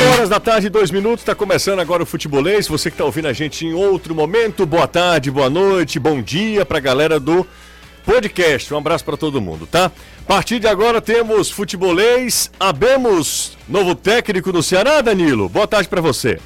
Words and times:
5 0.00 0.12
horas 0.12 0.28
da 0.30 0.40
tarde, 0.40 0.70
dois 0.70 0.90
minutos, 0.90 1.20
está 1.20 1.34
começando 1.34 1.78
agora 1.78 2.02
o 2.02 2.06
Futebolês. 2.06 2.66
Você 2.66 2.88
que 2.88 2.94
está 2.94 3.04
ouvindo 3.04 3.28
a 3.28 3.34
gente 3.34 3.66
em 3.66 3.74
outro 3.74 4.14
momento, 4.14 4.64
boa 4.64 4.88
tarde, 4.88 5.30
boa 5.30 5.50
noite, 5.50 5.98
bom 5.98 6.22
dia 6.22 6.64
para 6.64 6.78
a 6.78 6.80
galera 6.80 7.20
do 7.20 7.46
podcast. 8.06 8.72
Um 8.72 8.78
abraço 8.78 9.04
para 9.04 9.18
todo 9.18 9.42
mundo, 9.42 9.66
tá? 9.66 9.92
A 10.20 10.26
partir 10.26 10.58
de 10.58 10.66
agora 10.66 11.02
temos 11.02 11.50
Futebolês, 11.50 12.50
abemos 12.58 13.58
novo 13.68 13.94
técnico 13.94 14.50
do 14.50 14.62
Ceará, 14.62 15.02
Danilo. 15.02 15.50
Boa 15.50 15.66
tarde 15.66 15.86
para 15.86 16.00
você. 16.00 16.38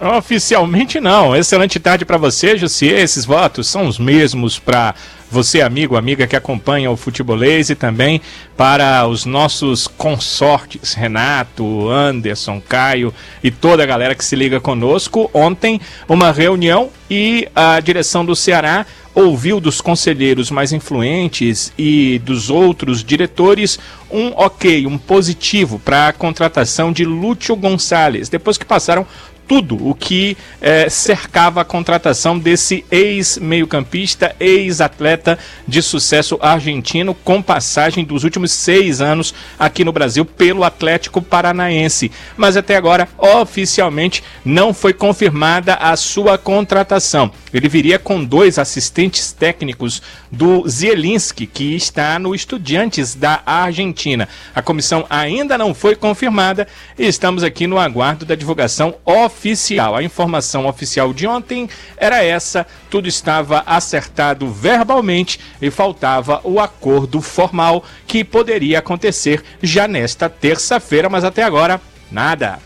Oficialmente 0.00 0.98
não. 0.98 1.36
Excelente 1.36 1.78
tarde 1.78 2.06
para 2.06 2.16
você, 2.16 2.56
Jussier. 2.56 3.00
Esses 3.00 3.26
votos 3.26 3.66
são 3.66 3.86
os 3.86 3.98
mesmos 3.98 4.58
para 4.58 4.94
você, 5.30 5.60
amigo, 5.60 5.94
amiga 5.94 6.26
que 6.26 6.34
acompanha 6.34 6.90
o 6.90 6.96
futebolês 6.96 7.68
e 7.68 7.74
também 7.74 8.20
para 8.56 9.06
os 9.06 9.26
nossos 9.26 9.86
consortes, 9.86 10.94
Renato, 10.94 11.88
Anderson, 11.90 12.62
Caio 12.66 13.12
e 13.44 13.50
toda 13.50 13.82
a 13.82 13.86
galera 13.86 14.14
que 14.14 14.24
se 14.24 14.34
liga 14.34 14.58
conosco. 14.58 15.30
Ontem, 15.34 15.78
uma 16.08 16.32
reunião 16.32 16.88
e 17.10 17.46
a 17.54 17.78
direção 17.78 18.24
do 18.24 18.34
Ceará 18.34 18.86
ouviu 19.14 19.60
dos 19.60 19.80
conselheiros 19.80 20.50
mais 20.50 20.72
influentes 20.72 21.72
e 21.76 22.18
dos 22.24 22.48
outros 22.48 23.04
diretores 23.04 23.78
um 24.10 24.32
ok, 24.34 24.86
um 24.86 24.96
positivo 24.96 25.78
para 25.78 26.08
a 26.08 26.12
contratação 26.12 26.90
de 26.90 27.04
Lúcio 27.04 27.54
Gonçalves, 27.54 28.28
depois 28.28 28.56
que 28.56 28.64
passaram 28.64 29.06
tudo 29.50 29.84
o 29.84 29.96
que 29.96 30.36
é, 30.60 30.88
cercava 30.88 31.62
a 31.62 31.64
contratação 31.64 32.38
desse 32.38 32.84
ex-meio-campista, 32.88 34.32
ex-atleta 34.38 35.36
de 35.66 35.82
sucesso 35.82 36.38
argentino, 36.40 37.14
com 37.14 37.42
passagem 37.42 38.04
dos 38.04 38.22
últimos 38.22 38.52
seis 38.52 39.00
anos 39.00 39.34
aqui 39.58 39.84
no 39.84 39.90
Brasil 39.90 40.24
pelo 40.24 40.62
Atlético 40.62 41.20
Paranaense. 41.20 42.12
Mas 42.36 42.56
até 42.56 42.76
agora, 42.76 43.08
oficialmente, 43.18 44.22
não 44.44 44.72
foi 44.72 44.92
confirmada 44.92 45.74
a 45.74 45.96
sua 45.96 46.38
contratação. 46.38 47.32
Ele 47.52 47.68
viria 47.68 47.98
com 47.98 48.22
dois 48.22 48.56
assistentes 48.56 49.32
técnicos 49.32 50.00
do 50.30 50.68
Zielinski, 50.68 51.46
que 51.46 51.74
está 51.74 52.18
no 52.18 52.34
Estudiantes 52.34 53.14
da 53.14 53.42
Argentina. 53.44 54.28
A 54.54 54.62
comissão 54.62 55.04
ainda 55.10 55.58
não 55.58 55.74
foi 55.74 55.96
confirmada 55.96 56.68
e 56.98 57.06
estamos 57.06 57.42
aqui 57.42 57.66
no 57.66 57.78
aguardo 57.78 58.24
da 58.24 58.34
divulgação 58.34 58.94
oficial. 59.04 59.96
A 59.96 60.02
informação 60.02 60.66
oficial 60.66 61.12
de 61.12 61.26
ontem 61.26 61.68
era 61.96 62.22
essa: 62.22 62.66
tudo 62.88 63.08
estava 63.08 63.62
acertado 63.66 64.48
verbalmente 64.48 65.40
e 65.60 65.70
faltava 65.70 66.40
o 66.44 66.60
acordo 66.60 67.20
formal 67.20 67.84
que 68.06 68.22
poderia 68.22 68.78
acontecer 68.78 69.42
já 69.62 69.88
nesta 69.88 70.28
terça-feira, 70.28 71.08
mas 71.08 71.24
até 71.24 71.42
agora, 71.42 71.80
nada. 72.10 72.58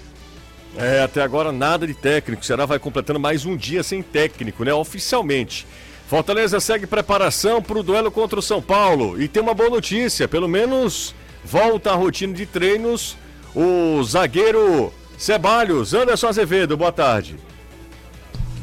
É, 0.76 1.02
até 1.02 1.22
agora 1.22 1.52
nada 1.52 1.86
de 1.86 1.94
técnico. 1.94 2.42
O 2.42 2.44
Ceará 2.44 2.66
vai 2.66 2.78
completando 2.78 3.20
mais 3.20 3.46
um 3.46 3.56
dia 3.56 3.82
sem 3.82 4.02
técnico, 4.02 4.64
né? 4.64 4.74
Oficialmente. 4.74 5.66
Fortaleza 6.06 6.60
segue 6.60 6.86
preparação 6.86 7.62
para 7.62 7.78
o 7.78 7.82
duelo 7.82 8.10
contra 8.10 8.38
o 8.38 8.42
São 8.42 8.60
Paulo. 8.60 9.20
E 9.20 9.26
tem 9.26 9.42
uma 9.42 9.54
boa 9.54 9.70
notícia: 9.70 10.28
pelo 10.28 10.48
menos 10.48 11.14
volta 11.44 11.90
à 11.90 11.94
rotina 11.94 12.34
de 12.34 12.46
treinos 12.46 13.16
o 13.54 14.02
zagueiro 14.02 14.92
Ceballos, 15.16 15.94
Anderson 15.94 16.28
Azevedo, 16.28 16.76
boa 16.76 16.92
tarde. 16.92 17.36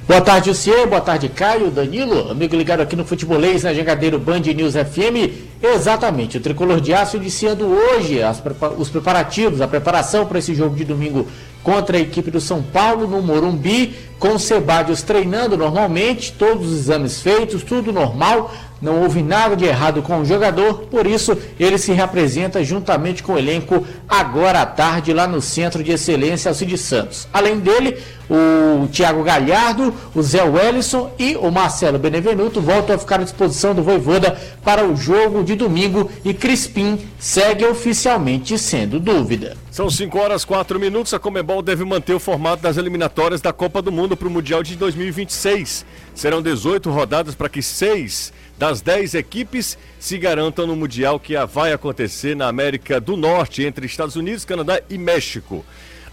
Boa 0.07 0.19
tarde, 0.19 0.49
Lucier. 0.49 0.85
Boa 0.87 0.99
tarde, 0.99 1.29
Caio, 1.29 1.71
Danilo. 1.71 2.29
Amigo 2.29 2.55
ligado 2.55 2.81
aqui 2.81 2.97
no 2.97 3.05
Futebolês, 3.05 3.63
na 3.63 3.73
Jangadeiro 3.73 4.19
Band 4.19 4.41
News 4.41 4.73
FM. 4.73 5.31
Exatamente, 5.63 6.37
o 6.37 6.41
Tricolor 6.41 6.81
de 6.81 6.93
Aço 6.93 7.15
iniciando 7.15 7.65
hoje 7.65 8.21
as, 8.21 8.43
os 8.77 8.89
preparativos, 8.89 9.61
a 9.61 9.67
preparação 9.67 10.25
para 10.25 10.39
esse 10.39 10.53
jogo 10.53 10.75
de 10.75 10.83
domingo 10.83 11.27
contra 11.63 11.97
a 11.97 12.01
equipe 12.01 12.31
do 12.31 12.41
São 12.41 12.61
Paulo 12.61 13.07
no 13.07 13.21
Morumbi, 13.21 13.95
com 14.19 14.35
o 14.35 14.39
Sebadios 14.39 15.01
treinando 15.01 15.57
normalmente, 15.57 16.33
todos 16.33 16.67
os 16.71 16.79
exames 16.79 17.21
feitos, 17.21 17.63
tudo 17.63 17.91
normal, 17.91 18.51
não 18.81 19.01
houve 19.01 19.21
nada 19.21 19.55
de 19.55 19.65
errado 19.65 20.01
com 20.01 20.19
o 20.19 20.25
jogador, 20.25 20.87
por 20.87 21.05
isso 21.05 21.37
ele 21.59 21.77
se 21.77 21.91
representa 21.91 22.63
juntamente 22.63 23.21
com 23.21 23.33
o 23.33 23.37
elenco 23.37 23.85
agora 24.09 24.61
à 24.61 24.65
tarde 24.65 25.13
lá 25.13 25.27
no 25.27 25.41
Centro 25.41 25.83
de 25.83 25.91
Excelência 25.91 26.49
Alcide 26.49 26.77
Santos. 26.77 27.27
Além 27.31 27.59
dele, 27.59 27.97
o 28.29 28.87
Thiago 28.87 29.23
Galhardo, 29.23 29.93
o 30.15 30.23
Zé 30.23 30.41
Wellison 30.41 31.11
e 31.19 31.35
o 31.35 31.51
Marcelo 31.51 31.99
Benevenuto 31.99 32.61
voltam 32.61 32.95
a 32.95 32.99
ficar 32.99 33.19
à 33.19 33.23
disposição 33.23 33.75
do 33.75 33.83
Voivoda 33.83 34.39
para 34.63 34.85
o 34.85 34.95
jogo 34.95 35.43
de 35.43 35.53
domingo 35.55 36.09
e 36.23 36.33
Crispim 36.33 36.97
segue 37.19 37.65
oficialmente 37.65 38.57
sendo 38.57 38.99
dúvida. 38.99 39.57
São 39.69 39.89
5 39.89 40.17
horas 40.17 40.45
4 40.45 40.79
minutos. 40.79 41.13
A 41.13 41.19
Comebol 41.19 41.61
deve 41.61 41.83
manter 41.83 42.13
o 42.13 42.19
formato 42.19 42.63
das 42.63 42.77
eliminatórias 42.77 43.41
da 43.41 43.51
Copa 43.51 43.81
do 43.81 43.91
Mundo 43.91 44.15
para 44.15 44.27
o 44.27 44.31
Mundial 44.31 44.63
de 44.63 44.75
2026. 44.75 45.85
Serão 46.15 46.41
18 46.41 46.89
rodadas 46.89 47.35
para 47.35 47.49
que 47.49 47.61
seis 47.61 48.31
das 48.61 48.79
10 48.79 49.15
equipes 49.15 49.75
se 49.99 50.19
garantam 50.19 50.67
no 50.67 50.75
Mundial 50.75 51.19
que 51.19 51.33
vai 51.47 51.73
acontecer 51.73 52.35
na 52.35 52.47
América 52.47 53.01
do 53.01 53.17
Norte, 53.17 53.63
entre 53.63 53.87
Estados 53.87 54.15
Unidos, 54.15 54.45
Canadá 54.45 54.79
e 54.87 54.99
México. 54.99 55.65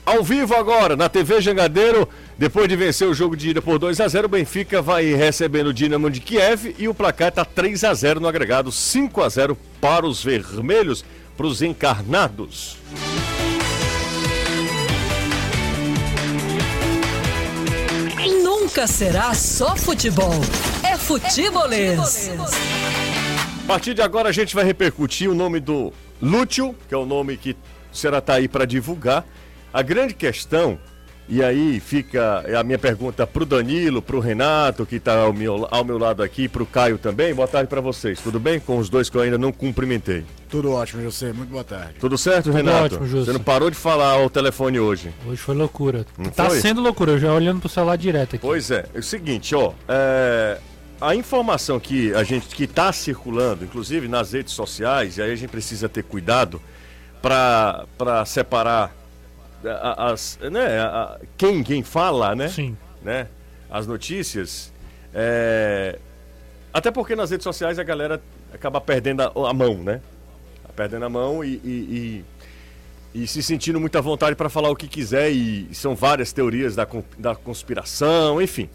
Ao 0.06 0.22
vivo 0.22 0.54
agora, 0.54 0.96
na 0.96 1.10
TV 1.10 1.42
Jangadeiro, 1.42 2.08
depois 2.38 2.66
de 2.66 2.74
vencer 2.74 3.06
o 3.06 3.12
jogo 3.12 3.36
de 3.36 3.50
ida 3.50 3.60
por 3.60 3.78
2 3.78 4.00
a 4.00 4.08
0 4.08 4.24
o 4.24 4.30
Benfica 4.30 4.80
vai 4.80 5.12
recebendo 5.12 5.66
o 5.66 5.74
Dinamo 5.74 6.10
de 6.10 6.20
Kiev 6.20 6.74
e 6.78 6.88
o 6.88 6.94
placar 6.94 7.28
está 7.28 7.44
3 7.44 7.84
a 7.84 7.92
0 7.92 8.18
no 8.18 8.26
agregado, 8.26 8.72
5 8.72 9.22
a 9.22 9.28
0 9.28 9.58
para 9.78 10.06
os 10.06 10.24
vermelhos, 10.24 11.04
para 11.36 11.46
os 11.46 11.60
encarnados. 11.60 12.78
Nunca 18.68 18.86
será 18.86 19.32
só 19.32 19.74
futebol. 19.74 20.30
É 20.84 20.94
futebolês. 20.98 22.30
A 23.64 23.66
partir 23.66 23.94
de 23.94 24.02
agora 24.02 24.28
a 24.28 24.32
gente 24.32 24.54
vai 24.54 24.62
repercutir 24.62 25.30
o 25.30 25.34
nome 25.34 25.58
do 25.58 25.90
Lúcio, 26.20 26.76
que 26.86 26.92
é 26.92 26.96
o 26.96 27.06
nome 27.06 27.38
que 27.38 27.56
será 27.90 28.20
tá 28.20 28.34
aí 28.34 28.46
para 28.46 28.66
divulgar. 28.66 29.24
A 29.72 29.80
grande 29.80 30.12
questão, 30.12 30.78
e 31.28 31.42
aí 31.44 31.78
fica 31.78 32.42
a 32.58 32.64
minha 32.64 32.78
pergunta 32.78 33.26
para 33.26 33.42
o 33.42 33.46
Danilo, 33.46 34.00
para 34.00 34.16
o 34.16 34.20
Renato, 34.20 34.86
que 34.86 34.96
está 34.96 35.20
ao 35.20 35.32
meu, 35.32 35.68
ao 35.70 35.84
meu 35.84 35.98
lado 35.98 36.22
aqui, 36.22 36.48
para 36.48 36.62
o 36.62 36.66
Caio 36.66 36.96
também. 36.96 37.34
Boa 37.34 37.46
tarde 37.46 37.68
para 37.68 37.80
vocês, 37.80 38.20
tudo 38.20 38.40
bem? 38.40 38.58
Com 38.58 38.78
os 38.78 38.88
dois 38.88 39.10
que 39.10 39.16
eu 39.16 39.20
ainda 39.20 39.36
não 39.36 39.52
cumprimentei. 39.52 40.24
Tudo 40.48 40.72
ótimo, 40.72 41.02
José. 41.02 41.32
Muito 41.32 41.50
boa 41.50 41.64
tarde. 41.64 41.94
Tudo 42.00 42.16
certo, 42.16 42.44
Tudo 42.44 42.56
Renato? 42.56 42.94
ótimo, 42.94 43.06
José. 43.06 43.26
Você 43.26 43.32
não 43.32 43.44
parou 43.44 43.70
de 43.70 43.76
falar 43.76 44.12
ao 44.12 44.30
telefone 44.30 44.80
hoje. 44.80 45.12
Hoje 45.26 45.36
foi 45.36 45.54
loucura. 45.54 46.06
Não 46.16 46.30
tá 46.30 46.46
foi? 46.46 46.60
sendo 46.60 46.80
loucura, 46.80 47.12
eu 47.12 47.18
já 47.18 47.32
olhando 47.32 47.60
pro 47.60 47.68
celular 47.68 47.96
direto 47.96 48.36
aqui. 48.36 48.46
Pois 48.46 48.70
é. 48.70 48.86
É 48.94 48.98
o 48.98 49.02
seguinte, 49.02 49.54
ó. 49.54 49.72
É... 49.86 50.58
A 51.00 51.14
informação 51.14 51.78
que 51.78 52.12
a 52.14 52.24
gente 52.24 52.48
que 52.48 52.64
está 52.64 52.92
circulando, 52.92 53.64
inclusive 53.64 54.08
nas 54.08 54.32
redes 54.32 54.52
sociais, 54.52 55.16
e 55.18 55.22
aí 55.22 55.30
a 55.30 55.36
gente 55.36 55.50
precisa 55.50 55.88
ter 55.88 56.02
cuidado 56.02 56.60
para 57.22 58.24
separar 58.26 58.96
as, 59.64 60.38
né, 60.50 60.80
a, 60.80 61.18
quem, 61.36 61.62
quem 61.62 61.82
fala, 61.82 62.34
né? 62.34 62.48
Sim. 62.48 62.76
Né, 63.02 63.26
as 63.70 63.86
notícias. 63.86 64.72
É, 65.14 65.98
até 66.72 66.90
porque 66.90 67.16
nas 67.16 67.30
redes 67.30 67.44
sociais 67.44 67.78
a 67.78 67.82
galera 67.82 68.20
acaba 68.52 68.80
perdendo 68.80 69.22
a, 69.22 69.50
a 69.50 69.52
mão, 69.52 69.78
né? 69.82 70.00
Perdendo 70.76 71.04
a 71.04 71.08
mão 71.08 71.42
e, 71.42 71.60
e, 71.64 72.24
e, 73.14 73.22
e 73.22 73.26
se 73.26 73.42
sentindo 73.42 73.80
muita 73.80 74.00
vontade 74.00 74.36
para 74.36 74.48
falar 74.48 74.70
o 74.70 74.76
que 74.76 74.86
quiser. 74.86 75.30
E 75.30 75.68
são 75.74 75.96
várias 75.96 76.32
teorias 76.32 76.76
da, 76.76 76.86
da 77.18 77.34
conspiração, 77.34 78.40
enfim. 78.40 78.68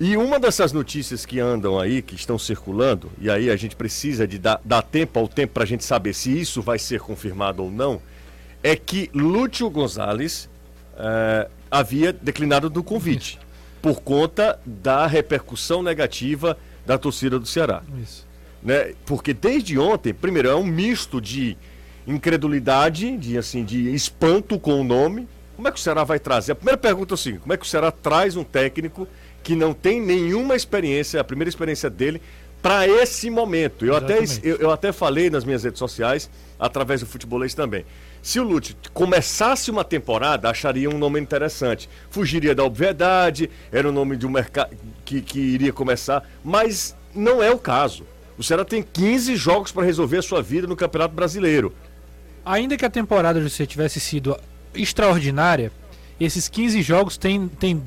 E 0.00 0.16
uma 0.16 0.38
dessas 0.38 0.72
notícias 0.72 1.26
que 1.26 1.40
andam 1.40 1.78
aí, 1.78 2.02
que 2.02 2.14
estão 2.14 2.38
circulando, 2.38 3.10
e 3.20 3.28
aí 3.28 3.50
a 3.50 3.56
gente 3.56 3.74
precisa 3.74 4.28
de 4.28 4.38
dar, 4.38 4.60
dar 4.64 4.82
tempo 4.82 5.18
ao 5.18 5.26
tempo 5.26 5.54
para 5.54 5.64
a 5.64 5.66
gente 5.66 5.84
saber 5.84 6.14
se 6.14 6.40
isso 6.40 6.62
vai 6.62 6.78
ser 6.78 7.00
confirmado 7.00 7.64
ou 7.64 7.70
não 7.70 8.00
é 8.62 8.76
que 8.76 9.10
Lúcio 9.14 9.68
Gonzalez 9.70 10.48
é, 10.96 11.48
havia 11.70 12.12
declinado 12.12 12.68
do 12.68 12.82
convite 12.82 13.38
por 13.80 14.00
conta 14.00 14.58
da 14.64 15.06
repercussão 15.06 15.82
negativa 15.82 16.58
da 16.84 16.98
torcida 16.98 17.38
do 17.38 17.46
Ceará. 17.46 17.82
Isso. 18.02 18.26
Né? 18.62 18.94
Porque 19.06 19.32
desde 19.32 19.78
ontem, 19.78 20.12
primeiro, 20.12 20.48
é 20.48 20.54
um 20.54 20.64
misto 20.64 21.20
de 21.20 21.56
incredulidade, 22.06 23.16
de 23.16 23.36
assim, 23.38 23.64
de 23.64 23.94
espanto 23.94 24.58
com 24.58 24.80
o 24.80 24.84
nome. 24.84 25.28
Como 25.54 25.68
é 25.68 25.70
que 25.70 25.78
o 25.78 25.80
Ceará 25.80 26.02
vai 26.04 26.18
trazer? 26.18 26.52
A 26.52 26.54
primeira 26.54 26.78
pergunta 26.78 27.14
é 27.14 27.16
seguinte: 27.16 27.42
como 27.42 27.52
é 27.52 27.56
que 27.56 27.64
o 27.64 27.68
Ceará 27.68 27.90
traz 27.90 28.36
um 28.36 28.44
técnico 28.44 29.06
que 29.42 29.54
não 29.54 29.72
tem 29.72 30.00
nenhuma 30.00 30.56
experiência, 30.56 31.20
a 31.20 31.24
primeira 31.24 31.48
experiência 31.48 31.88
dele, 31.90 32.20
para 32.62 32.88
esse 32.88 33.30
momento? 33.30 33.84
Eu 33.84 33.94
até, 33.94 34.18
eu, 34.42 34.56
eu 34.56 34.70
até 34.70 34.92
falei 34.92 35.30
nas 35.30 35.44
minhas 35.44 35.62
redes 35.62 35.78
sociais, 35.78 36.30
através 36.58 37.00
do 37.00 37.06
futebolês 37.06 37.54
também. 37.54 37.84
Se 38.22 38.40
o 38.40 38.42
Lute 38.42 38.76
começasse 38.92 39.70
uma 39.70 39.84
temporada, 39.84 40.50
acharia 40.50 40.90
um 40.90 40.98
nome 40.98 41.20
interessante. 41.20 41.88
Fugiria 42.10 42.54
da 42.54 42.64
obviedade, 42.64 43.50
era 43.72 43.88
o 43.88 43.92
nome 43.92 44.16
de 44.16 44.26
um 44.26 44.30
mercado 44.30 44.76
que, 45.04 45.20
que 45.22 45.38
iria 45.38 45.72
começar, 45.72 46.28
mas 46.44 46.96
não 47.14 47.42
é 47.42 47.50
o 47.50 47.58
caso. 47.58 48.04
O 48.36 48.42
Ceará 48.42 48.64
tem 48.64 48.82
15 48.82 49.34
jogos 49.36 49.72
para 49.72 49.84
resolver 49.84 50.18
a 50.18 50.22
sua 50.22 50.42
vida 50.42 50.66
no 50.66 50.76
Campeonato 50.76 51.14
Brasileiro. 51.14 51.74
Ainda 52.44 52.76
que 52.76 52.84
a 52.84 52.90
temporada 52.90 53.40
de 53.40 53.50
você 53.50 53.66
tivesse 53.66 53.98
sido 53.98 54.38
extraordinária, 54.74 55.72
esses 56.20 56.48
15 56.48 56.82
jogos 56.82 57.16
têm 57.16 57.48
tem, 57.48 57.82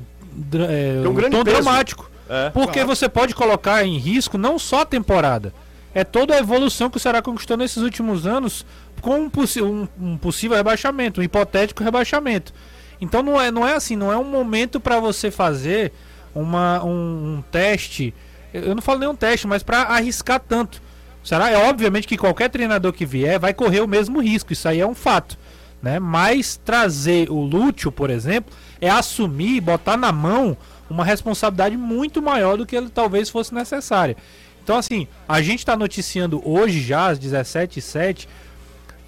é, 0.68 1.08
um 1.08 1.14
grande 1.14 1.36
tom 1.36 1.44
peso. 1.44 1.56
dramático. 1.56 2.10
É. 2.28 2.50
Porque 2.50 2.84
você 2.84 3.08
pode 3.08 3.34
colocar 3.34 3.84
em 3.84 3.98
risco 3.98 4.38
não 4.38 4.58
só 4.58 4.82
a 4.82 4.86
temporada, 4.86 5.52
é 5.94 6.04
toda 6.04 6.34
a 6.34 6.38
evolução 6.38 6.88
que 6.90 6.96
o 6.96 7.00
Ceará 7.00 7.20
conquistou 7.22 7.56
nesses 7.56 7.82
últimos 7.82 8.26
anos 8.26 8.64
com 9.00 9.20
um, 9.20 9.30
um- 9.62 9.88
um 10.00 10.16
possível 10.16 10.56
rebaixamento, 10.56 11.20
um 11.20 11.24
hipotético 11.24 11.82
rebaixamento. 11.84 12.52
Então 13.00 13.22
não 13.22 13.40
é, 13.40 13.50
não 13.50 13.66
é 13.66 13.74
assim, 13.74 13.96
não 13.96 14.12
é 14.12 14.16
um 14.16 14.24
momento 14.24 14.78
para 14.80 15.00
você 15.00 15.30
fazer 15.30 15.92
uma, 16.34 16.82
um, 16.84 17.38
um 17.38 17.44
teste. 17.50 18.14
Eu 18.54 18.74
não 18.74 18.82
falo 18.82 19.00
nem 19.00 19.08
um 19.08 19.16
teste, 19.16 19.46
mas 19.46 19.62
para 19.62 19.82
arriscar 19.82 20.40
tanto. 20.40 20.80
O 21.22 21.26
Ceará 21.26 21.50
é 21.50 21.56
obviamente 21.68 22.06
que 22.06 22.16
qualquer 22.16 22.48
treinador 22.48 22.92
que 22.92 23.04
vier 23.06 23.38
vai 23.38 23.52
correr 23.54 23.80
o 23.80 23.88
mesmo 23.88 24.20
risco, 24.20 24.52
isso 24.52 24.68
aí 24.68 24.80
é 24.80 24.86
um 24.86 24.94
fato. 24.94 25.36
Né? 25.82 25.98
Mas 25.98 26.56
trazer 26.64 27.28
o 27.30 27.40
Lúcio, 27.42 27.90
por 27.90 28.08
exemplo, 28.08 28.52
é 28.80 28.88
assumir, 28.88 29.60
botar 29.60 29.96
na 29.96 30.12
mão 30.12 30.56
uma 30.88 31.04
responsabilidade 31.04 31.76
muito 31.76 32.20
maior 32.22 32.56
do 32.56 32.64
que 32.66 32.76
ele 32.76 32.88
talvez 32.88 33.28
fosse 33.28 33.52
necessária. 33.54 34.16
Então, 34.62 34.76
assim, 34.76 35.06
a 35.28 35.42
gente 35.42 35.58
está 35.60 35.76
noticiando 35.76 36.40
hoje 36.48 36.80
já, 36.80 37.08
às 37.08 37.18
17h07, 37.18 38.26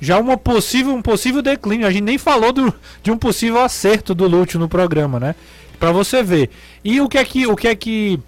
já 0.00 0.18
uma 0.18 0.36
possível, 0.36 0.92
um 0.94 1.02
possível 1.02 1.40
declínio. 1.40 1.86
A 1.86 1.90
gente 1.90 2.02
nem 2.02 2.18
falou 2.18 2.52
do, 2.52 2.74
de 3.02 3.10
um 3.10 3.16
possível 3.16 3.60
acerto 3.60 4.14
do 4.14 4.26
Lúcio 4.26 4.58
no 4.58 4.68
programa, 4.68 5.20
né? 5.20 5.34
Pra 5.78 5.92
você 5.92 6.22
ver. 6.22 6.50
E 6.82 7.00
o 7.00 7.08
que 7.08 7.18
é 7.18 7.24
que, 7.24 7.46
o 7.46 7.54
que, 7.56 7.68
é 7.68 7.74
que 7.74 8.20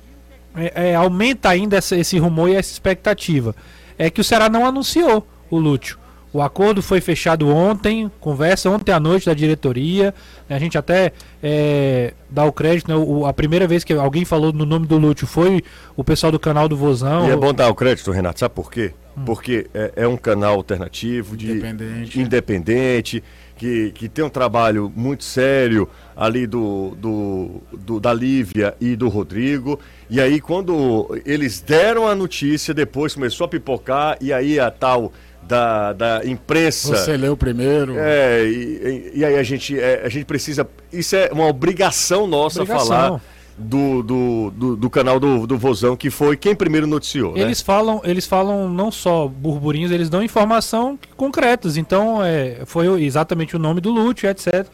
é, 0.55 0.90
é, 0.90 0.94
aumenta 0.94 1.49
ainda 1.49 1.76
essa- 1.76 1.96
esse 1.96 2.19
rumor 2.19 2.49
e 2.49 2.55
essa 2.55 2.70
expectativa? 2.73 3.55
É 3.99 4.08
que 4.11 4.20
o 4.20 4.25
Ceará 4.25 4.49
não 4.49 4.64
anunciou 4.67 5.26
o 5.50 5.58
Lúcio. 5.58 5.99
O 6.32 6.43
acordo 6.43 6.82
foi 6.82 7.00
fechado 7.00 7.49
ontem, 7.49 8.11
conversa 8.20 8.69
ontem 8.69 8.93
à 8.93 9.00
noite 9.00 9.25
da 9.26 9.32
diretoria. 9.32 10.12
né? 10.49 10.56
A 10.56 10.58
gente 10.58 10.76
até 10.76 11.12
é, 11.43 12.12
dá 12.28 12.44
o 12.44 12.52
crédito, 12.52 12.88
né? 12.88 12.96
O- 12.96 13.25
a 13.25 13.32
primeira 13.32 13.67
vez 13.67 13.84
que 13.84 13.93
alguém 13.94 14.25
falou 14.25 14.52
no 14.52 14.67
nome 14.67 14.87
do 14.87 14.99
Lúcio 14.99 15.26
foi 15.26 15.62
o 15.96 16.05
pessoal 16.05 16.31
do 16.31 16.38
canal 16.38 16.69
do 16.69 16.76
Vozão. 16.76 17.26
E 17.26 17.31
é 17.31 17.37
bom 17.37 17.55
dar 17.55 17.69
o 17.70 17.75
crédito, 17.75 18.11
Renato, 18.11 18.40
sabe 18.40 18.55
por 18.55 18.70
quê? 18.70 18.93
Hum. 19.17 19.23
Porque 19.25 19.67
é, 19.73 19.93
é 19.96 20.06
um 20.08 20.17
canal 20.17 20.56
alternativo, 20.56 21.37
de 21.37 21.52
Independente. 21.52 22.20
independente, 22.20 23.25
que, 23.56 23.90
que 23.93 24.06
tem 24.08 24.22
um 24.22 24.29
trabalho 24.29 24.93
muito 24.94 25.25
sério 25.25 25.88
ali 26.14 26.46
do, 26.46 26.94
do, 26.99 27.50
do- 27.72 28.00
da 28.00 28.12
Lívia 28.12 28.75
e 28.79 28.94
do 28.94 29.08
Rodrigo. 29.08 29.81
E 30.11 30.20
aí, 30.20 30.38
quando 30.40 31.19
eles 31.25 31.61
deram 31.62 32.06
a 32.06 32.14
notícia, 32.14 32.75
depois 32.75 33.14
começou 33.14 33.46
a 33.46 33.49
pipocar, 33.49 34.19
e 34.20 34.32
aí 34.34 34.61
a 34.61 34.70
tal 34.70 35.11
da, 35.46 35.93
da 35.93 36.20
imprensa. 36.25 36.96
Você 36.96 37.16
leu 37.16 37.37
primeiro. 37.37 37.94
É, 37.98 38.44
e, 38.44 39.12
e- 39.14 39.19
e 39.20 39.25
aí 39.25 39.37
a 39.37 39.43
gente, 39.43 39.78
é, 39.78 40.02
a 40.04 40.08
gente 40.08 40.25
precisa. 40.25 40.66
Isso 40.93 41.14
é 41.16 41.31
uma 41.32 41.46
obrigação 41.46 42.26
nossa 42.26 42.62
Obrigação. 42.62 42.87
falar 42.88 43.20
do, 43.58 44.02
do, 44.02 44.50
do, 44.50 44.76
do 44.76 44.90
canal 44.90 45.19
do, 45.19 45.46
do 45.46 45.56
Vozão, 45.56 45.96
que 45.96 46.10
foi 46.10 46.37
quem 46.37 46.54
primeiro 46.54 46.87
noticiou. 46.87 47.32
né? 47.34 47.40
Eles 47.40 47.62
falam, 47.62 48.02
eles 48.04 48.26
falam 48.26 48.69
não 48.69 48.90
só 48.90 49.26
burburinhos, 49.26 49.90
eles 49.90 50.10
dão 50.10 50.22
informação 50.22 50.98
concretas. 51.16 51.76
Então, 51.78 52.22
é, 52.22 52.62
foi 52.66 53.02
exatamente 53.02 53.56
o 53.56 53.58
nome 53.58 53.81
do 53.81 53.90
Lúcio, 53.90 54.28
etc. 54.28 54.66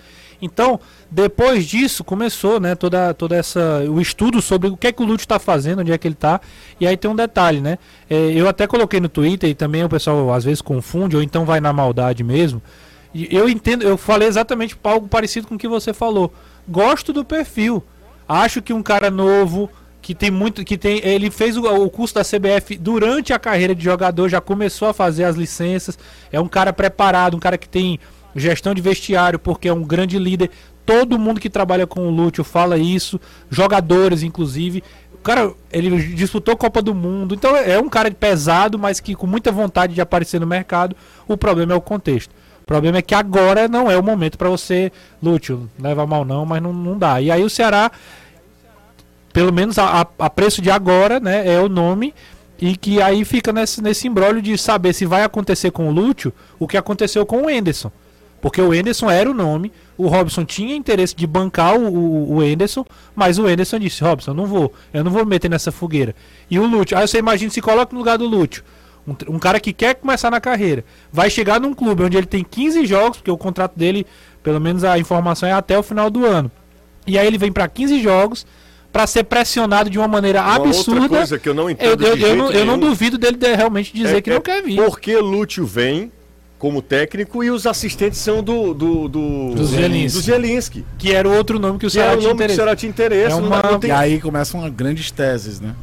Então, 0.43 0.81
depois 1.09 1.65
disso 1.65 2.03
começou, 2.03 2.59
né, 2.59 2.75
toda 2.75 3.15
toda 3.15 3.37
essa 3.37 3.85
o 3.89 4.01
estudo 4.01 4.43
sobre 4.43 4.69
o 4.69 4.77
que 4.77 4.89
é 4.89 4.93
que 4.93 5.01
o 5.01 5.07
Lúcio 5.07 5.25
está 5.25 5.39
fazendo, 5.39 5.81
onde 5.81 5.93
é 5.93 5.97
que 5.97 6.09
ele 6.09 6.15
está. 6.15 6.41
E 6.81 6.87
aí 6.87 6.97
tem 6.97 7.09
um 7.09 7.15
detalhe, 7.15 7.61
né? 7.61 7.79
É, 8.11 8.33
eu 8.33 8.49
até 8.49 8.67
coloquei 8.67 8.99
no 8.99 9.09
Twitter 9.09 9.49
e 9.49 9.55
também 9.55 9.85
o 9.85 9.89
pessoal 9.89 10.33
às 10.35 10.43
vezes 10.43 10.61
confunde 10.61 11.15
ou 11.15 11.23
então 11.23 11.45
vai 11.45 11.61
na 11.61 11.73
maldade 11.73 12.25
mesmo. 12.25 12.61
Eu 13.15 13.49
entendo, 13.49 13.83
eu 13.83 13.97
falei 13.97 14.27
exatamente 14.27 14.77
algo 14.83 15.07
parecido 15.07 15.47
com 15.47 15.55
o 15.55 15.59
que 15.59 15.69
você 15.69 15.93
falou. 15.93 16.33
Gosto 16.69 17.13
do 17.13 17.25
perfil. 17.25 17.85
Acho 18.29 18.63
que 18.63 18.73
um 18.73 18.83
cara 18.83 19.11
novo, 19.11 19.71
que 20.01 20.15
tem 20.15 20.31
muito. 20.31 20.65
que 20.65 20.77
tem 20.77 21.01
Ele 21.05 21.31
fez 21.31 21.57
o, 21.57 21.63
o 21.63 21.89
curso 21.89 22.15
da 22.15 22.23
CBF 22.23 22.77
durante 22.79 23.33
a 23.33 23.39
carreira 23.39 23.75
de 23.75 23.85
jogador, 23.85 24.29
já 24.29 24.41
começou 24.41 24.89
a 24.89 24.95
fazer 24.95 25.25
as 25.25 25.37
licenças. 25.37 25.99
É 26.33 26.41
um 26.41 26.49
cara 26.49 26.73
preparado, 26.73 27.37
um 27.37 27.41
cara 27.41 27.57
que 27.57 27.69
tem 27.69 28.01
gestão 28.35 28.75
de 28.75 28.81
vestiário, 28.83 29.39
porque 29.39 29.69
é 29.69 29.73
um 29.73 29.83
grande 29.83 30.19
líder. 30.19 30.51
Todo 30.85 31.19
mundo 31.19 31.41
que 31.41 31.49
trabalha 31.51 31.87
com 31.87 32.07
o 32.09 32.11
Lúcio 32.11 32.43
fala 32.43 32.77
isso, 32.79 33.21
jogadores, 33.51 34.23
inclusive. 34.23 34.83
O 35.15 35.19
cara, 35.19 35.53
ele 35.73 36.15
disputou 36.15 36.57
Copa 36.57 36.83
do 36.83 36.93
Mundo, 36.95 37.35
então 37.35 37.57
é 37.57 37.79
um 37.79 37.89
cara 37.89 38.11
pesado, 38.11 38.79
mas 38.79 38.99
que 38.99 39.15
com 39.15 39.27
muita 39.27 39.53
vontade 39.53 39.95
de 39.95 40.01
aparecer 40.01 40.41
no 40.41 40.47
mercado. 40.47 40.97
O 41.29 41.37
problema 41.37 41.73
é 41.73 41.77
o 41.77 41.81
contexto. 41.81 42.31
O 42.63 42.65
problema 42.67 42.99
é 42.99 43.03
que 43.03 43.15
agora 43.15 43.69
não 43.69 43.91
é 43.91 43.97
o 43.97 44.03
momento 44.03 44.37
para 44.39 44.49
você, 44.49 44.91
Lúcio, 45.23 45.69
leva 45.79 46.07
mal 46.07 46.25
não, 46.25 46.45
mas 46.45 46.61
não, 46.63 46.73
não 46.73 46.99
dá. 46.99 47.21
E 47.21 47.31
aí 47.31 47.45
o 47.45 47.51
Ceará, 47.51 47.91
pelo 49.33 49.53
menos 49.53 49.79
a, 49.79 50.03
a- 50.03 50.07
a 50.19 50.31
preço 50.31 50.61
de 50.61 50.71
agora, 50.71 51.19
né, 51.21 51.47
é 51.53 51.61
o 51.61 51.69
nome 51.69 52.15
e 52.61 52.77
que 52.77 53.01
aí 53.03 53.25
fica 53.25 53.53
nesse, 53.53 53.83
nesse 53.83 54.07
embrólio 54.07 54.41
de 54.43 54.57
saber 54.59 54.93
se 54.93 55.07
vai 55.07 55.23
acontecer 55.25 55.71
com 55.71 55.89
o 55.89 55.93
Lúcio 55.93 56.33
o 56.59 56.69
que 56.69 56.77
aconteceu 56.77 57.25
com 57.27 57.43
o 57.47 57.51
Enderson. 57.51 57.91
Porque 58.43 58.61
o 58.61 58.75
Enderson 58.75 59.09
era 59.09 59.31
o 59.31 59.33
nome, 59.33 59.71
o 59.97 60.09
Robson 60.09 60.45
tinha 60.45 60.75
interesse 60.75 61.15
de 61.15 61.29
bancar 61.29 61.77
o, 61.77 61.87
o, 61.87 62.35
o 62.35 62.43
Enderson, 62.43 62.85
mas 63.15 63.39
o 63.39 63.49
Enderson 63.49 63.79
disse, 63.79 64.03
Robson, 64.03 64.33
eu 64.33 64.35
não 64.35 64.47
vou, 64.47 64.75
eu 64.93 65.05
não 65.05 65.13
vou 65.13 65.25
me 65.25 65.31
meter 65.31 65.49
nessa 65.49 65.71
fogueira. 65.71 66.13
E 66.51 66.59
o 66.59 66.67
Lúcio, 66.67 66.99
aí 66.99 67.07
você 67.07 67.19
imagina, 67.19 67.53
se 67.53 67.61
coloca 67.61 67.93
no 67.93 67.99
lugar 68.01 68.19
do 68.19 68.27
Lúcio, 68.27 68.65
um, 69.07 69.15
um 69.35 69.39
cara 69.39 69.61
que 69.61 69.73
quer 69.73 69.95
começar 69.95 70.29
na 70.29 70.41
carreira, 70.41 70.85
vai 71.13 71.31
chegar 71.31 71.61
num 71.61 71.73
clube 71.73 72.03
onde 72.03 72.17
ele 72.17 72.27
tem 72.27 72.43
15 72.43 72.85
jogos, 72.85 73.19
porque 73.19 73.31
o 73.31 73.39
contrato 73.39 73.79
dele, 73.79 74.05
pelo 74.43 74.61
menos 74.61 74.83
a 74.83 74.99
informação 74.99 75.49
é 75.49 75.53
até 75.53 75.79
o 75.79 75.83
final 75.83 76.11
do 76.11 76.27
ano. 76.27 76.51
E 77.07 77.17
aí 77.17 77.27
ele 77.27 77.39
vem 77.39 77.53
pra 77.53 77.69
15 77.69 78.03
jogos 78.03 78.45
para 78.93 79.07
ser 79.07 79.23
pressionado 79.23 79.89
de 79.89 79.99
uma 80.01 80.09
maneira 80.09 80.43
Uma 80.43 80.57
absurda. 80.57 81.01
outra 81.03 81.17
coisa 81.19 81.39
que 81.39 81.49
eu 81.49 81.55
não 81.55 81.65
eu, 81.65 81.71
entendo 81.71 82.03
eu, 82.05 82.09
eu 82.11 82.17
jeito 82.17 82.37
não, 82.37 82.51
eu 82.51 82.67
não 82.67 82.77
duvido 82.79 83.17
dele 83.17 83.37
de- 83.37 83.55
realmente 83.55 83.95
dizer 83.95 84.17
é- 84.17 84.21
que 84.21 84.31
não 84.31 84.39
é 84.39 84.41
quer 84.41 84.63
vir. 84.63 84.77
Por 84.77 84.99
que 85.01 85.17
Lúcio 85.17 85.65
vem 85.65 86.11
como 86.63 86.81
técnico 86.81 87.43
e 87.43 87.51
os 87.51 87.67
assistentes 87.67 88.21
são 88.21 88.41
do. 88.41 88.73
do, 88.73 89.09
do 89.09 89.55
Do 89.57 89.65
Zielinski. 89.67 90.17
do 90.17 90.23
Zielinski. 90.25 90.85
Que 90.97 91.11
era 91.13 91.29
o 91.29 91.35
outro 91.35 91.59
nome 91.59 91.77
que 91.77 91.87
o 91.87 91.91
Ceará 91.91 92.13
o 92.13 92.19
tinha 92.19 92.29
nome 92.29 92.39
que 92.39 92.53
o 92.53 92.55
interesse. 92.55 92.87
Interesse. 92.87 93.37
É 93.37 93.41
não- 93.41 93.47
uma- 93.49 93.63
não 93.63 93.81
tem- 93.81 93.91
E 93.91 93.93
aí 93.93 94.21
começam 94.21 94.71
grandes 94.71 95.11
teses, 95.11 95.59
né? 95.61 95.75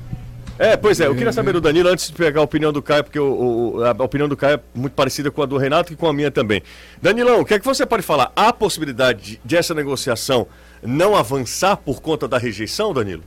É, 0.57 0.77
pois 0.77 0.97
é, 1.01 1.07
eu 1.07 1.15
queria 1.15 1.33
saber 1.33 1.51
do 1.51 1.59
Danilo, 1.59 1.89
antes 1.89 2.07
de 2.07 2.13
pegar 2.13 2.39
a 2.39 2.43
opinião 2.43 2.71
do 2.71 2.81
Caio, 2.81 3.03
porque 3.03 3.19
o- 3.19 3.75
o- 3.75 3.83
a 3.83 3.91
opinião 4.03 4.29
do 4.29 4.37
Caio 4.37 4.55
é 4.55 4.59
muito 4.73 4.93
parecida 4.93 5.29
com 5.29 5.41
a 5.43 5.45
do 5.45 5.57
Renato 5.57 5.91
e 5.91 5.97
com 5.97 6.07
a 6.07 6.13
minha 6.13 6.31
também. 6.31 6.63
Danilão, 7.01 7.41
o 7.41 7.45
que 7.45 7.53
é 7.55 7.59
que 7.59 7.65
você 7.65 7.85
pode 7.85 8.03
falar? 8.03 8.31
Há 8.33 8.53
possibilidade 8.53 9.21
de, 9.21 9.41
de 9.43 9.57
essa 9.57 9.73
negociação 9.73 10.47
não 10.81 11.13
avançar 11.13 11.75
por 11.75 12.01
conta 12.01 12.25
da 12.25 12.37
rejeição, 12.37 12.93
Danilo? 12.93 13.23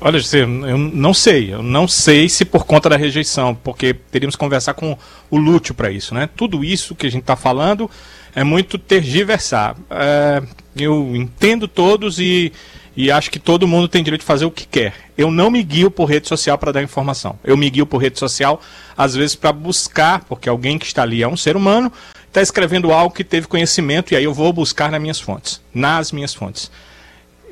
Olha, 0.00 0.20
eu 0.68 0.78
não 0.78 1.12
sei. 1.12 1.52
Eu 1.52 1.62
não 1.62 1.86
sei 1.86 2.28
se 2.28 2.44
por 2.44 2.64
conta 2.64 2.88
da 2.88 2.96
rejeição, 2.96 3.54
porque 3.54 3.94
teríamos 3.94 4.34
que 4.34 4.40
conversar 4.40 4.74
com 4.74 4.96
o 5.30 5.36
Lúcio 5.36 5.74
para 5.74 5.90
isso, 5.90 6.14
né? 6.14 6.28
Tudo 6.34 6.64
isso 6.64 6.94
que 6.94 7.06
a 7.06 7.10
gente 7.10 7.22
está 7.22 7.36
falando 7.36 7.90
é 8.34 8.44
muito 8.44 8.78
tergiversar. 8.78 9.76
É, 9.90 10.42
eu 10.76 11.14
entendo 11.14 11.66
todos 11.66 12.18
e, 12.18 12.52
e 12.96 13.10
acho 13.10 13.30
que 13.30 13.38
todo 13.38 13.66
mundo 13.66 13.88
tem 13.88 14.02
direito 14.02 14.20
de 14.20 14.26
fazer 14.26 14.44
o 14.44 14.50
que 14.50 14.66
quer. 14.66 14.94
Eu 15.16 15.30
não 15.30 15.50
me 15.50 15.62
guio 15.62 15.90
por 15.90 16.04
rede 16.04 16.28
social 16.28 16.58
para 16.58 16.72
dar 16.72 16.82
informação. 16.82 17.38
Eu 17.42 17.56
me 17.56 17.68
guio 17.70 17.86
por 17.86 17.98
rede 17.98 18.18
social, 18.18 18.60
às 18.96 19.14
vezes, 19.14 19.34
para 19.34 19.52
buscar, 19.52 20.24
porque 20.24 20.48
alguém 20.48 20.78
que 20.78 20.86
está 20.86 21.02
ali 21.02 21.22
é 21.22 21.28
um 21.28 21.36
ser 21.36 21.56
humano, 21.56 21.90
está 22.26 22.42
escrevendo 22.42 22.92
algo 22.92 23.14
que 23.14 23.24
teve 23.24 23.46
conhecimento, 23.46 24.12
e 24.12 24.16
aí 24.16 24.24
eu 24.24 24.34
vou 24.34 24.52
buscar 24.52 24.90
nas 24.90 25.00
minhas 25.00 25.20
fontes. 25.20 25.60
Nas 25.72 26.12
minhas 26.12 26.34
fontes. 26.34 26.70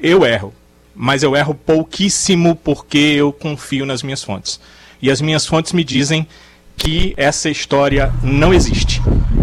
Eu 0.02 0.26
erro, 0.26 0.52
mas 0.94 1.22
eu 1.22 1.34
erro 1.34 1.54
pouquíssimo 1.54 2.54
porque 2.54 2.98
eu 2.98 3.32
confio 3.32 3.84
nas 3.84 4.02
minhas 4.02 4.22
fontes. 4.22 4.60
E 5.02 5.10
as 5.10 5.20
minhas 5.20 5.46
fontes 5.46 5.72
me 5.72 5.84
dizem 5.84 6.26
que 6.76 7.14
essa 7.16 7.48
história 7.48 8.12
não 8.22 8.52
existe. 8.52 9.00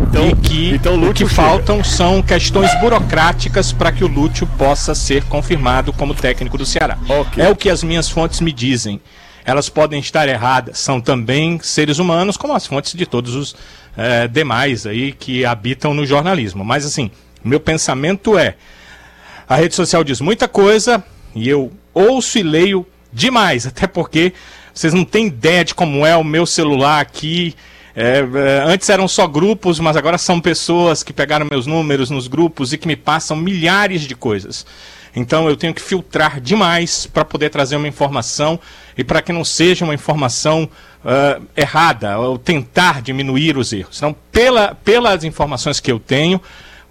Então- 0.09 0.29
e 0.29 0.35
que 0.35 0.69
então 0.71 1.01
o 1.09 1.13
que 1.13 1.25
faltam 1.25 1.83
são 1.83 2.21
questões 2.21 2.73
burocráticas 2.79 3.71
para 3.71 3.91
que 3.91 4.03
o 4.03 4.07
Lúcio 4.07 4.45
possa 4.57 4.93
ser 4.93 5.23
confirmado 5.25 5.93
como 5.93 6.13
técnico 6.13 6.57
do 6.57 6.65
Ceará. 6.65 6.97
Ok. 7.07 7.43
É 7.43 7.49
o 7.49 7.55
que 7.55 7.69
as 7.69 7.83
minhas 7.83 8.09
fontes 8.09 8.41
me 8.41 8.51
dizem. 8.51 8.99
Elas 9.43 9.69
podem 9.69 9.99
estar 9.99 10.27
erradas, 10.27 10.77
são 10.77 11.01
também 11.01 11.59
seres 11.63 11.97
humanos, 11.97 12.37
como 12.37 12.53
as 12.53 12.67
fontes 12.67 12.93
de 12.93 13.05
todos 13.05 13.33
os 13.33 13.55
eh, 13.97 14.27
demais 14.27 14.85
aí 14.85 15.13
que 15.13 15.45
habitam 15.45 15.93
no 15.93 16.05
jornalismo. 16.05 16.63
Mas 16.63 16.85
assim, 16.85 17.09
meu 17.43 17.59
pensamento 17.59 18.37
é: 18.37 18.55
a 19.49 19.55
rede 19.55 19.73
social 19.73 20.03
diz 20.03 20.21
muita 20.21 20.47
coisa 20.47 21.03
e 21.35 21.47
eu 21.47 21.71
ouço 21.93 22.37
e 22.37 22.43
leio 22.43 22.85
demais, 23.11 23.65
até 23.67 23.87
porque 23.87 24.33
vocês 24.73 24.93
não 24.93 25.03
têm 25.03 25.27
ideia 25.27 25.65
de 25.65 25.75
como 25.75 26.05
é 26.05 26.15
o 26.15 26.23
meu 26.23 26.45
celular 26.45 27.01
aqui. 27.01 27.55
É, 27.93 28.19
é, 28.19 28.63
antes 28.65 28.89
eram 28.89 29.05
só 29.05 29.27
grupos, 29.27 29.79
mas 29.79 29.97
agora 29.97 30.17
são 30.17 30.39
pessoas 30.39 31.03
que 31.03 31.11
pegaram 31.11 31.45
meus 31.49 31.67
números 31.67 32.09
nos 32.09 32.27
grupos 32.27 32.71
e 32.71 32.77
que 32.77 32.87
me 32.87 32.95
passam 32.95 33.35
milhares 33.35 34.03
de 34.03 34.15
coisas. 34.15 34.65
Então 35.13 35.49
eu 35.49 35.57
tenho 35.57 35.73
que 35.73 35.81
filtrar 35.81 36.39
demais 36.39 37.05
para 37.05 37.25
poder 37.25 37.49
trazer 37.49 37.75
uma 37.75 37.87
informação 37.87 38.57
e 38.97 39.03
para 39.03 39.21
que 39.21 39.33
não 39.33 39.43
seja 39.43 39.83
uma 39.83 39.93
informação 39.93 40.69
ah, 41.03 41.39
errada, 41.57 42.19
ou 42.19 42.37
tentar 42.37 43.01
diminuir 43.01 43.57
os 43.57 43.73
erros. 43.73 43.97
Então, 43.97 44.15
pela, 44.31 44.75
pelas 44.75 45.23
informações 45.23 45.79
que 45.79 45.91
eu 45.91 45.99
tenho, 45.99 46.39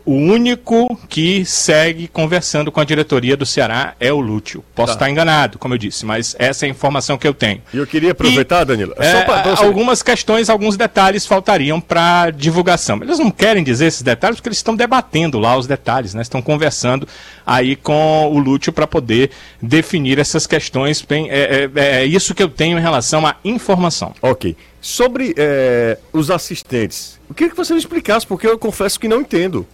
O 0.04 0.14
único 0.14 0.98
que 1.08 1.44
segue 1.44 2.08
conversando 2.08 2.72
com 2.72 2.80
a 2.80 2.84
diretoria 2.84 3.36
do 3.36 3.44
Ceará 3.44 3.94
é 4.00 4.12
o 4.12 4.18
Lúcio. 4.18 4.64
Posso 4.74 4.88
Tá. 4.88 4.92
estar 4.94 5.10
enganado, 5.10 5.58
como 5.58 5.74
eu 5.74 5.78
disse, 5.78 6.04
mas 6.06 6.34
essa 6.38 6.64
é 6.64 6.68
a 6.68 6.70
informação 6.70 7.18
que 7.18 7.28
eu 7.28 7.34
tenho. 7.34 7.60
E 7.72 7.76
eu 7.76 7.86
queria 7.86 8.12
aproveitar, 8.12 8.64
Danilo. 8.64 8.94
É, 8.96 9.22
pra- 9.22 9.54
algumas 9.58 10.02
questões, 10.02 10.48
alguns 10.48 10.76
detalhes 10.76 11.26
faltariam 11.26 11.80
para 11.80 12.30
divulgação. 12.30 12.98
Eles 13.02 13.18
não 13.18 13.30
querem 13.30 13.62
dizer 13.62 13.86
esses 13.86 14.02
detalhes 14.02 14.36
porque 14.36 14.48
eles 14.48 14.58
estão 14.58 14.74
debatendo 14.74 15.38
lá 15.38 15.56
os 15.56 15.66
detalhes, 15.66 16.14
né? 16.14 16.22
Estão 16.22 16.40
conversando 16.42 17.06
aí 17.46 17.76
com 17.76 18.28
o 18.32 18.38
Lúcio 18.38 18.72
para 18.72 18.86
poder 18.86 19.30
definir 19.60 20.18
essas 20.18 20.46
questões. 20.46 21.02
Bem, 21.02 21.28
é, 21.30 21.68
é- 21.74 22.00
é 22.02 22.04
isso 22.06 22.34
que 22.34 22.42
eu 22.42 22.48
tenho 22.48 22.78
em 22.78 22.80
relação 22.82 23.26
à 23.26 23.36
informação. 23.44 24.14
Ok. 24.22 24.56
Sobre 24.80 25.34
é, 25.36 25.98
os 26.12 26.30
assistentes, 26.30 27.20
eu 27.28 27.34
queria 27.34 27.50
que 27.50 27.56
você 27.56 27.74
me 27.74 27.78
explicasse, 27.78 28.26
porque 28.26 28.46
eu 28.46 28.58
confesso 28.58 28.98
que 28.98 29.06
não 29.06 29.20
entendo. 29.20 29.66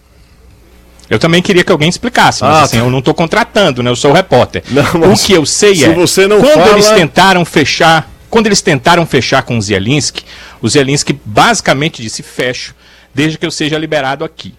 Eu 1.09 1.17
também 1.19 1.41
queria 1.41 1.63
que 1.63 1.71
alguém 1.71 1.87
explicasse, 1.89 2.43
mas 2.43 2.55
Ah, 2.57 2.61
assim, 2.63 2.77
tá. 2.79 2.83
eu 2.83 2.89
não 2.91 2.99
estou 2.99 3.13
contratando, 3.13 3.81
né? 3.81 3.89
Eu 3.89 3.95
sou 3.95 4.11
o 4.11 4.13
repórter. 4.13 4.63
Não, 4.69 5.13
o 5.13 5.17
que 5.17 5.33
eu 5.33 5.45
sei 5.45 5.75
se 5.75 5.85
é, 5.85 5.93
você 5.93 6.27
não 6.27 6.39
quando 6.41 6.53
fala- 6.53 6.71
eles 6.71 6.89
tentaram 6.89 7.45
fechar, 7.45 8.09
quando 8.29 8.47
eles 8.47 8.61
tentaram 8.61 9.05
fechar 9.05 9.41
com 9.43 9.57
o 9.57 9.61
Zielinski, 9.61 10.23
o 10.61 10.67
Zielinski 10.67 11.17
basicamente 11.23 12.01
disse 12.01 12.21
fecho, 12.21 12.75
desde 13.15 13.37
que 13.37 13.45
eu 13.45 13.51
seja 13.51 13.77
liberado 13.77 14.25
aqui. 14.25 14.53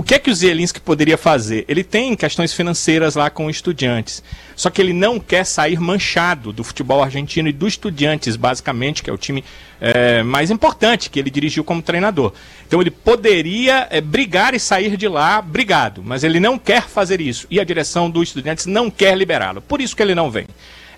O 0.00 0.02
que 0.02 0.14
é 0.14 0.18
que 0.18 0.30
o 0.30 0.34
Zielinski 0.34 0.80
poderia 0.80 1.18
fazer? 1.18 1.66
Ele 1.68 1.84
tem 1.84 2.16
questões 2.16 2.54
financeiras 2.54 3.16
lá 3.16 3.28
com 3.28 3.50
estudiantes. 3.50 4.22
Só 4.56 4.70
que 4.70 4.80
ele 4.80 4.94
não 4.94 5.20
quer 5.20 5.44
sair 5.44 5.78
manchado 5.78 6.54
do 6.54 6.64
futebol 6.64 7.02
argentino 7.02 7.50
e 7.50 7.52
do 7.52 7.68
Estudiantes, 7.68 8.34
basicamente, 8.34 9.02
que 9.02 9.10
é 9.10 9.12
o 9.12 9.18
time 9.18 9.44
eh, 9.78 10.22
mais 10.22 10.50
importante 10.50 11.10
que 11.10 11.18
ele 11.18 11.28
dirigiu 11.28 11.62
como 11.62 11.82
treinador. 11.82 12.32
Então 12.66 12.80
ele 12.80 12.90
poderia 12.90 13.88
eh, 13.90 14.00
brigar 14.00 14.54
e 14.54 14.58
sair 14.58 14.96
de 14.96 15.06
lá 15.06 15.42
brigado, 15.42 16.02
mas 16.02 16.24
ele 16.24 16.40
não 16.40 16.58
quer 16.58 16.88
fazer 16.88 17.20
isso. 17.20 17.46
E 17.50 17.60
a 17.60 17.64
direção 17.64 18.08
do 18.08 18.22
Estudiantes 18.22 18.64
não 18.64 18.90
quer 18.90 19.14
liberá-lo. 19.14 19.60
Por 19.60 19.82
isso 19.82 19.94
que 19.94 20.02
ele 20.02 20.14
não 20.14 20.30
vem. 20.30 20.46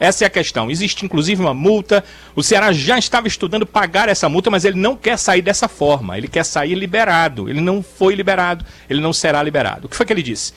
Essa 0.02 0.25
é 0.25 0.26
a 0.26 0.30
questão. 0.30 0.68
Existe 0.68 1.04
inclusive 1.04 1.40
uma 1.40 1.54
multa. 1.54 2.02
O 2.35 2.42
Ceará 2.42 2.73
já 2.73 2.99
estava 2.99 3.28
estudando 3.28 3.64
pagar 3.64 4.09
essa 4.09 4.28
multa, 4.28 4.50
mas 4.50 4.64
ele 4.64 4.76
não 4.76 4.97
quer 4.97 5.16
sair 5.16 5.42
dessa 5.42 5.68
forma. 5.68 6.18
Ele 6.18 6.26
quer 6.26 6.44
sair 6.44 6.75
liberado. 6.75 7.49
Ele 7.49 7.61
não 7.61 7.85
foi 7.85 8.16
liberado. 8.16 8.64
Ele 8.90 9.00
não 9.00 9.12
será 9.12 9.40
liberado. 9.40 9.87
O 9.87 9.88
que 9.88 9.94
foi 9.94 10.04
que 10.04 10.12
ele 10.12 10.23
disse? 10.23 10.52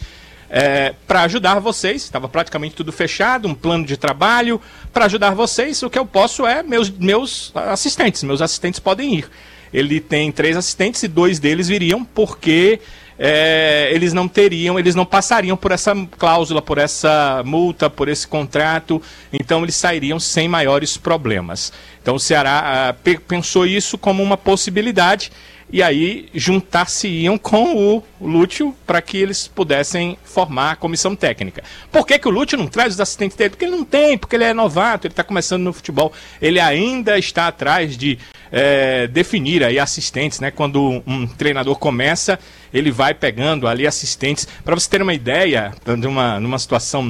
para 1.08 1.24
ajudar 1.24 1.60
vocês, 1.60 2.04
estava 2.04 2.30
praticamente 2.30 2.76
tudo 2.76 2.92
fechado, 2.92 3.48
um 3.48 3.54
plano 3.54 3.86
de 3.86 3.98
trabalho. 3.98 4.62
Para 4.94 5.06
ajudar 5.06 5.32
vocês, 5.32 5.84
o 5.84 5.90
que 5.90 6.00
eu 6.00 6.06
posso 6.06 6.46
é 6.46 6.64
meus, 6.64 6.90
meus 6.90 7.52
assistentes. 7.56 8.24
Meus 8.24 8.42
assistentes 8.42 8.80
podem 8.80 9.16
ir. 9.16 9.30
Ele 9.74 10.00
tem 10.00 10.32
três 10.32 10.56
assistentes 10.56 11.04
e 11.04 11.08
dois 11.08 11.38
deles 11.40 11.68
viriam 11.68 12.06
porque 12.06 12.80
é, 13.18 13.90
eles 13.94 14.14
não 14.14 14.28
teriam, 14.28 14.78
eles 14.78 14.96
não 14.96 15.06
passariam 15.06 15.56
por 15.56 15.72
essa 15.72 15.96
cláusula, 16.18 16.62
por 16.62 16.78
essa 16.78 17.42
multa, 17.46 17.90
por 17.90 18.10
esse 18.10 18.28
contrato, 18.28 19.02
então 19.32 19.64
eles 19.64 19.76
sairiam 19.76 20.20
sem 20.20 20.48
maiores 20.48 20.98
problemas. 20.98 21.72
Então 22.02 22.16
o 22.16 22.20
Ceará 22.20 22.90
ah, 22.90 22.94
pe- 22.94 23.18
pensou 23.20 23.66
isso 23.66 23.98
como 23.98 24.22
uma 24.22 24.38
possibilidade 24.38 25.32
e 25.72 25.82
aí 25.82 26.30
juntar-se-iam 26.34 27.38
com 27.38 27.98
o 27.98 28.04
Lúcio 28.22 28.76
para 28.86 29.02
que 29.02 29.18
eles 29.18 29.48
pudessem 29.48 30.18
formar 30.24 30.72
a 30.72 30.76
comissão 30.76 31.16
técnica. 31.16 31.64
Por 31.92 32.06
que, 32.06 32.20
que 32.20 32.28
o 32.28 32.32
Lúcio 32.32 32.58
não 32.58 32.68
traz 32.68 32.94
os 32.94 33.00
assistentes 33.00 33.36
dele? 33.36 33.50
Porque 33.50 33.66
ele 33.66 33.76
não 33.76 33.84
tem, 33.84 34.18
porque 34.18 34.36
ele 34.36 34.44
é 34.44 34.54
novato, 34.54 35.08
ele 35.08 35.12
está 35.14 35.24
começando 35.24 35.64
no 35.64 35.74
futebol. 35.74 36.14
Ele 36.42 36.60
ainda 36.60 37.18
está 37.18 37.48
atrás 37.48 37.98
de 37.98 38.18
eh, 38.52 39.08
definir 39.08 39.64
aí 39.64 39.80
assistentes, 39.80 40.40
né? 40.40 40.52
Quando 40.52 41.04
um, 41.06 41.28
treinador 41.28 41.76
começa, 41.78 42.40
ele 42.74 42.92
vai 42.92 43.14
pegando 43.14 43.68
ali 43.68 43.88
assistentes. 43.88 44.48
Para 44.64 44.76
você 44.76 44.90
ter 44.90 45.02
uma 45.02 45.14
ideia, 45.14 45.74
de 45.98 46.08
uma, 46.08 46.40
numa 46.40 46.60
situação 46.60 47.04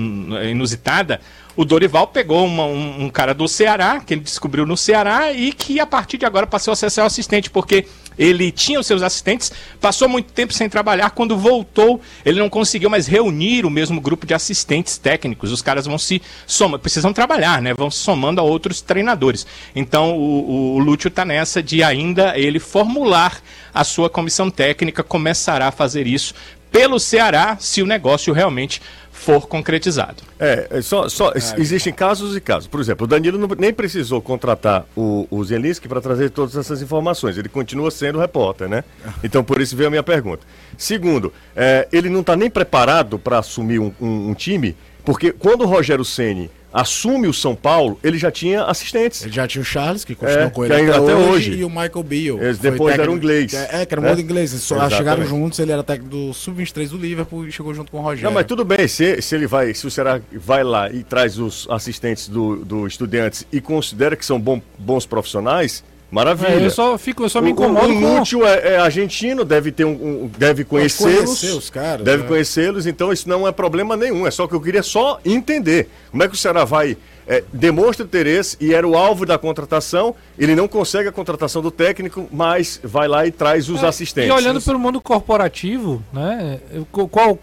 inusitada, 0.49 1.19
o 1.55 1.63
Dorival 1.63 2.07
pegou 2.07 2.45
uma- 2.45 2.65
um, 2.65 3.05
um 3.05 3.09
cara 3.09 3.33
do 3.33 3.47
Ceará, 3.47 3.99
que 3.99 4.13
ele 4.13 4.21
descobriu 4.21 4.65
no 4.65 4.75
Ceará, 4.75 5.31
e 5.31 5.53
que 5.53 5.79
a 5.79 5.85
partir 5.85 6.17
de 6.17 6.25
agora 6.25 6.47
passou 6.47 6.71
a 6.71 6.75
ser 6.75 6.89
seu 6.89 7.05
assistente, 7.05 7.49
porque 7.49 7.85
ele 8.17 8.51
tinha 8.51 8.79
os 8.79 8.87
seus 8.87 9.01
assistentes, 9.01 9.51
passou 9.79 10.07
muito 10.07 10.31
tempo 10.31 10.53
sem 10.53 10.69
trabalhar, 10.69 11.11
quando 11.11 11.37
voltou, 11.37 12.01
ele 12.25 12.39
não 12.39 12.49
conseguiu 12.49 12.89
mais 12.89 13.07
reunir 13.07 13.65
o 13.65 13.69
mesmo 13.69 13.99
grupo 13.99 14.25
de 14.25 14.33
assistentes 14.33 14.97
técnicos. 14.97 15.51
Os 15.51 15.61
caras 15.61 15.85
vão 15.85 15.97
se 15.97 16.21
somando, 16.47 16.79
precisam 16.79 17.13
trabalhar, 17.13 17.61
né? 17.61 17.73
Vão 17.73 17.91
se 17.91 17.99
somando 17.99 18.41
a 18.41 18.43
outros 18.43 18.81
treinadores. 18.81 19.45
Então 19.75 20.17
o, 20.17 20.75
o 20.75 20.79
Lúcio 20.79 21.07
está 21.07 21.25
nessa 21.25 21.61
de 21.61 21.83
ainda 21.83 22.37
ele 22.37 22.59
formular 22.59 23.41
a 23.73 23.83
sua 23.83 24.09
comissão 24.09 24.49
técnica, 24.49 25.03
começará 25.03 25.67
a 25.67 25.71
fazer 25.71 26.07
isso 26.07 26.33
pelo 26.75 26.99
Ceará, 26.99 27.55
se 27.57 27.81
o 27.81 27.85
negócio 27.85 28.33
realmente 28.33 28.81
for 29.15 29.47
concretizado. 29.47 30.21
É, 30.39 30.67
é 30.69 30.81
só, 30.81 31.07
só 31.09 31.31
existem 31.57 31.91
casos 31.93 32.35
e 32.35 32.41
casos. 32.41 32.67
Por 32.67 32.79
exemplo, 32.79 33.05
o 33.05 33.07
Danilo 33.07 33.37
não- 33.39 33.47
nem 33.57 33.73
precisou 33.73 34.21
contratar 34.21 34.85
o, 34.95 35.25
o 35.31 35.43
Zelinski 35.43 35.87
para 35.87 35.99
trazer 36.01 36.29
todas 36.29 36.55
essas 36.55 36.81
informações. 36.81 37.37
Ele 37.37 37.49
continua 37.49 37.89
sendo 37.89 38.19
repórter, 38.19 38.67
né? 38.69 38.83
Então, 39.23 39.43
por 39.43 39.59
isso 39.61 39.75
veio 39.75 39.87
a 39.87 39.89
minha 39.89 40.03
pergunta. 40.03 40.45
Segundo, 40.77 41.33
é, 41.55 41.87
ele 41.91 42.09
não 42.09 42.19
está 42.19 42.35
nem 42.35 42.49
preparado 42.49 43.17
para 43.17 43.39
assumir 43.39 43.79
um, 43.79 43.91
um- 43.99 44.29
um 44.29 44.33
time, 44.33 44.75
porque 45.03 45.31
quando 45.31 45.61
o 45.61 45.65
Rogério 45.65 46.03
Ceni 46.05 46.51
assume 46.75 47.25
o 47.27 47.33
São 47.33 47.55
Paulo, 47.55 47.97
ele 48.03 48.17
já 48.17 48.29
tinha 48.29 48.63
assistentes. 48.65 49.23
Ele 49.23 49.31
já 49.31 49.47
tinha 49.47 49.61
o 49.61 49.65
Charles, 49.65 50.03
que 50.03 50.13
continuou 50.13 50.47
É, 50.47 50.49
com 50.49 50.65
ele 50.65 50.73
até, 50.73 50.89
até 50.91 51.15
hoje, 51.15 51.29
hoje. 51.29 51.51
e 51.53 51.63
o 51.63 51.69
Michael 51.69 52.03
Beale. 52.03 52.39
Eles 52.43 52.57
depois 52.59 52.93
eram 52.95 53.13
técnico- 53.13 53.17
inglês, 53.25 53.53
É, 53.53 53.85
que 53.85 53.93
era 53.93 54.01
né? 54.01 54.07
muito 54.09 54.21
inglês. 54.21 54.51
Eles 54.51 54.63
só 54.63 54.75
Exatamente. 54.75 54.97
chegaram 54.97 55.25
juntos, 55.25 55.57
ele 55.59 55.71
era 55.71 55.81
técnico 55.83 56.09
do 56.13 56.33
Sub-23 56.33 56.89
do 56.89 56.97
Liverpool 56.97 57.47
e 57.47 57.51
chegou 57.51 57.73
junto 57.73 57.89
com 57.89 57.99
o 57.99 58.01
Rogério. 58.01 58.25
Não, 58.25 58.33
mas 58.33 58.45
tudo 58.45 58.65
bem, 58.65 58.87
se, 58.89 59.21
se 59.21 59.33
ele 59.35 59.47
vai, 59.47 59.73
se 59.73 59.87
o 59.87 59.91
Ceará 59.91 60.19
vai 60.33 60.63
lá 60.65 60.91
e 60.91 61.01
traz 61.01 61.39
os 61.39 61.65
assistentes 61.69 62.27
do, 62.27 62.57
do 62.65 62.85
estudiantes 62.85 63.47
e 63.53 63.61
considera 63.61 64.15
que 64.17 64.25
são 64.25 64.37
bom- 64.37 64.61
bons 64.77 65.05
profissionais, 65.05 65.81
maravilha. 66.11 66.49
É, 66.61 66.65
eu 66.65 66.69
só 66.71 66.97
fico, 66.97 67.23
eu 67.23 67.29
só 67.29 67.41
me 67.41 67.49
O- 67.49 67.51
incomodo 67.51 67.87
o, 67.93 67.99
com. 67.99 68.17
Lúcio 68.19 68.45
é, 68.45 68.73
é 68.73 68.77
argentino, 68.77 69.43
deve 69.43 69.71
ter 69.71 69.85
um, 69.85 69.91
um- 69.91 70.31
deve 70.37 70.63
conhecê-los. 70.63 71.25
conhecer 71.25 71.51
os 71.51 71.69
caras, 71.69 72.05
Deve 72.05 72.23
é. 72.23 72.27
conhecê-los, 72.27 72.85
então 72.85 73.11
isso 73.11 73.27
não 73.27 73.47
é 73.47 73.51
problema 73.51 73.95
nenhum. 73.97 74.25
É 74.25 74.31
só 74.31 74.47
que 74.47 74.53
eu 74.53 74.61
queria 74.61 74.83
só 74.83 75.19
entender. 75.25 75.89
Como 76.11 76.23
é 76.23 76.27
que 76.27 76.33
o 76.33 76.37
Ceará 76.37 76.63
vai. 76.63 76.97
é, 77.27 77.43
demonstra 77.51 78.05
interesse 78.05 78.55
e 78.61 78.71
era 78.71 78.87
o 78.87 78.95
alvo 78.95 79.25
da 79.25 79.35
contratação. 79.37 80.13
Ele 80.37 80.55
não 80.55 80.67
consegue 80.67 81.09
a 81.09 81.11
contratação 81.11 81.59
do 81.59 81.71
técnico, 81.71 82.27
mas 82.31 82.79
vai 82.83 83.07
lá 83.07 83.25
e 83.25 83.31
traz 83.31 83.67
os 83.67 83.83
assistentes. 83.83 84.29
É, 84.29 84.33
E 84.33 84.35
olhando 84.37 84.61
pelo 84.61 84.77
mundo 84.77 85.01
corporativo, 85.01 86.03
né? 86.13 86.59
Qual, 86.91 87.39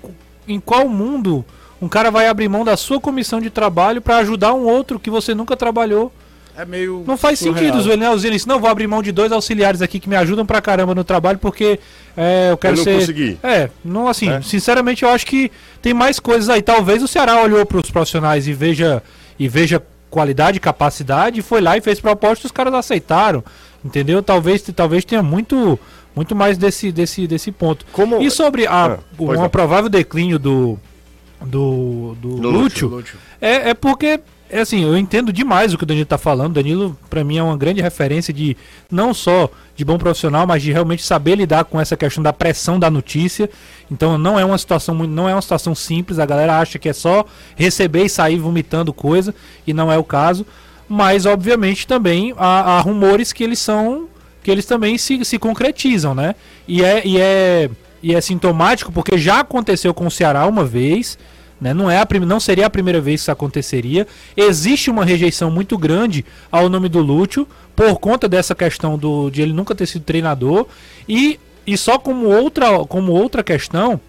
em 0.47 0.61
qual 0.61 0.88
mundo 0.88 1.45
um 1.81 1.88
cara 1.88 2.12
vai 2.12 2.28
abrir 2.28 2.49
mão 2.49 2.64
da 2.64 2.76
sua 2.76 3.00
comissão 3.00 3.40
de 3.40 3.50
trabalho 3.50 4.00
para 4.00 4.19
ajudar 4.19 4.54
um 4.54 4.66
outro 4.66 5.00
que 5.00 5.11
você 5.11 5.35
nunca 5.35 5.57
trabalhou? 5.57 6.12
É 6.56 6.64
meio. 6.66 7.02
Não 7.06 7.16
faz 7.16 7.38
surreal. 7.38 7.56
sentido, 7.75 7.78
os? 7.78 8.16
Os 8.16 8.25
eles 8.25 8.44
não 8.44 8.61
vou 8.61 8.68
abrir 8.68 8.87
mão 8.87 9.02
de 9.02 9.11
dois 9.11 9.32
auxiliares 9.32 9.80
aqui 9.80 9.99
que 9.99 10.09
me 10.09 10.16
ajudam 10.16 10.44
pra 10.44 10.61
caramba 10.61 10.94
no 10.94 11.02
trabalho 11.02 11.38
porque 11.38 11.80
é, 12.16 12.49
eu 12.50 12.56
quero 12.59 12.75
Eu 12.75 12.76
não 12.78 12.85
ser. 12.85 12.99
consegui. 13.00 13.38
É, 13.42 13.71
não 13.85 14.06
assim, 14.09 14.28
É. 14.30 14.42
sinceramente 14.42 15.02
eu 15.02 15.09
acho 15.09 15.26
que 15.26 15.50
tem 15.80 15.94
mais 15.94 16.21
coisas 16.21 16.49
aí. 16.50 16.61
Talvez 16.61 17.02
o 17.02 17.09
Ceará 17.09 17.40
olhou 17.42 17.64
pros 17.64 17.90
profissionais 17.90 18.47
e 18.47 18.52
veja 18.52 19.02
e 19.38 19.49
veja 19.49 19.82
qualidade, 20.11 20.61
capacidade, 20.61 21.40
e 21.40 21.42
foi 21.42 21.62
lá 21.62 21.76
e 21.78 21.80
fez 21.80 21.99
proposta 22.00 22.44
e 22.44 22.47
os 22.47 22.52
caras 22.52 22.75
aceitaram. 22.75 23.42
Entendeu? 23.82 24.23
Talvez 24.23 24.62
talvez 24.76 25.04
tenha 25.06 25.23
muito 25.23 25.78
muito 26.14 26.37
mais 26.37 26.59
desse 26.59 26.92
desse 26.92 27.26
desse 27.26 27.50
ponto. 27.50 27.87
Como- 27.92 28.21
E 28.21 28.30
sobre 28.30 28.66
a, 28.66 28.85
Ah, 28.85 28.99
o 29.18 29.26
pois 29.26 29.40
um 29.40 29.49
provável 29.49 29.88
declínio 29.88 30.38
do 30.38 30.78
do, 31.40 32.14
do, 32.21 32.37
Do 32.37 32.50
Lúcio, 32.50 32.88
Lúcio. 32.88 33.18
é, 33.40 33.71
é 33.71 33.75
porque, 33.75 34.21
é 34.52 34.61
assim, 34.61 34.85
eu 34.85 34.97
entendo 34.97 35.32
demais 35.32 35.73
o 35.73 35.78
que 35.78 35.85
o 35.85 35.87
Danilo 35.87 36.06
tá 36.06 36.18
falando. 36.18 36.54
Danilo, 36.54 36.97
pra 37.09 37.25
mim, 37.25 37.38
é 37.38 37.42
uma 37.42 37.56
grande 37.56 37.80
referência 37.80 38.32
de 38.35 38.56
não 38.90 39.14
só 39.14 39.50
de 39.75 39.85
bom 39.85 39.97
profissional, 39.97 40.47
mas 40.47 40.62
de 40.62 40.71
realmente 40.71 41.02
saber 41.02 41.37
lidar 41.37 41.64
com 41.64 41.80
essa 41.80 41.97
questão 41.97 42.23
da 42.23 42.32
pressão 42.32 42.78
da 42.78 42.90
notícia. 42.90 43.49
Então 43.90 44.18
não 44.18 44.38
é 44.38 44.44
uma 44.44 44.59
situação 44.59 44.94
não 44.94 45.28
é 45.28 45.35
uma 45.35 45.42
situação 45.42 45.75
simples. 45.75 46.18
A 46.18 46.26
galera 46.26 46.59
acha 46.59 46.78
que 46.78 46.88
é 46.88 46.92
só 46.92 47.25
receber 47.56 48.04
e 48.04 48.09
sair 48.11 48.38
vomitando 48.38 48.92
coisa, 48.92 49.35
e 49.66 49.73
não 49.73 49.90
é 49.90 49.97
o 49.97 50.04
caso. 50.04 50.47
Mas, 50.88 51.25
obviamente, 51.25 51.87
também 51.87 52.35
há, 52.37 52.76
há 52.76 52.80
rumores 52.80 53.32
que 53.32 53.42
eles 53.42 53.59
são. 53.59 54.06
que 54.42 54.50
eles 54.50 54.66
também 54.66 54.99
se, 54.99 55.25
se 55.25 55.38
concretizam, 55.38 56.14
né? 56.14 56.35
E 56.68 56.85
é, 56.85 57.06
e, 57.06 57.18
é, 57.18 57.71
e 58.02 58.14
é 58.14 58.21
sintomático 58.21 58.92
porque 58.92 59.16
já 59.16 59.40
aconteceu 59.40 59.94
com 59.94 60.06
o 60.06 60.11
Ceará 60.11 60.47
uma 60.47 60.64
vez. 60.64 61.18
Né? 61.62 61.73
Não, 61.73 61.88
é 61.88 61.97
a 61.97 62.07
não 62.26 62.40
seria 62.40 62.66
a 62.66 62.71
primeira 62.71 63.00
vez 63.00 63.21
que 63.21 63.23
isso 63.23 63.31
aconteceria. 63.31 64.04
Existe 64.37 64.90
uma 64.90 65.04
rejeição 65.04 65.49
muito 65.49 65.78
grande 65.78 66.25
ao 66.50 66.69
nome 66.69 66.88
do 66.88 66.99
Lúcio 66.99 67.47
por 67.76 68.00
conta 68.00 68.28
dessa 68.28 68.52
questão 68.52 68.99
do, 68.99 69.31
de 69.31 69.42
ele 69.42 69.52
nunca 69.52 69.73
ter 69.73 69.87
sido 69.87 70.02
treinador. 70.02 70.66
E, 71.09 71.38
e 71.64 71.78
só 71.78 72.00
como 72.00 72.26
outra, 72.26 72.85
como 72.87 73.12
outra 73.12 73.45
questão 73.45 74.00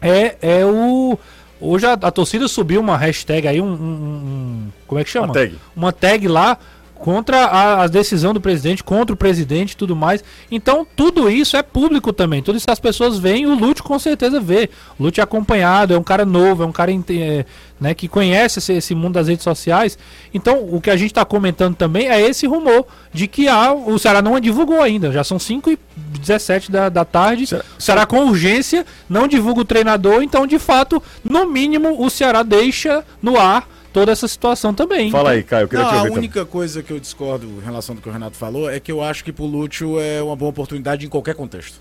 é, 0.00 0.36
é 0.40 0.64
o. 0.64 1.18
Hoje 1.60 1.84
a, 1.84 1.92
a 1.92 2.10
torcida 2.10 2.48
subiu 2.48 2.80
uma 2.80 2.96
hashtag 2.96 3.46
aí, 3.48 3.60
um, 3.60 3.66
um- 3.66 3.74
um- 3.76 4.68
Como 4.86 4.98
é 4.98 5.04
que 5.04 5.10
chama? 5.10 5.26
Uma 5.26 5.34
tag. 5.34 5.58
Uma 5.76 5.92
tag 5.92 6.26
lá 6.28 6.58
contra 7.04 7.44
a, 7.44 7.82
a 7.82 7.86
decisão 7.86 8.32
do 8.32 8.40
presidente, 8.40 8.82
contra 8.82 9.12
o 9.12 9.16
presidente 9.16 9.72
e 9.72 9.76
tudo 9.76 9.94
mais. 9.94 10.24
Então, 10.50 10.86
tudo 10.96 11.28
isso 11.28 11.54
é 11.54 11.62
público 11.62 12.14
também. 12.14 12.42
Tudo 12.42 12.56
isso 12.56 12.64
as 12.70 12.80
pessoas 12.80 13.18
veem, 13.18 13.44
o 13.44 13.54
Lute 13.54 13.82
com 13.82 13.98
certeza 13.98 14.40
vê. 14.40 14.70
O 14.98 15.02
Lute 15.02 15.20
é 15.20 15.22
acompanhado, 15.22 15.92
é 15.92 15.98
um 15.98 16.02
cara 16.02 16.24
novo, 16.24 16.62
é 16.62 16.66
um 16.66 16.72
cara 16.72 16.90
é, 16.90 17.44
né, 17.78 17.92
que 17.92 18.08
conhece 18.08 18.58
esse, 18.58 18.72
esse 18.72 18.94
mundo 18.94 19.12
das 19.12 19.28
redes 19.28 19.44
sociais. 19.44 19.98
Então, 20.32 20.66
o 20.66 20.80
que 20.80 20.88
a 20.88 20.96
gente 20.96 21.10
está 21.10 21.26
comentando 21.26 21.74
também 21.76 22.08
é 22.08 22.18
esse 22.22 22.46
rumor 22.46 22.86
de 23.12 23.26
que 23.28 23.48
ah, 23.48 23.74
o 23.74 23.98
Ceará 23.98 24.22
não 24.22 24.40
divulgou 24.40 24.80
ainda. 24.80 25.12
Já 25.12 25.22
são 25.22 25.38
5 25.38 25.72
e 25.72 25.78
17 26.20 26.72
da, 26.72 26.88
da 26.88 27.04
tarde. 27.04 27.46
Será- 27.46 27.64
O 27.78 27.82
Ceará 27.82 28.06
com 28.06 28.24
urgência 28.24 28.86
não 29.10 29.28
divulga 29.28 29.60
o 29.60 29.64
treinador. 29.66 30.22
Então, 30.22 30.46
de 30.46 30.58
fato, 30.58 31.02
no 31.22 31.44
mínimo, 31.44 32.02
o 32.02 32.08
Ceará 32.08 32.42
deixa 32.42 33.04
no 33.20 33.38
ar 33.38 33.73
toda 33.94 34.12
essa 34.12 34.28
situação 34.28 34.74
também. 34.74 35.10
Fala 35.10 35.30
aí, 35.30 35.42
Caio, 35.42 35.64
eu 35.64 35.68
queria 35.68 35.84
Não, 35.84 35.90
te 35.90 35.94
a 35.94 35.98
ouvir 35.98 36.08
também. 36.10 36.24
única 36.24 36.44
coisa 36.44 36.82
que 36.82 36.90
eu 36.92 37.00
discordo 37.00 37.46
em 37.46 37.60
relação 37.64 37.94
ao 37.94 38.02
que 38.02 38.08
o 38.08 38.12
Renato 38.12 38.36
falou 38.36 38.68
é 38.68 38.78
que 38.78 38.92
eu 38.92 39.00
acho 39.02 39.24
que 39.24 39.32
pro 39.32 39.46
Lúcio 39.46 39.98
é 40.00 40.20
uma 40.22 40.36
boa 40.36 40.50
oportunidade 40.50 41.06
em 41.06 41.08
qualquer 41.08 41.34
contexto. 41.34 41.80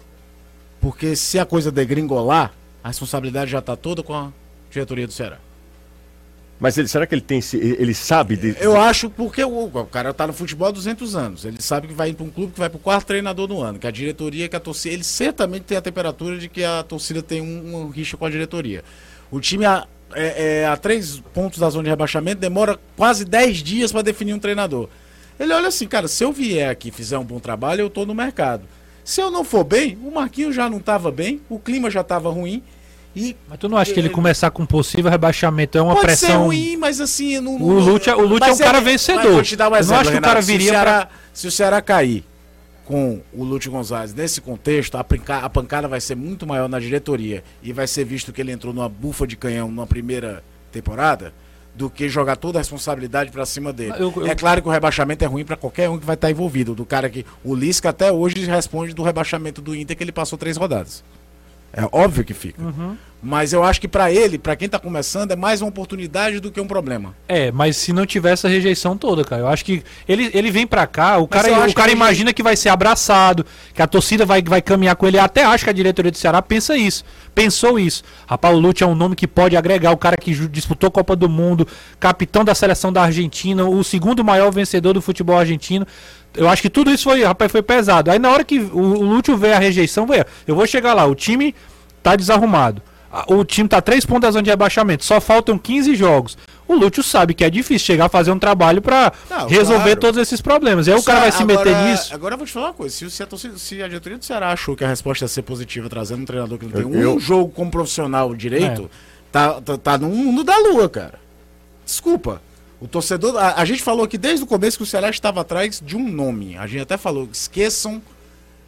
Porque 0.79 1.15
se 1.15 1.39
a 1.39 1.45
coisa 1.45 1.71
degringolar, 1.71 2.53
a 2.83 2.87
responsabilidade 2.89 3.51
já 3.51 3.61
tá 3.61 3.75
toda 3.75 4.03
com 4.03 4.13
a 4.13 4.31
diretoria 4.71 5.07
do 5.07 5.11
Ceará. 5.13 5.39
Mas 6.59 6.77
ele, 6.77 6.87
será 6.87 7.05
que 7.07 7.13
ele 7.15 7.21
tem 7.21 7.39
esse- 7.39 7.57
ele 7.57 7.93
sabe 7.93 8.37
de, 8.37 8.55
Eu 8.59 8.79
acho 8.79 9.09
porque 9.09 9.43
o, 9.43 9.65
o 9.65 9.85
cara 9.85 10.13
tá 10.13 10.27
no 10.27 10.31
futebol 10.33 10.67
há 10.67 10.71
200 10.71 11.15
anos. 11.15 11.43
Ele 11.43 11.61
sabe 11.61 11.87
que 11.87 11.93
vai 11.93 12.09
ir 12.11 12.13
para 12.13 12.25
um 12.25 12.29
clube 12.29 12.53
que 12.53 12.59
vai 12.59 12.69
pro 12.69 12.79
quarto 12.79 13.07
treinador 13.07 13.47
do 13.47 13.59
ano, 13.59 13.79
que 13.79 13.87
a 13.87 13.91
diretoria, 13.91 14.47
que 14.47 14.55
a 14.55 14.59
torcida, 14.59 14.93
ele 14.93 15.03
certamente 15.03 15.63
tem 15.63 15.77
a 15.77 15.81
temperatura 15.81 16.37
de 16.37 16.47
que 16.47 16.63
a 16.63 16.83
torcida 16.83 17.21
tem 17.23 17.41
um, 17.41 17.75
um 17.75 17.89
rixa 17.89 18.15
com 18.15 18.25
a 18.25 18.29
diretoria. 18.29 18.83
O 19.31 19.41
time 19.41 19.65
a, 19.65 19.85
é, 20.15 20.61
é, 20.61 20.65
a 20.67 20.75
três 20.77 21.21
pontos 21.33 21.59
da 21.59 21.69
zona 21.69 21.83
de 21.85 21.89
rebaixamento 21.89 22.39
demora 22.41 22.79
quase 22.95 23.25
10 23.25 23.57
dias 23.57 23.91
para 23.91 24.01
definir 24.01 24.33
um 24.33 24.39
treinador. 24.39 24.87
Ele 25.39 25.51
olha 25.53 25.67
assim, 25.67 25.87
cara, 25.87 26.07
se 26.07 26.23
eu 26.23 26.31
vier 26.31 26.69
aqui 26.69 26.89
e 26.89 26.91
fizer 26.91 27.17
um 27.17 27.23
bom 27.23 27.39
trabalho, 27.39 27.81
eu 27.81 27.89
tô 27.89 28.05
no 28.05 28.13
mercado. 28.13 28.63
Se 29.03 29.19
eu 29.21 29.29
não 29.31 29.43
for 29.43 29.63
bem, 29.63 29.97
o 30.03 30.11
Marquinhos 30.11 30.55
já 30.55 30.69
não 30.69 30.79
tava 30.79 31.11
bem, 31.11 31.41
o 31.49 31.59
clima 31.59 31.89
já 31.89 32.03
tava 32.03 32.29
ruim 32.29 32.63
e 33.15 33.35
Mas 33.49 33.59
tu 33.59 33.67
não 33.69 33.77
acha 33.77 33.93
que 33.93 33.99
ele 33.99 34.09
começar 34.09 34.49
com 34.51 34.65
possível 34.65 35.11
rebaixamento 35.11 35.77
é 35.77 35.81
uma 35.81 35.95
Pode 35.95 36.15
ser 36.15 36.25
pressão. 36.27 36.45
ruim, 36.45 36.77
mas 36.77 37.01
assim, 37.01 37.39
não, 37.39 37.55
O 37.61 37.79
Lute 37.79 38.09
é- 38.09 38.15
o 38.15 38.21
Lute 38.25 38.47
é 38.49 38.53
um 38.53 38.57
cara 38.57 38.79
vencedor. 38.79 39.23
mas 39.23 39.33
vou 39.33 39.43
te 39.43 39.55
dar 39.55 39.65
um 39.65 39.67
Eu 39.67 39.71
não 39.71 39.79
exemplo, 39.79 40.01
acho 40.01 40.11
que 40.11 40.17
o 40.17 40.21
cara 40.21 40.41
Se 40.41 40.45
o 40.49 40.51
viria 40.51 40.71
Ceará- 40.71 41.09
Se 41.33 41.47
o 41.47 41.51
Ceará 41.51 41.81
cair 41.81 42.23
com 42.85 43.21
o 43.33 43.43
Lute 43.43 43.69
Gonzalez 43.69 44.13
nesse 44.13 44.41
contexto, 44.41 44.95
a, 44.97 45.03
panca- 45.03 45.39
a 45.39 45.49
pancada 45.49 45.87
vai 45.87 46.01
ser 46.01 46.15
muito 46.15 46.45
maior 46.45 46.67
na 46.67 46.79
diretoria 46.79 47.43
e 47.61 47.71
vai 47.71 47.87
ser 47.87 48.03
visto 48.03 48.33
que 48.33 48.41
ele 48.41 48.51
entrou 48.51 48.73
numa 48.73 48.89
bufa 48.89 49.25
de 49.25 49.35
canhão 49.37 49.71
na 49.71 49.85
primeira 49.87 50.43
temporada 50.71 51.33
do 51.75 51.89
que 51.89 52.07
jogar 52.07 52.35
toda 52.35 52.59
a 52.59 52.61
responsabilidade 52.61 53.31
pra 53.31 53.45
cima 53.45 53.73
dele. 53.73 53.93
Eu- 53.97 54.13
eu- 54.15 54.27
É 54.27 54.35
claro 54.35 54.61
que 54.61 54.67
o 54.67 54.71
rebaixamento 54.71 55.23
é 55.23 55.27
ruim 55.27 55.43
pra 55.45 55.55
qualquer 55.55 55.89
um 55.89 55.97
que 55.97 56.05
vai 56.05 56.13
estar 56.15 56.29
envolvido. 56.29 56.75
Do 56.75 56.85
cara 56.85 57.09
que 57.09 57.25
o 57.43 57.55
Lisca 57.55 57.89
até 57.89 58.11
hoje 58.11 58.45
responde 58.45 58.93
do 58.93 59.01
rebaixamento 59.01 59.61
do 59.61 59.75
Inter 59.75 59.95
que 59.97 60.03
ele 60.03 60.11
passou 60.11 60.37
três 60.37 60.55
rodadas. 60.57 61.03
É 61.71 61.81
óbvio 61.91 62.23
que 62.23 62.33
fica. 62.35 62.61
Uhum. 62.61 62.95
Mas 63.25 63.53
eu 63.53 63.63
acho 63.63 63.79
que 63.79 63.87
pra 63.87 64.11
ele, 64.11 64.37
pra 64.37 64.53
quem 64.53 64.67
tá 64.67 64.77
começando, 64.77 65.31
é 65.31 65.35
mais 65.35 65.61
uma 65.61 65.69
oportunidade 65.69 66.41
do 66.41 66.51
que 66.51 66.59
um 66.59 66.67
problema. 66.67 67.15
É, 67.25 67.53
mas 67.53 67.77
se 67.77 67.93
não 67.93 68.05
tiver 68.05 68.33
essa 68.33 68.49
rejeição 68.49 68.97
toda, 68.97 69.23
cara, 69.23 69.43
eu 69.43 69.47
acho 69.47 69.63
que 69.63 69.81
ele, 70.05 70.29
ele 70.33 70.51
vem 70.51 70.67
pra 70.67 70.85
cá, 70.85 71.17
o 71.19 71.27
cara, 71.27 71.47
eu 71.47 71.55
acho 71.55 71.71
o 71.71 71.73
cara 71.73 71.87
que 71.87 71.95
imagina 71.95 72.33
que 72.33 72.43
vai 72.43 72.57
ser 72.57 72.67
abraçado, 72.67 73.45
que 73.73 73.81
a 73.81 73.87
torcida 73.87 74.25
vai, 74.25 74.43
vai 74.43 74.61
caminhar 74.61 74.97
com 74.97 75.07
ele. 75.07 75.17
Até 75.17 75.45
acho 75.45 75.63
que 75.63 75.69
a 75.69 75.73
diretoria 75.73 76.11
do 76.11 76.17
Ceará 76.17 76.41
pensa 76.41 76.75
isso, 76.75 77.05
pensou 77.33 77.79
isso. 77.79 78.03
Rapaz, 78.27 78.53
o 78.53 78.59
Lute 78.59 78.83
é 78.83 78.87
um 78.87 78.93
nome 78.93 79.15
que 79.15 79.25
pode 79.25 79.55
agregar 79.55 79.91
o 79.91 79.97
cara 79.97 80.17
que 80.17 80.33
disputou 80.49 80.89
a 80.89 80.91
Copa 80.91 81.15
do 81.15 81.29
Mundo, 81.29 81.65
capitão 82.01 82.43
da 82.43 82.53
seleção 82.53 82.91
da 82.91 83.03
Argentina, 83.03 83.63
o 83.63 83.81
segundo 83.85 84.21
maior 84.21 84.51
vencedor 84.51 84.91
do 84.91 85.01
futebol 85.01 85.37
argentino. 85.37 85.87
Eu 86.35 86.49
acho 86.49 86.61
que 86.61 86.69
tudo 86.69 86.91
isso 86.91 87.05
foi, 87.05 87.23
rapaz, 87.23 87.49
foi 87.49 87.61
pesado. 87.61 88.11
Aí 88.11 88.19
na 88.19 88.29
hora 88.29 88.43
que 88.43 88.59
o, 88.59 88.79
o 88.79 89.03
Lúcio 89.03 89.37
vê 89.37 89.53
a 89.53 89.59
rejeição, 89.59 90.05
vê, 90.05 90.25
eu 90.45 90.55
vou 90.55 90.67
chegar 90.67 90.93
lá, 90.93 91.05
o 91.05 91.15
time 91.15 91.55
tá 92.01 92.17
desarrumado. 92.17 92.81
O 93.27 93.45
time 93.45 93.69
tá 93.69 93.79
três 93.81 94.05
pontos 94.05 94.21
da 94.21 94.31
zona 94.31 94.41
de 94.43 94.49
rebaixamento, 94.49 95.05
só 95.05 95.21
faltam 95.21 95.57
15 95.57 95.95
jogos. 95.95 96.35
O 96.67 96.73
Lúcio 96.73 97.03
sabe 97.03 97.33
que 97.35 97.43
é 97.43 97.49
difícil 97.49 97.85
chegar 97.85 98.05
a 98.05 98.09
fazer 98.09 98.31
um 98.31 98.39
trabalho 98.39 98.81
pra 98.81 99.11
Não, 99.29 99.47
resolver 99.47 99.83
claro. 99.83 99.99
todos 99.99 100.19
esses 100.19 100.41
problemas. 100.41 100.87
Aí 100.87 100.95
o 100.95 101.03
cara 101.03 101.19
vai 101.19 101.31
se 101.31 101.43
meter 101.45 101.75
Agora- 101.75 101.91
nisso. 101.91 102.13
Agora 102.13 102.33
eu 102.33 102.37
vou 102.39 102.47
te 102.47 102.53
falar 102.53 102.67
uma 102.67 102.73
coisa: 102.73 102.95
se, 102.95 103.05
o- 103.05 103.11
se 103.11 103.21
a, 103.21 103.27
torcida- 103.27 103.57
se 103.59 103.83
a 103.83 103.87
diretoria 103.87 104.17
do 104.17 104.25
Ceará 104.25 104.51
achou 104.51 104.75
que 104.75 104.83
a 104.83 104.87
resposta 104.87 105.25
ia 105.25 105.29
ser 105.29 105.43
positiva, 105.43 105.87
trazendo 105.89 106.23
um 106.23 106.25
treinador 106.25 106.57
que 106.57 106.65
não 106.65 106.71
tem 106.71 106.81
Eu- 106.81 106.89
um 106.89 106.95
eu- 107.01 107.19
jogo 107.19 107.51
como 107.51 107.69
profissional 107.69 108.33
direito, 108.33 108.83
É. 108.83 108.87
tá, 109.31 109.61
tá, 109.61 109.77
tá 109.77 109.97
no 109.97 110.07
mundo 110.09 110.43
da 110.43 110.57
lua, 110.57 110.89
cara. 110.89 111.19
Desculpa. 111.85 112.41
O 112.81 112.87
torcedor. 112.87 113.37
A, 113.37 113.61
a 113.61 113.65
gente 113.65 113.83
falou 113.83 114.03
aqui 114.05 114.17
desde 114.17 114.43
o 114.43 114.47
começo 114.47 114.77
que 114.77 114.83
o 114.83 114.87
Ceará 114.87 115.09
estava 115.09 115.41
atrás 115.41 115.81
de 115.85 115.95
um 115.95 116.09
nome. 116.09 116.57
A 116.57 116.65
gente 116.65 116.81
até 116.81 116.97
falou: 116.97 117.29
esqueçam 117.31 118.01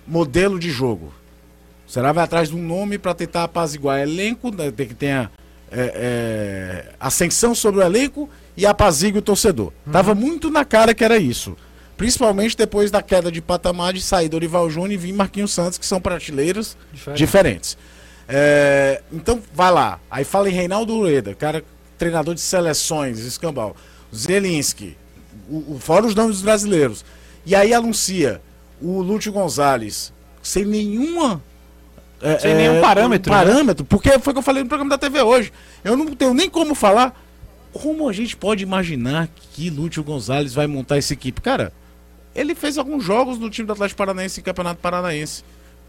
modelo 0.08 0.60
de 0.60 0.70
jogo. 0.70 1.12
O 1.96 1.98
Ceará 1.98 2.12
vai 2.12 2.26
atrás 2.26 2.50
de 2.50 2.56
um 2.58 2.62
nome 2.62 2.98
para 2.98 3.14
tentar 3.14 3.46
apaziguar 3.46 4.02
elenco, 4.02 4.54
né, 4.54 4.70
tem 4.70 4.86
que 4.86 4.94
tenha 4.94 5.32
é, 5.72 5.94
é, 5.96 6.94
ascensão 7.00 7.56
sobre 7.56 7.80
o 7.80 7.84
elenco 7.86 8.30
e 8.58 8.66
apazigue 8.66 9.20
o 9.20 9.22
torcedor. 9.22 9.72
Tava 9.90 10.14
muito 10.14 10.50
na 10.50 10.66
cara 10.66 10.94
que 10.94 11.06
era 11.06 11.16
isso. 11.16 11.56
Principalmente 11.96 12.58
depois 12.58 12.92
da 12.92 13.02
queda 13.02 13.32
de 13.32 13.42
patamar 13.42 13.94
de 13.94 14.02
sair 14.02 14.28
Dorival 14.28 14.70
Júnior 14.70 14.92
e 14.92 14.98
vir 14.98 15.14
Marquinhos 15.14 15.54
Santos, 15.54 15.78
que 15.78 15.86
são 15.86 16.02
prateleiras 16.02 16.76
Diferente. 16.92 17.18
diferentes. 17.18 17.78
É, 18.28 19.02
então, 19.10 19.42
vai 19.54 19.72
lá. 19.72 19.98
Aí 20.12 20.26
fala 20.26 20.50
em 20.50 20.54
Reinaldo 20.54 20.94
Ureda, 20.98 21.34
cara, 21.34 21.64
treinador 21.98 22.36
de 22.36 22.42
seleções, 22.42 23.20
escambau. 23.20 23.74
Zelinski, 24.14 24.98
o, 25.50 25.76
o, 25.76 25.80
fora 25.80 26.06
os 26.06 26.14
nomes 26.14 26.36
dos 26.36 26.44
brasileiros. 26.44 27.06
E 27.46 27.56
aí 27.56 27.74
anuncia 27.74 28.42
o 28.82 29.02
Lúcio 29.02 29.32
Gonzalez, 29.32 30.12
sem 30.44 30.66
nenhuma. 30.66 31.42
É, 32.26 32.40
Sem 32.40 32.56
nenhum 32.56 32.82
parâmetro, 32.82 33.32
né? 33.32 33.38
parâmetro, 33.38 33.86
porque 33.86 34.18
foi 34.20 34.32
o 34.32 34.34
que 34.34 34.40
eu 34.40 34.44
falei 34.44 34.64
no 34.64 34.70
programa 34.70 34.90
da 34.90 34.98
TV 34.98 35.22
hoje. 35.22 35.54
Eu 35.84 35.96
não 35.96 36.08
tenho 36.16 36.34
nem 36.34 36.50
como 36.50 36.74
falar. 36.74 37.22
Como 37.72 38.08
a 38.08 38.14
gente 38.14 38.36
pode 38.36 38.64
imaginar 38.64 39.30
que 39.52 39.70
Lúcio 39.70 40.04
Gonzalez 40.04 40.54
vai 40.54 40.66
montar 40.66 40.98
essa 40.98 41.14
equipe? 41.14 41.42
Cara, 41.42 41.74
ele 42.34 42.56
fez 42.56 42.78
alguns 42.78 43.04
jogos 43.04 43.38
no 43.38 43.50
time 43.50 43.68
do 43.68 43.74
Atlético 43.74 43.98
Paranaense 43.98 44.40
em 44.40 44.44
Campeonato 44.44 44.80
Paranaense. 44.82 45.44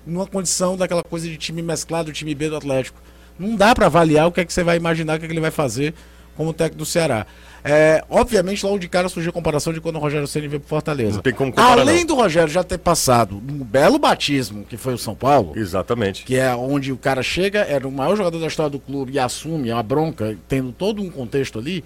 Numa 0.07 0.27
condição 0.27 0.77
daquela 0.77 1.03
coisa 1.03 1.29
de 1.29 1.37
time 1.37 1.63
mesclado, 1.63 2.13
time 2.13 2.35
B 2.35 2.51
do 2.51 2.57
Atlético. 2.57 3.01
Não 3.39 3.57
dá 3.57 3.75
pra 3.75 3.87
avaliar 3.87 4.27
o 4.27 4.33
que 4.33 4.41
é 4.41 4.45
que 4.45 4.53
você 4.53 4.63
vai 4.63 4.77
imaginar 4.77 5.17
o 5.17 5.19
que, 5.19 5.25
é 5.25 5.29
que 5.29 5.33
ele 5.33 5.41
vai 5.41 5.51
fazer 5.51 5.95
como 6.37 6.53
técnico 6.53 6.79
do 6.79 6.87
Ceará. 6.87 7.27
É, 7.69 8.05
obviamente, 8.09 8.65
logo 8.65 8.79
de 8.79 8.89
cara 8.89 9.09
surgiu 9.09 9.31
a 9.31 9.33
comparação 9.33 9.73
de 9.73 9.81
quando 9.81 9.97
o 9.97 9.99
Rogério 9.99 10.27
Ceni 10.27 10.47
veio 10.47 10.61
pro 10.61 10.69
Fortaleza. 10.69 11.15
Não 11.17 11.23
tem 11.23 11.33
como 11.33 11.51
comparar, 11.51 11.81
Além 11.81 12.01
não. 12.01 12.07
do 12.07 12.15
Rogério 12.15 12.49
já 12.49 12.63
ter 12.63 12.79
passado 12.79 13.37
um 13.37 13.65
belo 13.65 13.99
batismo, 13.99 14.65
que 14.65 14.77
foi 14.77 14.95
o 14.95 14.99
São 14.99 15.17
Paulo, 15.17 15.53
Exatamente. 15.57 16.25
que 16.25 16.37
é 16.37 16.55
onde 16.55 16.93
o 16.93 16.97
cara 16.97 17.23
chega, 17.25 17.61
era 17.61 17.87
o 17.87 17.91
maior 17.91 18.17
jogador 18.17 18.39
da 18.39 18.47
história 18.47 18.71
do 18.71 18.79
clube 18.79 19.13
e 19.15 19.19
assume 19.19 19.73
a 19.73 19.83
bronca, 19.83 20.37
tendo 20.49 20.71
todo 20.71 21.03
um 21.03 21.11
contexto 21.11 21.59
ali. 21.59 21.83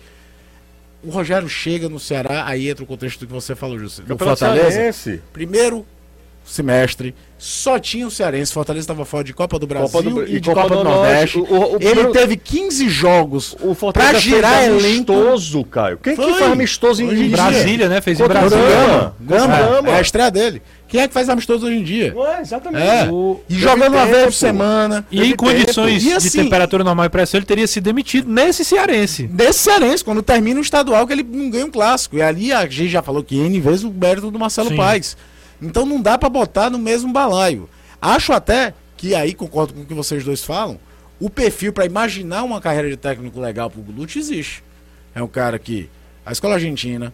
O 1.03 1.09
Rogério 1.09 1.49
chega 1.49 1.88
no 1.88 1.99
Ceará, 1.99 2.45
aí 2.47 2.69
entra 2.69 2.85
o 2.85 2.87
contexto 2.87 3.21
do 3.21 3.27
que 3.27 3.33
você 3.33 3.55
falou, 3.55 3.79
José. 3.79 4.03
No 4.07 4.19
Fortaleza, 4.19 4.71
Cearense. 4.71 5.23
primeiro 5.33 5.87
semestre, 6.45 7.14
só 7.42 7.79
tinha 7.79 8.07
o 8.07 8.11
Cearense. 8.11 8.53
Fortaleza 8.53 8.85
estava 8.85 9.05
fora 9.07 9.24
de 9.24 9.33
Copa 9.33 9.59
do 9.59 9.66
Brasil 9.66 9.88
Copa 9.88 10.03
do- 10.11 10.26
e, 10.29 10.37
e 10.37 10.40
de 10.40 10.48
Copa 10.50 10.62
Copa, 10.62 10.74
do 10.76 10.83
do 10.85 10.90
Nordeste. 10.90 11.38
Norte. 11.38 11.53
O- 11.53 11.57
o- 11.57 11.76
o 11.76 11.79
Ele 11.81 12.05
teve 12.09 12.37
15 12.37 12.87
jogos 12.90 13.57
pra 13.94 14.12
girar 14.14 14.59
fez 14.64 14.85
elenco. 14.85 15.12
amistoso, 15.14 15.64
Caio. 15.64 15.96
Quem 16.03 16.14
que 16.14 16.22
Foi. 16.22 16.35
faz 16.35 16.53
amistoso 16.53 17.03
em 17.03 17.09
Hoje 17.09 17.24
em. 17.24 17.31
Brasília, 17.31 17.88
né? 17.88 18.00
Fez 18.03 18.20
em 18.20 18.22
Contra 18.22 18.46
o 18.46 18.48
Brasília. 18.50 18.76
Gama. 18.76 19.16
Gama, 19.20 19.57
Gama. 19.57 19.88
é 19.88 19.94
a 19.94 20.00
estreia 20.03 20.31
dele. 20.31 20.61
Quem 20.87 21.00
é 21.00 21.09
que 21.09 21.14
faz 21.14 21.29
amistoso 21.29 21.66
hoje 21.66 21.76
em 21.76 21.83
dia? 21.85 22.12
Ué, 22.14 22.40
exatamente. 22.40 22.85
É. 22.85 23.09
O- 23.11 23.40
E 23.48 23.55
jogando 23.55 23.94
uma 23.94 24.05
vez 24.07 24.24
por 24.24 24.33
semana. 24.35 25.07
E 25.11 25.24
em 25.24 25.35
condições. 25.37 26.03
E 26.03 26.09
de 26.09 26.12
assim- 26.14 26.42
temperatura 26.42 26.85
normal 26.85 27.07
e 27.07 27.09
pressão, 27.09 27.38
ele 27.38 27.46
teria 27.46 27.66
sido 27.66 27.85
demitido 27.85 28.29
nesse 28.31 28.64
cearense. 28.64 29.26
Desse 29.29 29.61
Cearense, 29.61 30.05
quando 30.05 30.20
termina 30.20 30.59
o 30.59 30.62
estadual, 30.62 31.07
que 31.07 31.12
ele 31.14 31.22
não 31.22 31.48
ganha 31.48 31.64
um 31.64 31.70
clássico. 31.70 32.16
E 32.16 32.22
ali 32.22 32.53
a 32.53 32.66
gente 32.66 32.88
já 32.90 33.00
falou 33.03 33.22
que 33.22 33.37
N 33.37 33.61
vezes 33.61 33.85
o 33.85 33.90
mérito 33.90 34.31
do 34.31 34.38
Marcelo 34.38 34.68
Sim. 34.70 34.76
Paes. 34.76 35.16
Então 35.61 35.85
não 35.85 36.01
dá 36.01 36.16
pra 36.16 36.29
botar 36.29 36.70
no 36.70 36.79
mesmo 36.79 37.12
balaio. 37.12 37.68
Acho 38.01 38.33
até 38.33 38.75
que 38.96 39.14
aí 39.14 39.35
concordo 39.35 39.75
com 39.75 39.81
o 39.83 39.87
que 39.87 39.94
vocês 39.94 40.25
dois 40.25 40.44
falam. 40.44 40.79
O 41.18 41.29
perfil 41.29 41.73
pra 41.73 41.85
imaginar 41.85 42.42
uma 42.42 42.61
carreira 42.61 42.88
de 42.88 42.96
técnico 42.96 43.40
legal 43.40 43.70
pro 43.70 43.83
Lute 43.83 44.18
existe. 44.18 44.64
É 45.14 45.23
um 45.23 45.29
cara 45.29 45.59
que 45.59 45.90
a 46.25 46.33
escola 46.33 46.55
argentina, 46.55 47.12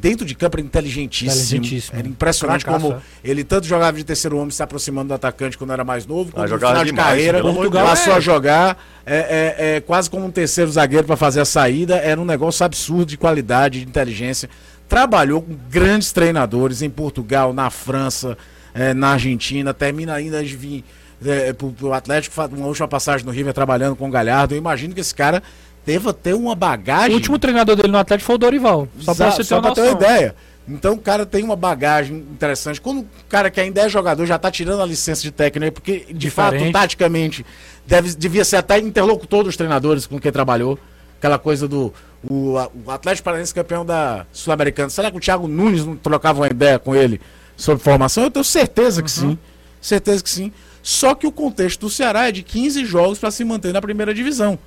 dentro 0.00 0.24
de 0.24 0.34
campo, 0.34 0.56
era 0.56 0.66
inteligentíssimo. 0.66 1.32
Inteligentíssimo. 1.32 1.98
Era 1.98 2.08
impressionante 2.08 2.64
como 2.64 3.00
ele 3.22 3.44
tanto 3.44 3.66
jogava 3.66 3.96
de 3.96 4.04
terceiro 4.04 4.36
homem 4.38 4.50
se 4.50 4.62
aproximando 4.62 5.08
do 5.08 5.14
atacante 5.14 5.58
quando 5.58 5.72
era 5.72 5.84
mais 5.84 6.06
novo, 6.06 6.32
quando 6.32 6.44
no 6.44 6.48
jogava 6.48 6.72
final 6.72 6.84
de 6.84 6.90
demais, 6.90 7.08
carreira 7.08 7.42
de 7.42 7.52
Deus. 7.52 7.72
passou 7.72 8.12
É. 8.14 8.16
a 8.16 8.20
jogar 8.20 8.84
é, 9.04 9.16
é, 9.16 9.76
é, 9.76 9.80
quase 9.80 10.08
como 10.08 10.26
um 10.26 10.30
terceiro 10.30 10.70
zagueiro 10.70 11.06
para 11.06 11.16
fazer 11.16 11.40
a 11.40 11.44
saída. 11.44 11.96
Era 11.96 12.20
um 12.20 12.24
negócio 12.24 12.64
absurdo 12.64 13.06
de 13.06 13.16
qualidade, 13.16 13.80
de 13.80 13.86
inteligência. 13.86 14.48
Trabalhou 14.88 15.42
com 15.42 15.56
grandes 15.68 16.10
treinadores 16.12 16.82
em 16.82 16.90
Portugal, 16.90 17.52
na 17.52 17.70
França, 17.70 18.36
é, 18.74 18.94
na 18.94 19.10
Argentina. 19.10 19.72
Termina 19.72 20.14
ainda 20.14 20.42
de 20.42 20.56
vir 20.56 20.84
é, 21.24 21.52
pro, 21.52 21.70
pro 21.70 21.92
Atlético, 21.92 22.34
faz 22.34 22.52
uma 22.52 22.66
última 22.66 22.88
passagem 22.88 23.26
no 23.26 23.32
River 23.32 23.52
trabalhando 23.52 23.94
com 23.94 24.08
o 24.08 24.10
Galhardo. 24.10 24.54
Eu 24.54 24.58
imagino 24.58 24.94
que 24.94 25.00
esse 25.00 25.14
cara 25.14 25.42
deva 25.84 26.12
ter 26.12 26.34
uma 26.34 26.54
bagagem. 26.54 27.12
O 27.12 27.14
último 27.14 27.38
treinador 27.38 27.76
dele 27.76 27.88
no 27.88 27.98
Atlético 27.98 28.26
foi 28.26 28.34
o 28.34 28.38
Dorival. 28.38 28.88
Só 29.00 29.12
Exato, 29.12 29.36
você 29.36 29.44
ter 29.44 29.54
uma 29.54 29.62
pra 29.62 29.72
ter 29.72 29.80
uma 29.82 29.92
ideia. 29.92 30.34
Então 30.68 30.94
o 30.94 30.98
cara 30.98 31.26
tem 31.26 31.42
uma 31.42 31.56
bagagem 31.56 32.16
interessante. 32.16 32.80
Quando 32.80 33.00
o 33.00 33.06
cara 33.28 33.50
que 33.50 33.60
ainda 33.60 33.80
é 33.80 33.88
jogador 33.88 34.24
já 34.26 34.38
tá 34.38 34.50
tirando 34.50 34.82
a 34.82 34.86
licença 34.86 35.22
de 35.22 35.30
técnico, 35.30 35.64
aí, 35.64 35.70
porque 35.70 36.04
de 36.08 36.14
Diferente. 36.14 36.62
fato, 36.64 36.72
taticamente, 36.72 37.44
deve, 37.86 38.14
devia 38.14 38.44
ser 38.44 38.56
até 38.56 38.78
interlocutor 38.78 39.44
dos 39.44 39.56
treinadores 39.56 40.06
com 40.06 40.18
quem 40.20 40.30
trabalhou. 40.30 40.78
Aquela 41.18 41.38
coisa 41.38 41.66
do 41.66 41.92
o, 42.22 42.54
o 42.84 42.90
Atlético 42.90 43.24
Paranaense 43.24 43.54
campeão 43.54 43.84
da 43.84 44.26
Sul-Americana. 44.32 44.90
Será 44.90 45.10
que 45.10 45.16
o 45.16 45.20
Thiago 45.20 45.48
Nunes 45.48 45.84
não 45.84 45.96
trocava 45.96 46.40
uma 46.40 46.46
ideia 46.46 46.78
com 46.78 46.94
ele 46.94 47.20
sobre 47.56 47.82
formação? 47.82 48.24
Eu 48.24 48.30
tenho 48.30 48.44
certeza 48.44 49.02
que 49.02 49.10
sim. 49.10 49.38
Certeza 49.80 50.22
que 50.22 50.30
sim. 50.30 50.52
Só 50.82 51.14
que 51.14 51.26
o 51.26 51.32
contexto 51.32 51.80
do 51.80 51.90
Ceará 51.90 52.28
é 52.28 52.32
de 52.32 52.42
15 52.42 52.84
jogos 52.84 53.18
para 53.18 53.30
se 53.30 53.44
manter 53.44 53.72
na 53.72 53.80
primeira 53.80 54.14
divisão. 54.14 54.58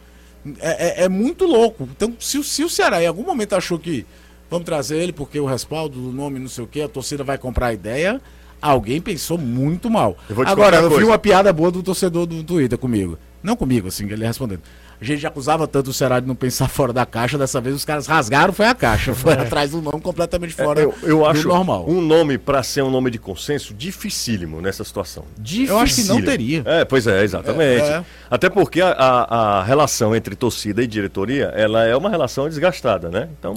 É, 0.60 1.02
é- 1.02 1.06
é 1.06 1.10
muito 1.10 1.46
louco. 1.46 1.88
Então, 1.96 2.14
se, 2.20 2.38
o- 2.38 2.44
se 2.44 2.64
o 2.64 2.70
Ceará 2.70 3.02
em 3.04 3.08
algum 3.08 3.24
momento 3.24 3.54
achou 3.54 3.80
que 3.80 4.06
vamos 4.50 4.66
trazer 4.66 4.98
ele 4.98 5.14
porque 5.14 5.40
o 5.40 5.46
respaldo 5.46 6.00
do 6.00 6.12
nome, 6.12 6.40
não 6.40 6.48
sei 6.50 6.64
o 6.64 6.68
que, 6.68 6.82
a 6.82 6.88
torcida 6.88 7.24
vai 7.24 7.38
comprar 7.38 7.68
a 7.68 7.74
ideia, 7.74 8.22
alguém 8.62 9.02
pensou 9.02 9.38
muito 9.38 9.90
mal. 9.90 10.18
Eu 10.30 10.36
Agora, 10.52 10.78
eu 10.78 10.90
vi 11.00 11.04
uma 11.06 11.18
piada 11.18 11.52
boa 11.54 11.72
do 11.72 11.82
torcedor 11.82 12.26
do 12.26 12.44
Twitter 12.44 12.78
comigo. 12.78 13.18
Não 13.42 13.56
comigo, 13.56 13.88
assim, 13.90 14.06
ele 14.10 14.26
respondendo. 14.26 14.62
A 15.02 15.04
gente 15.06 15.20
já 15.20 15.28
acusava 15.28 15.68
tanto 15.68 15.90
o 15.90 15.94
Ceará 15.94 16.20
de 16.20 16.28
não 16.28 16.36
pensar 16.36 16.68
fora 16.70 16.94
da 16.94 17.06
caixa, 17.06 17.38
dessa 17.38 17.60
vez 17.60 17.76
os 17.76 17.84
caras 17.84 18.08
rasgaram, 18.08 18.54
foi 18.54 18.66
a 18.68 18.74
caixa. 18.76 19.14
Foi 19.14 19.34
atrás 19.34 19.72
do 19.72 19.82
nome 19.82 20.00
completamente 20.02 20.54
fora 20.54 20.82
É. 20.82 20.86
eu, 20.86 20.94
eu 21.04 21.18
do 21.20 21.26
acho 21.26 21.48
normal. 21.48 21.86
um 21.90 22.00
nome 22.02 22.38
para 22.38 22.62
ser 22.64 22.82
um 22.84 22.90
nome 22.90 23.12
de 23.12 23.20
consenso 23.20 23.74
dificílimo 23.74 24.62
nessa 24.62 24.84
situação. 24.84 25.26
Eu 25.68 25.78
acho 25.80 25.96
que 25.96 26.04
não 26.04 26.16
Dificílimo. 26.18 26.26
teria. 26.26 26.64
É, 26.66 26.86
pois 26.86 27.06
é, 27.08 27.24
exatamente. 27.24 27.84
É, 27.84 27.88
é. 27.98 28.06
Até 28.30 28.50
porque 28.50 28.82
a, 28.82 28.92
a- 28.92 29.60
a 29.60 29.64
relação 29.64 30.16
entre 30.16 30.36
torcida 30.36 30.82
e 30.84 30.88
diretoria, 30.88 31.46
ela 31.56 31.84
é 31.86 31.96
uma 31.96 32.10
relação 32.10 32.48
desgastada, 32.48 33.10
né? 33.10 33.30
Então, 33.40 33.56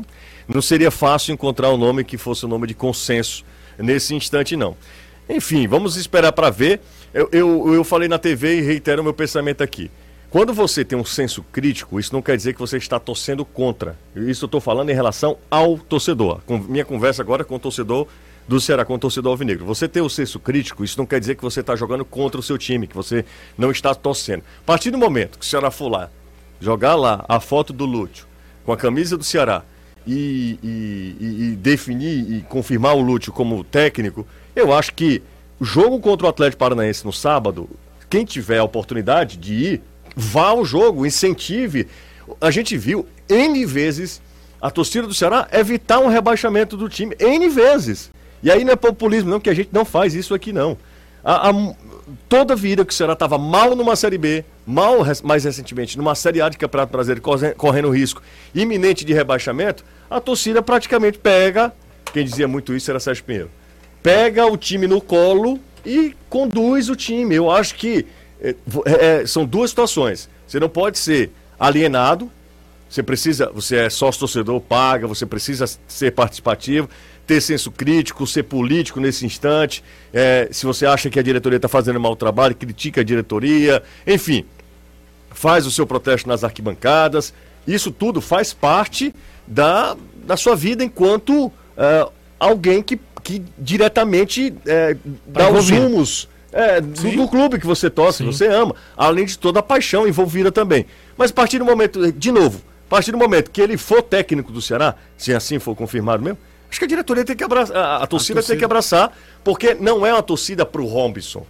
não 0.48 0.62
seria 0.62 0.90
fácil 0.90 1.32
encontrar 1.32 1.70
um 1.70 1.76
nome 1.76 2.04
que 2.04 2.16
fosse 2.18 2.44
um 2.46 2.48
nome 2.48 2.66
de 2.66 2.74
consenso 2.74 3.44
nesse 3.78 4.14
instante, 4.14 4.56
não. 4.56 4.76
Enfim, 5.28 5.66
vamos 5.66 5.96
esperar 5.96 6.32
para 6.32 6.50
ver. 6.50 6.80
Eu, 7.12 7.28
eu, 7.32 7.74
eu 7.74 7.84
falei 7.84 8.08
na 8.08 8.18
TV 8.18 8.58
e 8.58 8.62
reitero 8.62 9.00
o 9.00 9.04
meu 9.04 9.12
pensamento 9.14 9.62
aqui. 9.62 9.90
Quando 10.30 10.52
você 10.52 10.84
tem 10.84 10.98
um 10.98 11.04
senso 11.04 11.42
crítico, 11.52 11.98
isso 11.98 12.12
não 12.12 12.20
quer 12.20 12.36
dizer 12.36 12.52
que 12.54 12.60
você 12.60 12.76
está 12.76 12.98
torcendo 12.98 13.44
contra. 13.44 13.96
Isso 14.14 14.44
eu 14.44 14.46
estou 14.46 14.60
falando 14.60 14.90
em 14.90 14.94
relação 14.94 15.38
ao 15.50 15.78
torcedor. 15.78 16.40
Com, 16.44 16.58
minha 16.58 16.84
conversa 16.84 17.22
agora 17.22 17.44
com 17.44 17.54
o 17.54 17.58
torcedor 17.58 18.06
do 18.46 18.60
Ceará, 18.60 18.84
com 18.84 18.94
o 18.94 18.98
torcedor 18.98 19.30
alvinegro. 19.32 19.64
Você 19.64 19.88
ter 19.88 20.00
o 20.02 20.08
senso 20.08 20.38
crítico, 20.38 20.84
isso 20.84 20.98
não 20.98 21.06
quer 21.06 21.18
dizer 21.20 21.36
que 21.36 21.42
você 21.42 21.60
está 21.60 21.74
jogando 21.74 22.04
contra 22.04 22.38
o 22.38 22.42
seu 22.42 22.58
time, 22.58 22.86
que 22.86 22.94
você 22.94 23.24
não 23.56 23.70
está 23.70 23.94
torcendo. 23.94 24.40
A 24.60 24.64
partir 24.66 24.90
do 24.90 24.98
momento 24.98 25.38
que 25.38 25.44
o 25.44 25.48
Ceará 25.48 25.70
for 25.70 25.88
lá, 25.88 26.10
jogar 26.60 26.96
lá 26.96 27.24
a 27.28 27.40
foto 27.40 27.72
do 27.72 27.84
Lúcio 27.86 28.26
com 28.64 28.72
a 28.72 28.76
camisa 28.76 29.16
do 29.16 29.24
Ceará 29.24 29.62
e, 30.06 30.58
e- 30.62 31.16
e- 31.20 31.42
e 31.52 31.56
definir 31.56 32.30
e 32.32 32.42
confirmar 32.42 32.94
o 32.96 33.00
Lúcio 33.00 33.32
como 33.32 33.62
técnico, 33.64 34.26
eu 34.54 34.72
acho 34.72 34.92
que 34.92 35.22
o 35.58 35.64
jogo 35.64 35.98
contra 36.00 36.26
o 36.26 36.30
Atlético 36.30 36.58
Paranaense 36.60 37.04
no 37.04 37.12
sábado, 37.12 37.68
quem 38.10 38.24
tiver 38.24 38.58
a 38.58 38.64
oportunidade 38.64 39.36
de 39.36 39.54
ir, 39.54 39.82
vá 40.16 40.46
ao 40.48 40.64
jogo, 40.64 41.04
incentive. 41.06 41.86
A 42.40 42.50
gente 42.50 42.76
viu 42.76 43.06
N 43.28 43.64
vezes 43.66 44.20
a 44.60 44.70
torcida 44.70 45.06
do 45.06 45.12
Ceará 45.14 45.46
evitar 45.52 45.98
um 46.00 46.08
rebaixamento 46.08 46.76
do 46.76 46.88
time, 46.88 47.14
N 47.20 47.48
vezes. 47.50 48.10
E 48.42 48.50
aí 48.50 48.64
não 48.64 48.72
é 48.72 48.76
populismo, 48.76 49.30
não, 49.30 49.38
que 49.38 49.50
a 49.50 49.54
gente 49.54 49.68
não 49.70 49.84
faz 49.84 50.14
isso 50.14 50.34
aqui, 50.34 50.52
não. 50.52 50.76
A- 51.22 51.50
a- 51.50 51.74
toda 52.28 52.54
a 52.54 52.56
vida 52.56 52.84
que 52.84 52.92
o 52.92 52.96
Ceará 52.96 53.12
estava 53.12 53.36
mal 53.36 53.74
numa 53.76 53.96
Série 53.96 54.16
B, 54.18 54.44
mal 54.64 54.98
mais 55.24 55.44
recentemente 55.44 55.96
numa 55.98 56.14
Série 56.14 56.40
A 56.40 56.48
de 56.48 56.56
Campeonato 56.56 56.92
Brasileiro, 56.92 57.20
corre- 57.20 57.52
correndo 57.54 57.90
risco 57.90 58.22
iminente 58.54 59.04
de 59.04 59.12
rebaixamento, 59.12 59.84
a 60.08 60.20
torcida 60.20 60.62
praticamente 60.62 61.18
pega, 61.18 61.72
quem 62.12 62.24
dizia 62.24 62.46
muito 62.46 62.74
isso 62.74 62.90
era 62.90 63.00
Sérgio 63.00 63.24
Pinheiro, 63.24 63.50
pega 64.02 64.46
o 64.46 64.56
time 64.56 64.86
no 64.86 65.00
colo 65.00 65.58
e 65.84 66.14
conduz 66.30 66.88
o 66.88 66.94
time. 66.96 67.34
Eu 67.34 67.50
acho 67.50 67.74
que 67.74 68.06
vo- 68.66 68.82
eh, 68.86 69.20
eh, 69.22 69.26
são 69.26 69.44
duas 69.44 69.70
situações. 69.70 70.28
Você 70.46 70.60
não 70.60 70.68
pode 70.68 70.98
ser 70.98 71.30
alienado, 71.58 72.30
você 72.88 73.02
precisa, 73.02 73.50
você 73.52 73.76
é 73.76 73.90
sócio 73.90 74.20
torcedor, 74.20 74.60
paga, 74.60 75.06
você 75.06 75.26
precisa 75.26 75.64
ser 75.88 76.12
participativo, 76.12 76.88
ter 77.26 77.40
senso 77.40 77.70
crítico, 77.72 78.26
ser 78.26 78.44
político 78.44 79.00
nesse 79.00 79.26
instante. 79.26 79.82
É, 80.12 80.48
se 80.52 80.64
você 80.64 80.86
acha 80.86 81.10
que 81.10 81.18
a 81.18 81.22
diretoria 81.22 81.56
está 81.56 81.68
fazendo 81.68 81.98
mau 81.98 82.14
trabalho, 82.14 82.54
critica 82.54 83.00
a 83.00 83.04
diretoria, 83.04 83.82
enfim, 84.06 84.44
faz 85.30 85.66
o 85.66 85.70
seu 85.70 85.86
protesto 85.86 86.28
nas 86.28 86.44
arquibancadas. 86.44 87.34
Isso 87.66 87.90
tudo 87.90 88.20
faz 88.20 88.52
parte 88.52 89.12
da, 89.46 89.96
da 90.24 90.36
sua 90.36 90.54
vida 90.54 90.84
enquanto 90.84 91.50
é, 91.76 92.08
alguém 92.38 92.80
que, 92.82 92.98
que 93.24 93.42
diretamente 93.58 94.54
é, 94.64 94.96
dá 95.26 95.50
os 95.50 95.68
rumos 95.70 96.28
é, 96.56 96.80
do, 96.80 97.10
do 97.10 97.28
clube 97.28 97.58
que 97.58 97.66
você 97.66 97.90
torce, 97.90 98.22
você 98.24 98.46
ama, 98.46 98.74
além 98.96 99.26
de 99.26 99.38
toda 99.38 99.60
a 99.60 99.62
paixão 99.62 100.08
envolvida 100.08 100.50
também. 100.50 100.86
Mas 101.16 101.30
a 101.30 101.34
partir 101.34 101.58
do 101.58 101.64
momento, 101.64 102.10
de 102.10 102.32
novo, 102.32 102.62
a 102.86 102.90
partir 102.90 103.12
do 103.12 103.18
momento 103.18 103.50
que 103.50 103.60
ele 103.60 103.76
for 103.76 104.00
técnico 104.00 104.50
do 104.50 104.62
Ceará, 104.62 104.94
se 105.18 105.34
assim 105.34 105.58
for 105.58 105.76
confirmado 105.76 106.22
mesmo, 106.22 106.38
acho 106.70 106.78
que 106.78 106.84
a 106.84 106.88
diretoria 106.88 107.24
tem 107.24 107.36
que 107.36 107.44
abraçar, 107.44 107.76
a, 107.76 107.96
a 107.96 108.06
torcida 108.06 108.34
tem 108.34 108.42
torcida. 108.42 108.58
que 108.58 108.64
abraçar, 108.64 109.12
porque 109.44 109.74
não 109.74 110.06
é 110.06 110.12
uma 110.12 110.22
torcida 110.22 110.64
pro 110.64 110.86
Robinson. 110.86 111.44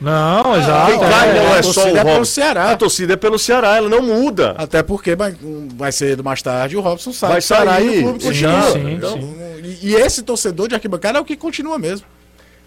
Não, 0.00 0.56
exato. 0.56 0.92
Quem 0.92 0.98
vai 1.00 1.34
não 1.34 1.52
a 1.52 1.56
é 1.56 1.62
só 1.62 1.72
torcida 1.72 2.04
o 2.04 2.08
é 2.08 2.12
pelo. 2.12 2.24
Ceará. 2.24 2.70
A 2.70 2.76
torcida 2.76 3.12
é 3.14 3.16
pelo 3.16 3.38
Ceará, 3.38 3.76
ela 3.76 3.88
não 3.88 4.00
muda. 4.00 4.54
Até 4.56 4.82
porque 4.82 5.16
vai, 5.16 5.34
vai 5.74 5.90
ser 5.90 6.22
mais 6.22 6.40
tarde 6.40 6.76
o 6.76 6.80
Robson 6.80 7.12
sai 7.12 7.30
Vai 7.30 7.40
do 7.40 7.44
sair, 7.44 7.96
e 7.96 7.98
o 7.98 8.02
clube 8.02 8.22
sim, 8.22 8.32
sim, 8.32 8.92
Então, 8.92 9.20
sim. 9.20 9.78
E 9.82 9.94
esse 9.94 10.22
torcedor 10.22 10.68
de 10.68 10.74
arquibancada 10.74 11.18
é 11.18 11.20
o 11.20 11.24
que 11.24 11.36
continua 11.36 11.78
mesmo. 11.78 12.06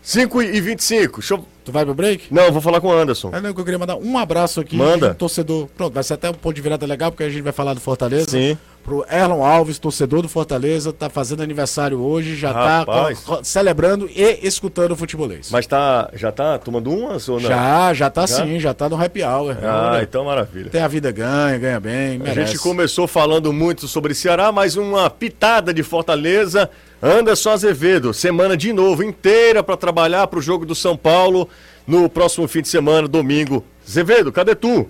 5 0.02 0.42
e 0.42 0.62
25. 0.62 1.20
Deixa 1.20 1.34
eu... 1.36 1.46
Tu 1.64 1.72
vai 1.72 1.86
pro 1.86 1.94
break? 1.94 2.34
Não, 2.34 2.44
eu 2.44 2.52
vou 2.52 2.62
falar 2.62 2.82
com 2.82 2.88
o 2.88 2.92
Anderson. 2.92 3.30
É, 3.34 3.40
não, 3.40 3.54
que 3.54 3.60
eu 3.60 3.64
queria 3.64 3.78
mandar 3.78 3.96
um 3.96 4.18
abraço 4.18 4.60
aqui 4.60 4.76
Manda. 4.76 5.12
um 5.12 5.14
torcedor. 5.14 5.68
Pronto, 5.78 5.94
vai 5.94 6.04
ser 6.04 6.16
até 6.16 6.28
um 6.28 6.34
ponto 6.34 6.56
de 6.56 6.62
virada 6.62 6.88
legal, 6.88 7.12
porque 7.12 7.24
a 7.24 7.30
gente 7.30 7.44
vai 7.44 7.54
falar 7.54 7.76
do 7.76 7.80
Fortaleza. 7.80 8.32
Sim. 8.32 8.58
Pro 8.84 9.06
Erlon 9.12 9.44
Alves, 9.44 9.78
torcedor 9.78 10.22
do 10.22 10.28
Fortaleza, 10.30 10.92
tá 10.92 11.10
fazendo 11.10 11.44
aniversário 11.44 12.00
hoje, 12.02 12.36
já 12.36 12.52
Rapaz. 12.52 13.20
tá 13.20 13.26
co- 13.26 13.38
co- 13.38 13.44
celebrando 13.44 14.10
e 14.10 14.40
escutando 14.42 14.92
o 14.92 14.96
futebolês. 14.96 15.50
Mas 15.52 15.68
tá, 15.68 16.10
já 16.14 16.32
tá 16.32 16.58
tomando 16.58 16.92
umas 16.92 17.30
ou 17.30 17.40
não? 17.40 17.48
Já, 17.50 17.94
já 17.94 18.10
tá 18.10 18.26
Já? 18.26 18.44
sim, 18.44 18.60
já 18.60 18.74
tá 18.74 18.90
no 18.90 19.02
happy 19.02 19.24
hour. 19.24 19.56
Ah, 19.64 20.00
então 20.02 20.26
maravilha. 20.26 20.70
Tem 20.70 20.82
a 20.82 20.88
vida 20.88 21.12
ganha, 21.12 21.58
ganha 21.58 21.80
bem, 21.80 22.16
A 22.16 22.20
merece. 22.20 22.54
gente 22.54 22.60
começou 22.60 23.08
falando 23.08 23.54
muito 23.54 23.88
sobre 23.88 24.14
Ceará, 24.16 24.52
mas 24.52 24.76
uma 24.76 25.10
pitada 25.10 25.74
de 25.74 25.84
Fortaleza. 25.84 26.70
Anderson 27.04 27.50
Azevedo, 27.52 28.14
semana 28.14 28.56
de 28.56 28.72
novo 28.74 29.04
inteira 29.04 29.64
para 29.64 29.76
trabalhar 29.78 30.28
para 30.28 30.38
o 30.40 30.42
jogo 30.42 30.66
do 30.66 30.76
São 30.76 30.96
Paulo 30.96 31.50
no 31.88 32.08
próximo 32.10 32.48
fim 32.48 32.62
de 32.62 32.68
semana, 32.68 33.08
domingo. 33.08 33.64
Azevedo, 33.88 34.32
cadê 34.32 34.54
tu? 34.56 34.88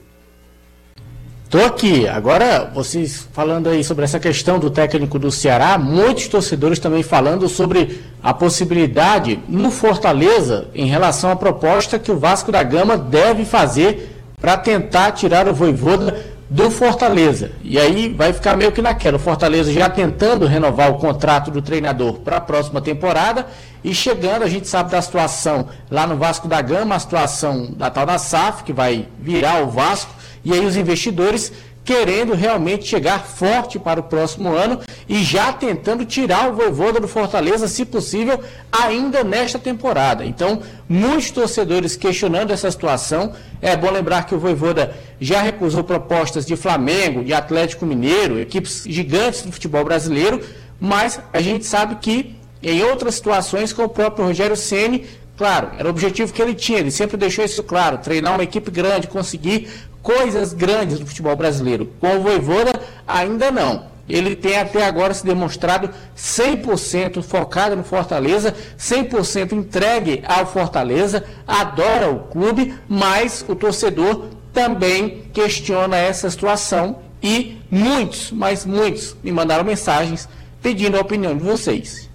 Tô 1.51 1.59
aqui. 1.65 2.07
Agora, 2.07 2.71
vocês 2.73 3.27
falando 3.33 3.67
aí 3.67 3.83
sobre 3.83 4.05
essa 4.05 4.21
questão 4.21 4.57
do 4.57 4.69
técnico 4.69 5.19
do 5.19 5.29
Ceará, 5.29 5.77
muitos 5.77 6.29
torcedores 6.29 6.79
também 6.79 7.03
falando 7.03 7.49
sobre 7.49 8.01
a 8.23 8.33
possibilidade 8.33 9.37
no 9.49 9.69
Fortaleza 9.69 10.69
em 10.73 10.85
relação 10.85 11.29
à 11.29 11.35
proposta 11.35 11.99
que 11.99 12.09
o 12.09 12.17
Vasco 12.17 12.53
da 12.53 12.63
Gama 12.63 12.97
deve 12.97 13.43
fazer 13.43 14.23
para 14.39 14.55
tentar 14.55 15.11
tirar 15.11 15.45
o 15.49 15.53
Voivoda 15.53 16.25
do 16.49 16.71
Fortaleza. 16.71 17.51
E 17.61 17.77
aí 17.77 18.07
vai 18.07 18.31
ficar 18.31 18.55
meio 18.55 18.71
que 18.71 18.81
naquela. 18.81 19.17
O 19.17 19.19
Fortaleza 19.19 19.73
já 19.73 19.89
tentando 19.89 20.45
renovar 20.45 20.89
o 20.89 20.99
contrato 20.99 21.51
do 21.51 21.61
treinador 21.61 22.19
para 22.19 22.37
a 22.37 22.41
próxima 22.41 22.79
temporada 22.79 23.45
e 23.83 23.93
chegando, 23.93 24.43
a 24.43 24.47
gente 24.47 24.69
sabe 24.69 24.91
da 24.91 25.01
situação 25.01 25.67
lá 25.89 26.07
no 26.07 26.15
Vasco 26.15 26.47
da 26.47 26.61
Gama, 26.61 26.95
a 26.95 26.99
situação 26.99 27.73
da 27.75 27.89
tal 27.89 28.05
da 28.05 28.17
SAF, 28.17 28.63
que 28.63 28.71
vai 28.71 29.05
virar 29.19 29.61
o 29.63 29.69
Vasco, 29.69 30.20
e 30.43 30.54
aí 30.54 30.65
os 30.65 30.75
investidores 30.75 31.51
querendo 31.84 32.34
realmente 32.34 32.88
chegar 32.88 33.25
forte 33.25 33.80
para 33.80 33.99
o 33.99 34.04
próximo 34.04 34.54
ano 34.54 34.80
e 35.10 35.23
já 35.23 35.51
tentando 35.51 36.06
tirar 36.06 36.49
o 36.49 36.56
Voivoda 36.56 36.99
do 36.99 37.08
Fortaleza, 37.08 37.67
se 37.67 37.86
possível, 37.86 38.39
ainda 38.71 39.23
nesta 39.23 39.58
temporada. 39.58 40.23
Então, 40.23 40.62
muitos 40.88 41.32
torcedores 41.32 41.95
questionando 41.95 42.51
essa 42.51 42.69
situação. 42.69 43.34
É 43.62 43.75
bom 43.75 43.89
lembrar 43.89 44.25
que 44.25 44.36
o 44.36 44.39
Voivoda 44.39 44.95
já 45.19 45.41
recusou 45.41 45.84
propostas 45.84 46.45
de 46.45 46.56
Flamengo, 46.56 47.23
de 47.23 47.34
Atlético 47.34 47.86
Mineiro, 47.86 48.39
equipes 48.39 48.84
gigantes 48.88 49.41
do 49.41 49.51
futebol 49.51 49.84
brasileiro, 49.84 50.41
mas 50.80 51.19
a 51.34 51.41
gente 51.41 51.65
sabe 51.65 51.95
que 51.95 52.36
em 52.62 52.84
outras 52.84 53.15
situações 53.15 53.73
com 53.73 53.84
o 53.84 53.89
próprio 53.89 54.25
Rogério 54.25 54.56
Ceni, 54.56 55.06
claro, 55.36 55.71
era 55.77 55.88
o 55.88 55.91
objetivo 55.91 56.32
que 56.32 56.41
ele 56.41 56.54
tinha, 56.54 56.80
ele 56.80 56.91
sempre 56.91 57.17
deixou 57.17 57.43
isso 57.43 57.63
claro, 57.63 57.97
treinar 57.97 58.36
uma 58.36 58.43
equipe 58.43 58.69
grande, 58.69 59.08
conseguir 59.08 59.67
coisas 60.01 60.53
grandes 60.53 60.99
no 60.99 61.05
futebol 61.05 61.35
brasileiro. 61.35 61.91
Com 61.99 62.17
o 62.17 62.21
Voivoda, 62.21 62.71
ainda 63.07 63.51
não. 63.51 63.91
Ele 64.09 64.35
tem 64.35 64.57
até 64.57 64.85
agora 64.85 65.13
se 65.13 65.25
demonstrado 65.25 65.89
100% 66.17 67.21
focado 67.21 67.75
no 67.75 67.83
Fortaleza, 67.83 68.53
100% 68.77 69.53
entregue 69.53 70.21
ao 70.25 70.45
Fortaleza, 70.45 71.23
adora 71.47 72.09
o 72.09 72.19
clube, 72.19 72.73
mas 72.89 73.45
o 73.47 73.55
torcedor 73.55 74.25
também 74.51 75.23
questiona 75.31 75.97
essa 75.97 76.29
situação 76.29 76.99
e 77.23 77.57
muitos, 77.69 78.31
mas 78.31 78.65
muitos, 78.65 79.15
me 79.23 79.31
mandaram 79.31 79.63
mensagens 79.63 80.27
pedindo 80.61 80.97
a 80.97 81.01
opinião 81.01 81.37
de 81.37 81.43
vocês. 81.43 82.09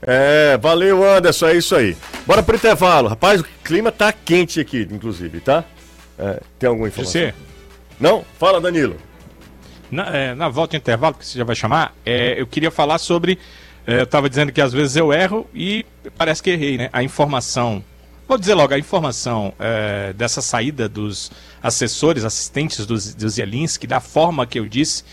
É, 0.00 0.58
valeu, 0.58 1.02
Anderson, 1.02 1.48
é 1.48 1.56
isso 1.56 1.74
aí. 1.74 1.96
Bora 2.26 2.42
pro 2.42 2.56
intervalo. 2.56 3.08
Rapaz, 3.08 3.40
o 3.40 3.46
clima 3.64 3.90
tá 3.90 4.12
quente 4.12 4.60
aqui, 4.60 4.86
inclusive, 4.90 5.40
tá? 5.40 5.64
É, 6.18 6.40
tem 6.58 6.68
alguma 6.68 6.88
informação? 6.88 7.20
José, 7.20 7.34
Não? 7.98 8.24
Fala, 8.38 8.60
Danilo. 8.60 8.96
na, 9.90 10.16
é, 10.16 10.34
na 10.34 10.48
volta 10.48 10.72
de 10.72 10.76
intervalo, 10.78 11.14
que 11.14 11.26
você 11.26 11.38
já 11.38 11.44
vai 11.44 11.56
chamar, 11.56 11.94
é, 12.04 12.40
eu 12.40 12.46
queria 12.46 12.70
falar 12.70 12.98
sobre. 12.98 13.38
é, 13.86 13.98
eu 14.00 14.04
estava 14.04 14.28
dizendo 14.28 14.52
que 14.52 14.60
às 14.60 14.72
vezes 14.72 14.96
eu 14.96 15.12
erro 15.12 15.46
e 15.54 15.84
parece 16.16 16.42
que 16.42 16.50
errei, 16.50 16.76
né? 16.78 16.88
A 16.92 17.02
informação. 17.02 17.84
Vou 18.26 18.38
dizer 18.38 18.54
logo, 18.54 18.72
a 18.72 18.78
informação 18.78 19.52
é, 19.58 20.12
dessa 20.14 20.40
saída 20.40 20.88
dos 20.88 21.30
assessores, 21.62 22.24
assistentes 22.24 22.86
do, 22.86 22.94
do 22.94 23.28
Zielinski, 23.28 23.86
da 23.86 24.00
forma 24.00 24.46
que 24.46 24.58
eu 24.58 24.66
disse, 24.66 25.04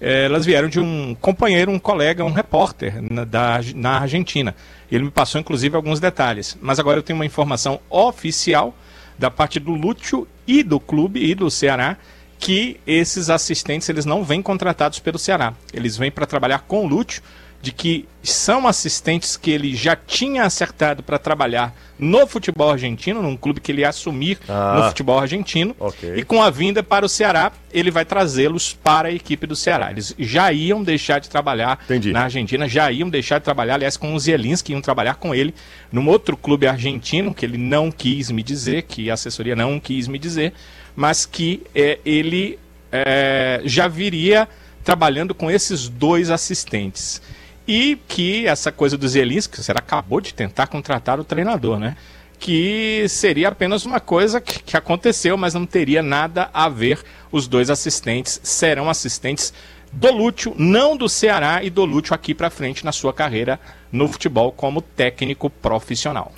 é, 0.00 0.24
elas 0.24 0.46
vieram 0.46 0.68
de 0.68 0.80
um 0.80 1.14
companheiro, 1.20 1.70
um 1.70 1.78
colega, 1.78 2.24
um 2.24 2.32
repórter 2.32 3.02
na, 3.02 3.24
da, 3.24 3.60
na 3.74 4.00
Argentina. 4.00 4.54
Ele 4.90 5.04
me 5.04 5.10
passou, 5.10 5.38
inclusive, 5.40 5.76
alguns 5.76 6.00
detalhes. 6.00 6.56
Mas 6.62 6.78
agora 6.78 6.98
eu 6.98 7.02
tenho 7.02 7.18
uma 7.18 7.26
informação 7.26 7.80
oficial 7.90 8.74
da 9.18 9.30
parte 9.30 9.60
do 9.60 9.72
Lúcio 9.72 10.26
e 10.46 10.62
do 10.62 10.78
clube 10.78 11.24
e 11.24 11.34
do 11.34 11.50
Ceará 11.50 11.96
que 12.38 12.78
esses 12.86 13.30
assistentes 13.30 13.88
eles 13.88 14.04
não 14.04 14.22
vêm 14.22 14.42
contratados 14.42 14.98
pelo 14.98 15.18
Ceará. 15.18 15.54
Eles 15.72 15.96
vêm 15.96 16.10
para 16.10 16.26
trabalhar 16.26 16.60
com 16.60 16.84
o 16.84 16.86
Lúcio, 16.86 17.22
de 17.64 17.72
que 17.72 18.06
são 18.22 18.68
assistentes 18.68 19.36
que 19.38 19.50
ele 19.50 19.74
já 19.74 19.96
tinha 19.96 20.44
acertado 20.44 21.02
para 21.02 21.18
trabalhar 21.18 21.74
no 21.98 22.26
futebol 22.26 22.70
argentino, 22.70 23.22
num 23.22 23.36
clube 23.36 23.60
que 23.60 23.72
ele 23.72 23.80
ia 23.80 23.88
assumir 23.88 24.38
Ah. 24.48 24.74
no 24.76 24.88
futebol 24.88 25.18
argentino. 25.18 25.74
Ok. 25.80 26.14
E 26.16 26.22
com 26.24 26.42
a 26.42 26.50
vinda 26.50 26.82
para 26.82 27.06
o 27.06 27.08
Ceará, 27.08 27.52
ele 27.72 27.90
vai 27.90 28.04
trazê-los 28.04 28.74
para 28.74 29.08
a 29.08 29.12
equipe 29.12 29.46
do 29.46 29.56
Ceará. 29.56 29.90
Eles 29.90 30.14
já 30.18 30.52
iam 30.52 30.82
deixar 30.82 31.20
de 31.20 31.28
trabalhar 31.30 31.80
Entendi. 31.84 32.12
na 32.12 32.24
Argentina, 32.24 32.68
já 32.68 32.92
iam 32.92 33.08
deixar 33.08 33.38
de 33.38 33.44
trabalhar, 33.44 33.74
aliás, 33.76 33.96
com 33.96 34.14
o 34.14 34.18
Zielinski, 34.20 34.72
iam 34.72 34.80
trabalhar 34.82 35.14
com 35.14 35.34
ele 35.34 35.54
num 35.90 36.06
outro 36.08 36.36
clube 36.36 36.66
argentino, 36.66 37.32
que 37.32 37.46
ele 37.46 37.56
não 37.56 37.90
quis 37.90 38.30
me 38.30 38.42
dizer, 38.42 38.82
que 38.82 39.10
a 39.10 39.14
assessoria 39.14 39.56
não 39.56 39.80
quis 39.80 40.06
me 40.06 40.18
dizer, 40.18 40.52
mas 40.94 41.24
que 41.24 41.62
eh, 41.74 41.98
ele 42.04 42.58
eh, 42.92 43.62
já 43.64 43.88
viria 43.88 44.46
trabalhando 44.82 45.34
com 45.34 45.50
esses 45.50 45.88
dois 45.88 46.28
assistentes. 46.30 47.22
E 47.66 47.98
que 48.08 48.46
essa 48.46 48.70
coisa 48.70 48.96
do 48.96 49.08
Zielinski, 49.08 49.62
você 49.62 49.72
acabou 49.72 50.20
de 50.20 50.34
tentar 50.34 50.66
contratar 50.66 51.18
o 51.18 51.24
treinador, 51.24 51.78
né? 51.78 51.96
Que 52.38 53.06
seria 53.08 53.48
apenas 53.48 53.86
uma 53.86 54.00
coisa 54.00 54.40
que, 54.40 54.76
aconteceu, 54.76 55.36
mas 55.36 55.54
não 55.54 55.64
teria 55.64 56.02
nada 56.02 56.50
a 56.52 56.68
ver. 56.68 57.00
Os 57.32 57.48
dois 57.48 57.70
assistentes 57.70 58.38
serão 58.42 58.90
assistentes 58.90 59.52
do 59.90 60.10
Lúcio, 60.12 60.54
não 60.58 60.96
do 60.96 61.08
Ceará, 61.08 61.62
e 61.62 61.70
do 61.70 61.84
Lúcio 61.84 62.14
aqui 62.14 62.34
pra 62.34 62.50
frente 62.50 62.84
na 62.84 62.92
sua 62.92 63.12
carreira 63.12 63.58
no 63.90 64.08
futebol 64.08 64.52
como 64.52 64.82
técnico 64.82 65.48
profissional. 65.48 66.32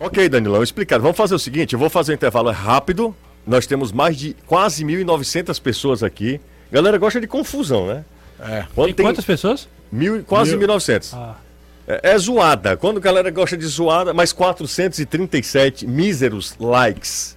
Ok, 0.00 0.28
Danilão, 0.28 0.62
explicado. 0.62 1.02
Vamos 1.02 1.16
fazer 1.16 1.34
o 1.34 1.38
seguinte, 1.38 1.74
eu 1.74 1.78
vou 1.78 1.90
fazer 1.90 2.12
um 2.12 2.14
intervalo 2.14 2.50
rápido. 2.50 3.14
Nós 3.46 3.66
temos 3.66 3.92
mais 3.92 4.16
de 4.16 4.34
quase 4.46 4.84
1.900 4.84 5.60
pessoas 5.60 6.02
aqui. 6.02 6.40
Galera 6.72 6.96
gosta 6.98 7.20
de 7.20 7.26
confusão, 7.26 7.86
né? 7.86 8.04
É. 8.40 8.64
Quando 8.74 8.86
Tem 8.86 8.94
tem 8.94 9.06
quantas 9.06 9.24
pessoas? 9.24 9.68
mil, 9.92 10.22
quase 10.24 10.56
Mil. 10.56 10.66
1.900. 10.68 11.10
Ah. 11.14 11.34
É, 11.86 12.12
é 12.12 12.18
zoada. 12.18 12.76
Quando 12.76 12.98
a 12.98 13.00
galera 13.00 13.30
gosta 13.30 13.56
de 13.56 13.66
zoada, 13.66 14.14
mais 14.14 14.32
437 14.32 15.86
míseros 15.86 16.54
likes. 16.58 17.36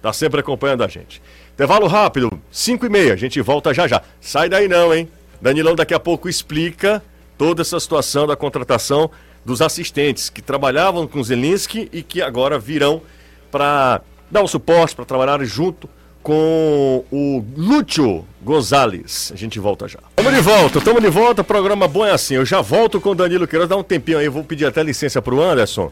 Tá 0.02 0.14
sempre 0.14 0.40
acompanhando 0.40 0.84
a 0.84 0.88
gente. 0.88 1.22
Intervalo 1.56 1.88
rápido, 1.88 2.38
5 2.52 2.86
e 2.86 2.90
meia, 2.90 3.14
a 3.14 3.16
gente 3.16 3.40
volta 3.40 3.74
já 3.74 3.88
já. 3.88 4.02
Sai 4.20 4.50
daí 4.50 4.68
não, 4.68 4.94
hein? 4.94 5.08
Danilão 5.42 5.74
daqui 5.74 5.94
a 5.94 6.00
pouco 6.00 6.28
explica 6.28 7.02
toda 7.38 7.62
essa 7.62 7.80
situação 7.80 8.28
da 8.28 8.36
contratação 8.36 9.10
dos 9.46 9.62
assistentes 9.62 10.30
que 10.30 10.42
trabalhavam 10.42 11.08
com 11.08 11.24
Zelinski 11.24 11.88
e 11.94 12.04
que 12.04 12.22
agora 12.22 12.60
virão 12.60 13.02
para 13.50 14.02
dar 14.30 14.44
um 14.44 14.48
suporte, 14.48 14.94
para 14.98 15.06
trabalhar 15.06 15.42
junto 15.46 15.88
com 16.22 17.06
o 17.10 17.46
Lúcio 17.56 18.26
Gonzalez. 18.42 19.32
A 19.34 19.38
gente 19.38 19.58
volta 19.58 19.88
já. 19.88 20.00
Tamo 20.14 20.32
de 20.34 20.42
volta, 20.42 20.82
tamo 20.82 21.00
de 21.00 21.10
volta. 21.10 21.42
Programa 21.42 21.88
bom 21.88 22.06
é 22.06 22.12
assim. 22.12 22.34
Eu 22.36 22.46
já 22.46 22.60
volto 22.60 23.00
com 23.00 23.12
o 23.12 23.16
Danilo 23.16 23.48
Queiroz. 23.48 23.70
Dá 23.70 23.78
um 23.78 23.84
tempinho 23.84 24.18
aí, 24.18 24.26
eu 24.26 24.32
vou 24.32 24.44
pedir 24.44 24.66
até 24.66 24.84
licença 24.84 25.22
pro 25.22 25.42
Anderson. 25.42 25.90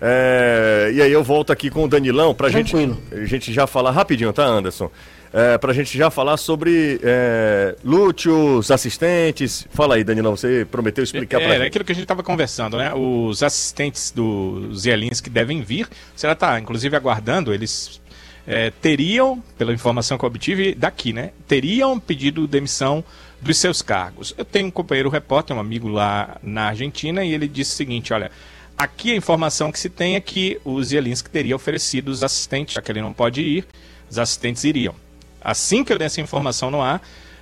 É, 0.00 0.90
e 0.94 1.02
aí 1.02 1.12
eu 1.12 1.24
volto 1.24 1.52
aqui 1.52 1.70
com 1.70 1.84
o 1.84 1.88
Danilão 1.88 2.34
pra 2.34 2.48
gente, 2.48 2.74
a 3.12 3.24
gente 3.24 3.52
já 3.52 3.66
falar 3.66 3.90
rapidinho, 3.90 4.32
tá, 4.32 4.44
Anderson? 4.44 4.90
É, 5.32 5.58
pra 5.58 5.72
gente 5.72 5.98
já 5.98 6.10
falar 6.10 6.36
sobre 6.36 6.98
é, 7.02 7.74
Lúcio, 7.84 8.56
os 8.58 8.70
assistentes. 8.70 9.66
Fala 9.70 9.96
aí, 9.96 10.04
Danilão, 10.04 10.36
você 10.36 10.66
prometeu 10.70 11.04
explicar 11.04 11.38
pra 11.38 11.48
É, 11.48 11.50
é 11.50 11.58
gente. 11.58 11.66
aquilo 11.66 11.84
que 11.84 11.92
a 11.92 11.94
gente 11.94 12.04
estava 12.04 12.22
conversando, 12.22 12.78
né? 12.78 12.92
Os 12.94 13.42
assistentes 13.42 14.10
do 14.10 14.72
Zielinski 14.74 15.28
devem 15.28 15.62
vir. 15.62 15.88
Será 16.14 16.32
está, 16.32 16.58
inclusive, 16.58 16.96
aguardando. 16.96 17.52
Eles 17.52 18.00
é, 18.46 18.70
teriam, 18.70 19.42
pela 19.58 19.74
informação 19.74 20.16
que 20.16 20.24
eu 20.24 20.28
obtive 20.28 20.74
daqui, 20.74 21.12
né? 21.12 21.32
Teriam 21.46 21.98
pedido 21.98 22.46
demissão 22.46 23.04
dos 23.40 23.58
seus 23.58 23.82
cargos. 23.82 24.34
Eu 24.38 24.44
tenho 24.44 24.68
um 24.68 24.70
companheiro 24.70 25.10
repórter, 25.10 25.54
um 25.54 25.60
amigo 25.60 25.88
lá 25.88 26.38
na 26.42 26.68
Argentina, 26.68 27.22
e 27.24 27.34
ele 27.34 27.48
disse 27.48 27.72
o 27.72 27.76
seguinte: 27.76 28.12
olha. 28.12 28.30
Aqui 28.78 29.12
a 29.12 29.16
informação 29.16 29.72
que 29.72 29.78
se 29.78 29.88
tem 29.88 30.16
é 30.16 30.20
que 30.20 30.60
o 30.64 30.82
Zielinski 30.82 31.30
teria 31.30 31.56
oferecido 31.56 32.08
os 32.08 32.22
assistentes, 32.22 32.74
já 32.74 32.82
que 32.82 32.92
ele 32.92 33.00
não 33.00 33.12
pode 33.12 33.40
ir, 33.40 33.66
os 34.10 34.18
assistentes 34.18 34.64
iriam. 34.64 34.94
Assim 35.40 35.82
que 35.84 35.92
eu 35.92 35.98
der 35.98 36.06
essa 36.06 36.20
informação 36.20 36.70
no 36.70 36.82
ar, 36.82 37.00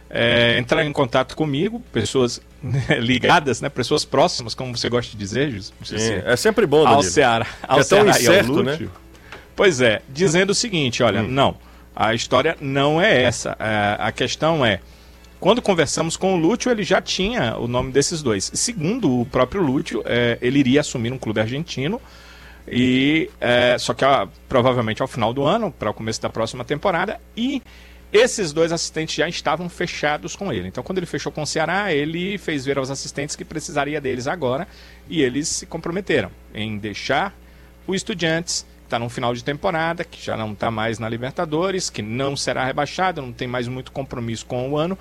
é, 0.08 0.56
entrar 0.58 0.84
em 0.84 0.92
contato 0.92 1.34
comigo, 1.34 1.80
pessoas 1.92 2.40
ligadas, 3.00 3.60
né, 3.60 3.68
pessoas 3.68 4.04
próximas, 4.04 4.54
como 4.54 4.76
você 4.76 4.88
gosta 4.88 5.10
de 5.10 5.16
dizer, 5.16 5.50
Jus- 5.50 5.72
Sim, 5.82 5.96
José, 5.98 6.22
é 6.26 6.36
sempre 6.36 6.66
bom, 6.66 6.80
ao 6.86 6.96
Danilo. 6.96 7.02
Ceará, 7.10 7.46
ao 7.66 7.80
É 7.80 7.84
tão 7.84 7.98
Ceará 7.98 8.04
e 8.06 8.10
ao 8.10 8.16
incerto, 8.34 8.52
Lúcio. 8.52 8.90
Pois 9.56 9.80
é, 9.80 10.02
dizendo 10.08 10.50
o 10.50 10.54
seguinte, 10.54 11.02
olha, 11.02 11.22
Hum. 11.22 11.28
não, 11.28 11.56
a 11.96 12.14
história 12.14 12.56
não 12.60 13.00
é 13.00 13.22
essa. 13.22 13.56
É, 13.58 13.96
a 13.98 14.12
questão 14.12 14.64
é, 14.64 14.80
quando 15.44 15.60
conversamos 15.60 16.16
com 16.16 16.32
o 16.32 16.38
Lúcio, 16.38 16.70
ele 16.70 16.82
já 16.82 17.02
tinha 17.02 17.58
o 17.58 17.68
nome 17.68 17.92
desses 17.92 18.22
dois. 18.22 18.50
Segundo 18.54 19.20
o 19.20 19.26
próprio 19.26 19.60
Lúcio, 19.60 20.02
é, 20.06 20.38
ele 20.40 20.58
iria 20.58 20.80
assumir 20.80 21.12
um 21.12 21.18
clube 21.18 21.38
argentino. 21.38 22.00
E 22.66 23.28
é, 23.38 23.76
só 23.76 23.92
que 23.92 24.06
ah, 24.06 24.26
provavelmente 24.48 25.02
ao 25.02 25.06
final 25.06 25.34
do 25.34 25.44
ano, 25.44 25.70
para 25.70 25.90
o 25.90 25.92
começo 25.92 26.22
da 26.22 26.30
próxima 26.30 26.64
temporada, 26.64 27.20
e 27.36 27.60
esses 28.10 28.54
dois 28.54 28.72
assistentes 28.72 29.16
já 29.16 29.28
estavam 29.28 29.68
fechados 29.68 30.34
com 30.34 30.50
ele. 30.50 30.66
Então, 30.66 30.82
quando 30.82 30.96
ele 30.96 31.04
fechou 31.04 31.30
com 31.30 31.42
o 31.42 31.46
Ceará, 31.46 31.92
ele 31.92 32.38
fez 32.38 32.64
ver 32.64 32.78
aos 32.78 32.90
assistentes 32.90 33.36
que 33.36 33.44
precisaria 33.44 34.00
deles 34.00 34.26
agora, 34.26 34.66
e 35.10 35.20
eles 35.20 35.46
se 35.46 35.66
comprometeram 35.66 36.30
em 36.54 36.78
deixar 36.78 37.34
o 37.86 37.94
Estudiantes, 37.94 38.64
está 38.84 38.98
no 38.98 39.08
final 39.08 39.34
de 39.34 39.42
temporada, 39.42 40.04
que 40.04 40.24
já 40.24 40.36
não 40.36 40.52
está 40.52 40.70
mais 40.70 40.98
na 40.98 41.08
Libertadores, 41.08 41.90
que 41.90 42.02
não 42.02 42.36
será 42.36 42.64
rebaixado, 42.64 43.20
não 43.22 43.32
tem 43.32 43.48
mais 43.48 43.66
muito 43.66 43.90
compromisso 43.90 44.46
com 44.46 44.70
o 44.70 44.76
ano, 44.76 44.98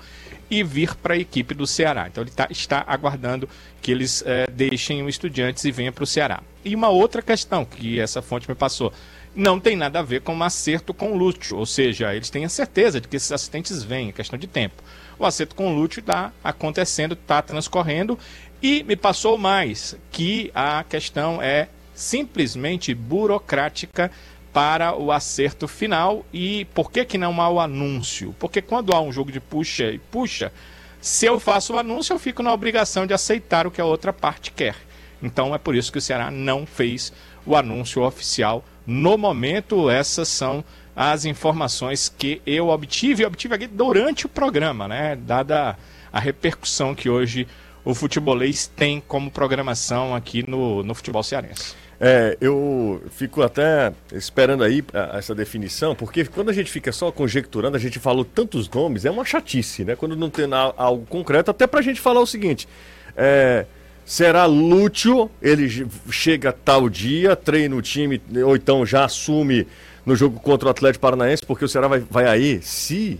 e 0.50 0.62
vir 0.62 0.94
para 0.96 1.14
a 1.14 1.18
equipe 1.18 1.54
do 1.54 1.66
Ceará. 1.66 2.06
Então 2.08 2.22
ele 2.22 2.30
tá- 2.30 2.48
está 2.50 2.84
aguardando 2.86 3.48
que 3.80 3.90
eles 3.90 4.22
eh, 4.26 4.46
deixem 4.50 5.02
o 5.02 5.08
Estudiantes 5.08 5.64
e 5.64 5.70
venham 5.70 5.92
para 5.92 6.04
o 6.04 6.06
Ceará. 6.06 6.42
E 6.64 6.74
uma 6.74 6.88
outra 6.88 7.22
questão 7.22 7.64
que 7.64 8.00
essa 8.00 8.20
fonte 8.22 8.48
me 8.48 8.54
passou, 8.54 8.92
não 9.34 9.58
tem 9.58 9.74
nada 9.76 9.98
a 9.98 10.02
ver 10.02 10.20
com 10.22 10.34
um 10.34 10.42
acerto 10.42 10.94
com 10.94 11.12
o 11.12 11.16
Lúcio. 11.16 11.56
Ou 11.56 11.66
seja, 11.66 12.14
eles 12.14 12.30
têm 12.30 12.44
a 12.44 12.48
certeza 12.48 13.00
de 13.00 13.08
que 13.08 13.16
esses 13.16 13.32
acidentes 13.32 13.82
vêm, 13.82 14.08
é 14.08 14.12
questão 14.12 14.38
de 14.38 14.46
tempo. 14.46 14.82
O 15.18 15.24
acerto 15.26 15.54
com 15.54 15.68
o 15.72 15.74
Lúcio 15.74 16.00
está 16.00 16.32
acontecendo, 16.42 17.14
está 17.14 17.42
transcorrendo. 17.42 18.18
E 18.62 18.82
me 18.84 18.96
passou 18.96 19.36
mais 19.36 19.96
que 20.10 20.50
a 20.54 20.84
questão 20.88 21.42
é 21.42 21.68
simplesmente 21.94 22.94
burocrática 22.94 24.10
para 24.52 24.96
o 24.96 25.10
acerto 25.10 25.66
final. 25.66 26.24
E 26.32 26.64
por 26.66 26.90
que, 26.90 27.04
que 27.04 27.18
não 27.18 27.40
há 27.40 27.48
o 27.48 27.60
anúncio? 27.60 28.34
Porque 28.38 28.62
quando 28.62 28.94
há 28.94 29.00
um 29.00 29.12
jogo 29.12 29.32
de 29.32 29.40
puxa 29.40 29.90
e 29.90 29.98
puxa, 29.98 30.52
se 31.00 31.26
eu 31.26 31.38
faço 31.38 31.74
o 31.74 31.78
anúncio, 31.78 32.14
eu 32.14 32.18
fico 32.18 32.42
na 32.42 32.52
obrigação 32.52 33.06
de 33.06 33.12
aceitar 33.12 33.66
o 33.66 33.70
que 33.70 33.80
a 33.80 33.84
outra 33.84 34.12
parte 34.12 34.50
quer. 34.50 34.76
Então 35.22 35.54
é 35.54 35.58
por 35.58 35.74
isso 35.74 35.92
que 35.92 35.98
o 35.98 36.00
Ceará 36.00 36.30
não 36.30 36.64
fez 36.64 37.12
o 37.44 37.56
anúncio 37.56 38.02
oficial. 38.02 38.64
No 38.86 39.18
momento, 39.18 39.90
essas 39.90 40.28
são 40.28 40.64
as 40.94 41.24
informações 41.24 42.08
que 42.08 42.40
eu 42.46 42.68
obtive 42.68 43.22
e 43.22 43.26
obtive 43.26 43.54
aqui 43.54 43.66
durante 43.66 44.26
o 44.26 44.28
programa, 44.28 44.86
né? 44.86 45.16
Dada 45.16 45.76
a 46.12 46.20
repercussão 46.20 46.94
que 46.94 47.10
hoje 47.10 47.48
o 47.84 47.94
futebolês 47.94 48.66
tem 48.66 49.00
como 49.00 49.30
programação 49.30 50.14
aqui 50.14 50.48
no, 50.48 50.82
no 50.82 50.94
futebol 50.94 51.22
cearense. 51.22 51.74
É, 52.06 52.36
eu 52.38 53.02
fico 53.12 53.40
até 53.42 53.90
esperando 54.12 54.62
aí 54.62 54.84
a- 54.92 55.16
essa 55.16 55.34
definição, 55.34 55.94
porque 55.94 56.22
quando 56.26 56.50
a 56.50 56.52
gente 56.52 56.70
fica 56.70 56.92
só 56.92 57.10
conjecturando, 57.10 57.78
a 57.78 57.80
gente 57.80 57.98
falou 57.98 58.26
tantos 58.26 58.68
nomes, 58.68 59.06
é 59.06 59.10
uma 59.10 59.24
chatice, 59.24 59.86
né? 59.86 59.96
Quando 59.96 60.14
não 60.14 60.28
tem 60.28 60.44
algo 60.76 61.06
concreto, 61.06 61.50
até 61.50 61.66
pra 61.66 61.80
gente 61.80 61.98
falar 62.02 62.20
o 62.20 62.26
seguinte: 62.26 62.68
é, 63.16 63.64
será 64.04 64.44
Lúcio, 64.44 65.30
ele 65.40 65.88
chega 66.10 66.52
tal 66.52 66.90
dia, 66.90 67.34
treina 67.34 67.74
o 67.74 67.80
time, 67.80 68.20
ou 68.44 68.54
então 68.54 68.84
já 68.84 69.06
assume 69.06 69.66
no 70.04 70.14
jogo 70.14 70.38
contra 70.40 70.68
o 70.68 70.70
Atlético 70.70 71.00
Paranaense, 71.00 71.42
porque 71.46 71.64
o 71.64 71.68
Ceará 71.70 71.88
vai, 71.88 72.00
vai 72.00 72.26
aí, 72.26 72.60
se 72.60 73.18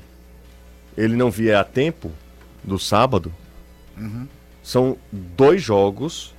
ele 0.94 1.16
não 1.16 1.30
vier 1.30 1.56
a 1.56 1.64
tempo 1.64 2.12
do 2.62 2.78
sábado, 2.78 3.32
são 4.62 4.98
dois 5.10 5.62
jogos 5.62 6.33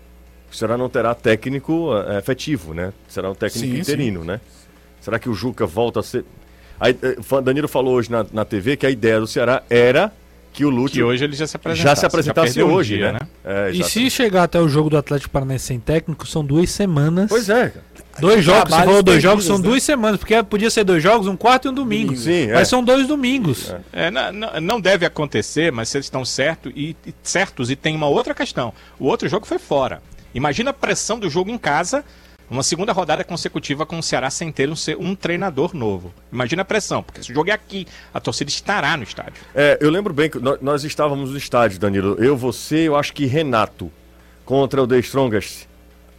o 0.55 0.57
Ceará 0.57 0.77
não 0.77 0.89
terá 0.89 1.13
técnico 1.13 1.89
eh, 2.07 2.17
efetivo, 2.17 2.73
né? 2.73 2.93
Será 3.07 3.29
um 3.29 3.35
técnico 3.35 3.67
Sim, 3.67 3.79
interino, 3.79 4.23
né? 4.23 4.39
Será 5.01 5.19
que 5.19 5.29
o 5.29 5.33
Juca 5.33 5.65
volta 5.65 5.99
a 5.99 6.03
ser. 6.03 6.23
Aí, 6.79 6.97
eh, 7.01 7.41
Danilo 7.43 7.67
falou 7.67 7.95
hoje 7.95 8.09
na, 8.09 8.25
na 8.31 8.45
TV 8.45 8.77
que 8.77 8.85
a 8.85 8.89
ideia 8.89 9.19
do 9.19 9.27
Ceará 9.27 9.61
era 9.69 10.11
que 10.53 10.63
o 10.63 10.69
Lúcio 10.69 10.95
Que 10.95 11.03
hoje 11.03 11.25
ele 11.25 11.35
já 11.35 11.45
se 11.45 11.57
apresentasse. 11.57 11.83
já 11.83 11.95
se 11.97 12.05
apresentasse 12.05 12.63
um 12.63 12.71
hoje, 12.73 12.95
dia, 12.95 13.11
né? 13.11 13.19
É, 13.43 13.71
E 13.71 13.83
se 13.83 14.09
chegar 14.09 14.43
até 14.43 14.57
o 14.61 14.69
jogo 14.69 14.89
do 14.89 14.97
Atlético 14.97 15.29
Paranaense 15.29 15.65
sem 15.65 15.79
técnico, 15.81 16.25
são 16.25 16.45
duas 16.45 16.69
semanas. 16.71 17.27
Pois 17.27 17.49
é. 17.49 17.73
Dois 18.17 18.41
jogos, 18.41 18.73
você 18.73 18.83
falou 18.85 19.03
dois 19.03 19.21
jogos, 19.21 19.43
são 19.43 19.57
né? 19.57 19.63
duas 19.63 19.83
semanas, 19.83 20.17
porque 20.17 20.41
podia 20.43 20.69
ser 20.69 20.85
dois 20.85 21.03
jogos, 21.03 21.27
um 21.27 21.35
quarto 21.35 21.67
e 21.67 21.69
um 21.71 21.73
domingo. 21.73 22.15
Sim, 22.15 22.49
é. 22.49 22.53
Mas 22.53 22.69
são 22.69 22.81
dois 22.81 23.05
domingos. 23.05 23.75
É, 23.91 24.09
não, 24.09 24.31
não- 24.31 24.61
não 24.61 24.79
deve 24.81 25.05
acontecer, 25.05 25.69
mas 25.73 25.89
se 25.89 25.97
eles 25.97 26.05
estão 26.05 26.23
certo 26.23 26.71
e, 26.73 26.95
e- 27.05 27.13
certos, 27.21 27.69
e 27.69 27.75
tem 27.75 27.93
uma 27.93 28.07
outra 28.07 28.33
questão. 28.33 28.73
O 28.97 29.07
outro 29.07 29.27
jogo 29.27 29.45
foi 29.45 29.59
fora. 29.59 30.01
Imagina 30.35 30.69
a 30.69 30.73
pressão 30.73 31.17
do 31.17 31.27
jogo 31.29 31.49
em 31.49 31.57
casa, 31.57 32.03
uma 32.47 32.61
segunda 32.61 32.91
rodada 32.93 33.23
consecutiva 33.23 33.85
com 33.87 33.97
o 33.97 34.03
Ceará 34.03 34.29
sem 34.29 34.51
ter 34.51 34.69
um, 34.69 34.75
um 34.99 35.15
treinador 35.15 35.73
novo. 35.73 36.13
Imagina 36.31 36.61
a 36.61 36.65
pressão, 36.65 37.01
porque 37.01 37.21
esse 37.21 37.33
jogo 37.33 37.49
é 37.49 37.53
aqui, 37.53 37.87
a 38.13 38.19
torcida 38.19 38.49
estará 38.51 38.95
no 38.95 39.01
estádio. 39.03 39.41
É, 39.55 39.77
eu 39.81 39.89
lembro 39.89 40.13
bem 40.13 40.29
que 40.29 40.37
nó- 40.37 40.57
nós, 40.61 40.83
estávamos 40.83 41.31
no 41.31 41.37
estádio, 41.37 41.79
Danilo. 41.79 42.15
Eu, 42.23 42.37
você, 42.37 42.87
eu 42.87 42.95
acho 42.95 43.13
que 43.13 43.25
Renato 43.25 43.91
contra 44.45 44.83
o 44.83 44.87
The 44.87 44.99
Strongest. 44.99 45.65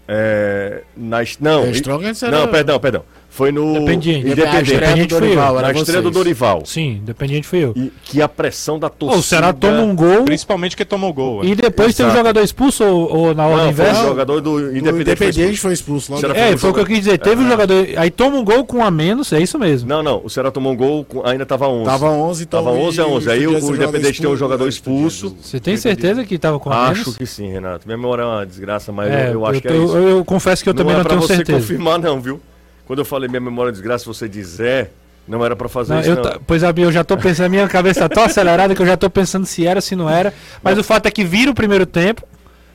É, 0.09 0.83
na, 0.97 1.23
est- 1.23 1.41
não, 1.41 1.63
The 1.65 1.71
Strongest 1.73 2.23
era- 2.25 2.39
não, 2.41 2.49
perdão, 2.49 2.81
perdão. 2.81 3.05
Foi 3.37 3.53
no 3.53 3.77
Independiente. 3.77 4.27
A 4.29 4.31
Independente. 4.33 4.73
estreia 4.73 4.97
do. 5.07 5.21
Dorival, 5.21 5.55
Na 5.57 5.69
era 5.69 5.79
estreia 5.79 6.01
do. 6.03 6.11
Dorival. 6.11 6.63
Sim, 6.65 7.01
independiente 7.03 7.47
fui 7.47 7.59
eu. 7.65 7.75
E 7.77 7.93
que 8.03 8.23
a 8.23 8.27
pressão 8.29 8.79
da 8.79 8.89
torcida. 8.89 9.21
O 9.21 9.23
Ceará 9.23 9.53
toma 9.53 9.81
um 9.83 9.95
gol 9.95 10.25
Principalmente 10.25 10.75
que 10.75 10.87
tomou 10.87 11.13
gol. 11.13 11.45
e 11.45 11.55
depois 11.55 11.95
teve 11.95 12.09
o 12.09 12.13
Exato. 12.13 12.19
jogador 12.19 12.41
expulso 12.43 12.83
ou, 12.83 13.15
ou 13.15 13.35
na 13.35 13.43
Não, 13.47 13.53
foi 13.59 13.67
o 13.67 13.69
inversa? 13.69 14.03
jogador 14.07 14.41
do 14.41 14.53
O 14.55 14.77
Independente. 14.77 15.59
foi 15.59 15.75
expulso. 15.75 16.07
foi 16.07 16.17
expulso 16.19 16.33
É, 16.35 16.57
foi 16.57 16.71
o 16.71 16.73
que 16.73 16.81
eu 16.81 16.87
quis 16.87 16.99
dizer. 17.01 17.19
Teve 17.19 17.43
um 17.43 17.49
jogador. 17.51 17.87
Aí 17.99 18.11
toma 18.11 18.39
um 18.39 18.45
gol 18.45 18.65
com 18.65 18.79
um 18.79 18.85
a 18.85 18.91
menos, 18.91 19.31
é 19.35 19.39
isso 19.43 19.59
mesmo. 19.59 19.87
Não, 19.87 20.03
não. 20.03 20.23
O 20.25 20.31
Ceará 20.31 20.51
tomou 20.51 20.73
um 20.73 20.77
gol, 20.77 21.05
com- 21.05 21.23
ainda 21.27 21.45
tava 21.45 21.69
11. 21.69 21.85
Tava 21.85 22.09
11, 22.11 22.43
então. 22.45 22.65
Tava 22.65 22.75
11 22.75 23.01
a 23.03 23.07
11. 23.07 23.31
Aí 23.31 23.47
o, 23.47 23.51
o 23.51 23.61
tem 23.61 23.69
um 23.71 23.75
Independente 23.75 24.23
tem 24.23 24.31
um 24.31 24.37
jogador 24.39 24.67
expulso. 24.67 25.37
Você 25.43 25.61
tem 25.61 25.77
certeza 25.77 26.25
que 26.25 26.39
tava 26.39 26.59
com 26.59 26.71
a 26.71 26.87
Acho 26.89 27.01
menos? 27.01 27.17
que 27.19 27.27
sim, 27.27 27.51
Renato. 27.53 27.87
Minha 27.87 27.99
memória 27.99 28.23
é 28.23 28.25
uma 28.25 28.47
desgraça, 28.47 28.91
mas 28.93 29.11
É, 29.13 29.35
eu, 29.35 29.45
acho 29.45 29.61
que 29.61 29.69
é 29.69 29.77
isso. 29.77 29.95
eu, 29.95 30.25
confesso 30.25 30.63
que 30.63 30.71
eu 30.71 30.75
também 30.75 30.95
é 30.95 30.97
não 30.97 31.03
pra 31.05 31.11
tenho 31.11 31.21
você 31.21 31.37
certeza. 31.37 31.59
confirmar, 31.59 31.99
não, 31.99 32.19
viu? 32.19 32.41
Quando 32.87 33.01
eu 33.01 33.05
falei 33.05 33.29
minha 33.29 33.41
memória 33.41 33.71
é 33.71 33.73
desgraça, 33.73 34.05
você 34.05 34.29
dizer, 34.29 34.91
não 35.27 35.45
era 35.45 35.57
pra 35.57 35.69
fazer 35.69 35.95
Não, 35.95 36.01
isso, 36.01 36.15
não. 36.15 36.41
pois 36.47 36.63
a 36.63 36.71
eu 36.71 36.93
já 36.93 37.03
tô 37.03 37.17
pensando, 37.17 37.47
a 37.47 37.49
minha 37.49 37.69
cabeça 37.69 38.01
tá 38.01 38.09
tão 38.09 38.25
acelerada 38.25 38.75
que 38.75 38.81
eu 38.83 38.87
já 38.87 38.97
tô 38.97 39.11
pensando 39.11 39.45
se 39.45 39.67
era, 39.67 39.81
se 39.81 39.97
não 39.97 40.09
era. 40.09 40.33
Mas 40.63 40.79
o 40.79 40.85
fato 40.85 41.07
é 41.07 41.11
que 41.11 41.25
vira 41.25 41.51
o 41.51 41.55
primeiro 41.55 41.85
tempo, 41.85 42.23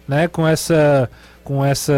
né? 0.08 0.28
Com 0.28 0.46
essa, 0.48 1.10
com 1.44 1.64
essa 1.66 1.94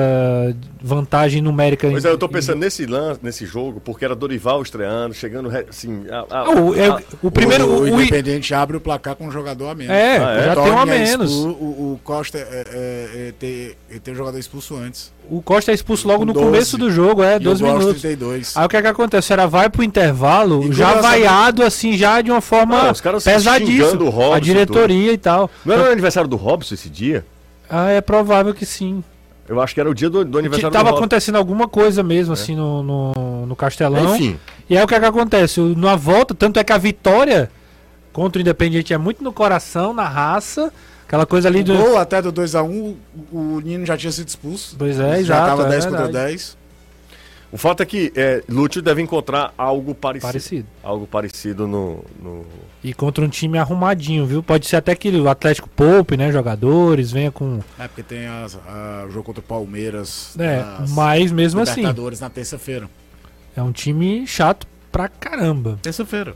vantagem 0.82 1.41
numérica. 1.41 1.88
Pois 1.89 2.03
em- 2.03 2.08
é, 2.08 2.12
eu 2.12 2.17
tô 2.17 2.27
pensando 2.29 2.60
nesse 2.60 2.86
lance, 2.86 3.19
nesse 3.23 3.45
jogo, 3.45 3.79
porque 3.84 4.03
era 4.06 4.15
Dorival 4.15 4.62
estreando, 4.62 5.13
chegando, 5.13 5.49
assim... 5.69 6.06
A, 6.10 6.19
a- 6.19 6.25
Ah, 6.43 6.49
o, 6.51 6.75
é- 6.75 6.88
a- 6.88 6.99
o 7.21 7.29
primeiro. 7.32 7.65
O, 7.65 7.69
o- 7.69 7.77
o 7.79 7.82
o- 7.84 8.01
Independente 8.01 8.53
abre 8.53 8.77
o 8.77 8.82
placar 8.82 9.15
com 9.15 9.27
um 9.27 9.32
jogador 9.32 9.69
a 9.69 9.75
menos. 9.75 9.93
é, 9.93 10.17
Ah, 10.17 10.34
é? 10.34 10.45
já 10.45 10.56
Torne 10.56 10.69
tem 10.69 10.77
um 10.77 10.82
a 10.82 10.86
menos. 10.86 11.32
O, 11.34 11.47
o 11.49 11.99
Costa 12.03 12.38
é, 12.38 12.41
é, 12.41 13.27
é, 13.29 13.34
tem, 13.39 13.75
tem 13.99 14.13
um 14.13 14.17
jogador 14.17 14.38
expulso 14.39 14.75
antes. 14.75 15.12
O 15.29 15.41
Costa 15.41 15.71
é 15.71 15.73
expulso 15.73 16.08
logo 16.08 16.25
no 16.25 16.34
12. 16.34 16.45
começo 16.45 16.77
do 16.77 16.91
jogo, 16.91 17.23
é, 17.23 17.34
E 17.36 17.38
o 17.38 17.39
12 17.41 17.62
gol 17.62 17.71
aos 17.71 17.79
minutos. 17.79 18.01
32. 18.01 18.58
Aí 18.58 18.65
o 18.65 18.69
que 18.69 18.77
é 18.77 18.82
que 18.82 18.88
acontece? 18.88 19.25
O 19.25 19.27
Ceará 19.27 19.45
vai 19.45 19.69
pro 19.69 19.84
intervalo 19.84 20.63
E 20.65 20.73
já 20.73 20.95
vaiado, 20.95 21.63
assim, 21.63 21.97
já 21.97 22.21
de 22.21 22.29
uma 22.29 22.41
forma 22.41 22.84
Não, 22.84 22.91
os 22.91 22.99
caras 23.01 23.23
pesadíssima. 23.23 24.01
o 24.03 24.10
Robson 24.10 24.34
a 24.34 24.39
diretoria 24.39 25.12
e 25.13 25.17
tal. 25.17 25.49
Não 25.65 25.75
era 25.75 25.84
o 25.89 25.91
aniversário 25.91 26.29
do 26.29 26.36
Robson 26.36 26.73
esse 26.73 26.89
dia? 26.89 27.25
Ah, 27.69 27.89
é 27.89 28.01
provável 28.01 28.53
que 28.53 28.65
sim. 28.65 29.03
Eu 29.47 29.60
acho 29.62 29.73
que 29.73 29.79
era 29.79 29.89
o 29.89 29.93
dia 29.93 30.10
do, 30.10 30.23
do 30.23 30.32
Que 30.32 30.38
aniversário 30.38 30.71
tava 30.71 30.91
do 30.91 30.95
acontecendo 30.97 31.36
alguma 31.36 31.67
coisa 31.67 32.01
mesmo, 32.01 32.34
assim, 32.34 32.56
no, 32.56 32.82
no, 32.82 33.45
no 33.45 33.56
Castelão. 33.56 34.15
Enfim, 34.15 34.39
E 34.69 34.77
aí 34.77 34.84
o 34.84 34.88
que 34.88 34.95
é 34.95 34.99
que 34.99 35.06
acontece? 35.06 35.60
Na 35.75 35.95
volta, 35.95 36.34
tanto 36.34 36.60
é 36.60 36.63
que 36.63 36.71
a 36.71 36.77
vitória 36.77 37.51
contra 38.13 38.39
o 38.39 38.41
Independiente 38.41 38.93
é 38.93 38.97
muito 38.97 39.23
no 39.23 39.34
coração, 39.34 39.93
na 39.93 40.08
raça. 40.08 40.71
Aquela 41.06 41.25
coisa 41.25 41.49
ali 41.49 41.60
O 41.60 41.63
do. 41.65 41.77
gol 41.77 41.97
até 41.97 42.21
do 42.21 42.32
2x1, 42.32 42.95
o, 43.32 43.38
o 43.38 43.60
Nino 43.60 43.86
já 43.86 43.97
tinha 43.97 44.12
sido 44.12 44.27
expulso. 44.27 44.75
Pois 44.77 44.99
é, 44.99 45.15
já 45.15 45.19
exato, 45.19 45.47
tava 45.47 45.65
é 45.67 45.69
10 45.69 45.86
contra 45.86 46.03
verdade. 46.03 46.27
10. 46.27 46.58
o 47.51 47.58
fato 47.58 47.84
é 47.84 47.86
que 47.86 48.12
é, 48.15 48.41
Lúcio 48.49 48.82
deve 48.82 49.01
encontrar 49.01 49.53
algo 49.58 49.93
parecido. 49.93 50.27
Parecido. 50.32 50.67
Algo 50.82 51.06
parecido 51.06 51.67
no... 51.67 52.03
no... 52.21 52.45
E 52.84 52.93
contra 52.93 53.24
um 53.24 53.30
time 53.30 53.58
arrumadinho, 53.58 54.26
viu? 54.26 54.43
Pode 54.43 54.67
ser 54.67 54.76
até 54.76 54.93
que 54.96 55.10
o 55.10 55.30
Atlético 55.30 55.69
poupe, 55.69 56.17
né? 56.17 56.32
Jogadores, 56.32 57.12
venha 57.12 57.32
com. 57.32 57.60
É 57.80 57.88
porque 57.88 58.04
tem 58.04 58.26
as- 58.28 58.56
a- 58.67 59.06
o 59.08 59.10
jogo 59.12 59.24
contra 59.24 59.39
o 59.39 59.43
Palmeiras. 59.43 60.36
É, 60.38 60.62
mas 60.89 61.32
mesmo 61.32 61.62
assim, 61.62 61.82
Libertadores 61.82 62.19
na 62.19 62.30
terça-feira. 62.30 62.89
é 63.56 63.62
um 63.63 63.72
time 63.72 64.28
chato 64.28 64.67
pra 64.91 65.08
caramba. 65.08 65.80
Terça-feira. 65.82 66.36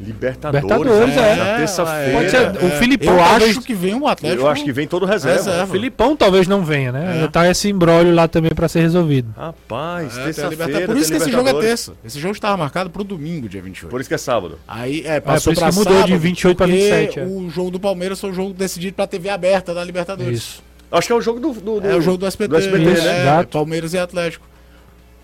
Libertadores, 0.00 0.64
Libertadores, 0.64 1.14
né? 1.16 1.32
é. 1.32 1.36
Na 1.36 1.56
terça-feira. 1.58 2.30
Ser- 2.30 2.64
o 2.64 2.70
Filipão 2.78 3.12
Eu 3.14 3.18
talvez- 3.24 3.50
acho 3.50 3.60
que 3.66 3.74
vem 3.74 3.94
o 3.94 4.06
Atlético. 4.08 4.42
Eu 4.42 4.48
acho 4.48 4.64
que 4.64 4.72
vem 4.72 4.86
todo 4.88 5.04
reserva. 5.04 5.36
Reserva. 5.36 5.64
O 5.64 5.66
Filipão 5.66 6.16
talvez 6.16 6.48
não 6.48 6.64
venha, 6.64 6.90
né? 6.90 7.04
É. 7.04 7.12
Ainda 7.12 7.28
Tá 7.28 7.48
esse 7.50 7.68
embrólio 7.68 8.14
lá 8.14 8.26
também 8.26 8.50
pra 8.54 8.66
ser 8.66 8.80
resolvido. 8.80 9.34
Rapaz, 9.36 10.16
É, 10.16 10.24
terça-feira. 10.24 10.86
Por 10.86 10.96
isso 10.96 11.10
que 11.10 11.18
esse 11.18 11.30
jogo 11.30 11.48
é 11.48 11.54
terça. 11.54 11.92
Esse 12.02 12.18
jogo 12.18 12.32
estava 12.32 12.56
marcado 12.56 12.88
pro 12.88 13.04
domingo, 13.04 13.46
dia 13.48 13.60
28. 13.60 13.90
Por 13.90 14.00
isso 14.00 14.08
que 14.08 14.14
é 14.14 14.18
sábado. 14.18 14.58
Aí, 14.66 15.02
é, 15.06 15.20
por 15.20 15.32
passou 15.32 15.52
isso 15.52 15.60
pra 15.60 15.70
que 15.70 15.76
mudou 15.76 15.92
de 15.92 16.00
sábado, 16.00 16.18
28 16.18 16.56
pra 16.56 16.66
porque 16.66 16.80
27, 16.80 17.20
é. 17.20 17.24
O 17.24 17.50
jogo 17.50 17.70
do 17.70 17.78
Palmeiras 17.78 18.18
foi 18.18 18.30
o 18.30 18.34
jogo 18.34 18.54
decidido 18.54 18.94
pra 18.94 19.06
TV 19.06 19.28
aberta 19.28 19.74
da 19.74 19.84
Libertadores. 19.84 20.38
Isso. 20.38 20.62
Acho 20.90 21.06
que 21.06 21.12
é 21.12 21.16
o 21.16 21.20
jogo 21.20 21.38
do. 21.38 21.52
do, 21.52 21.80
do- 21.80 21.86
É 21.86 21.94
o 21.94 22.00
jogo 22.00 22.16
do 22.16 22.26
SBT, 22.26 22.48
do 22.52 22.58
Isso, 22.58 23.04
né? 23.04 23.18
é, 23.18 23.20
exato. 23.22 23.48
Palmeiras 23.50 23.92
e 23.92 23.98
Atlético. 23.98 24.48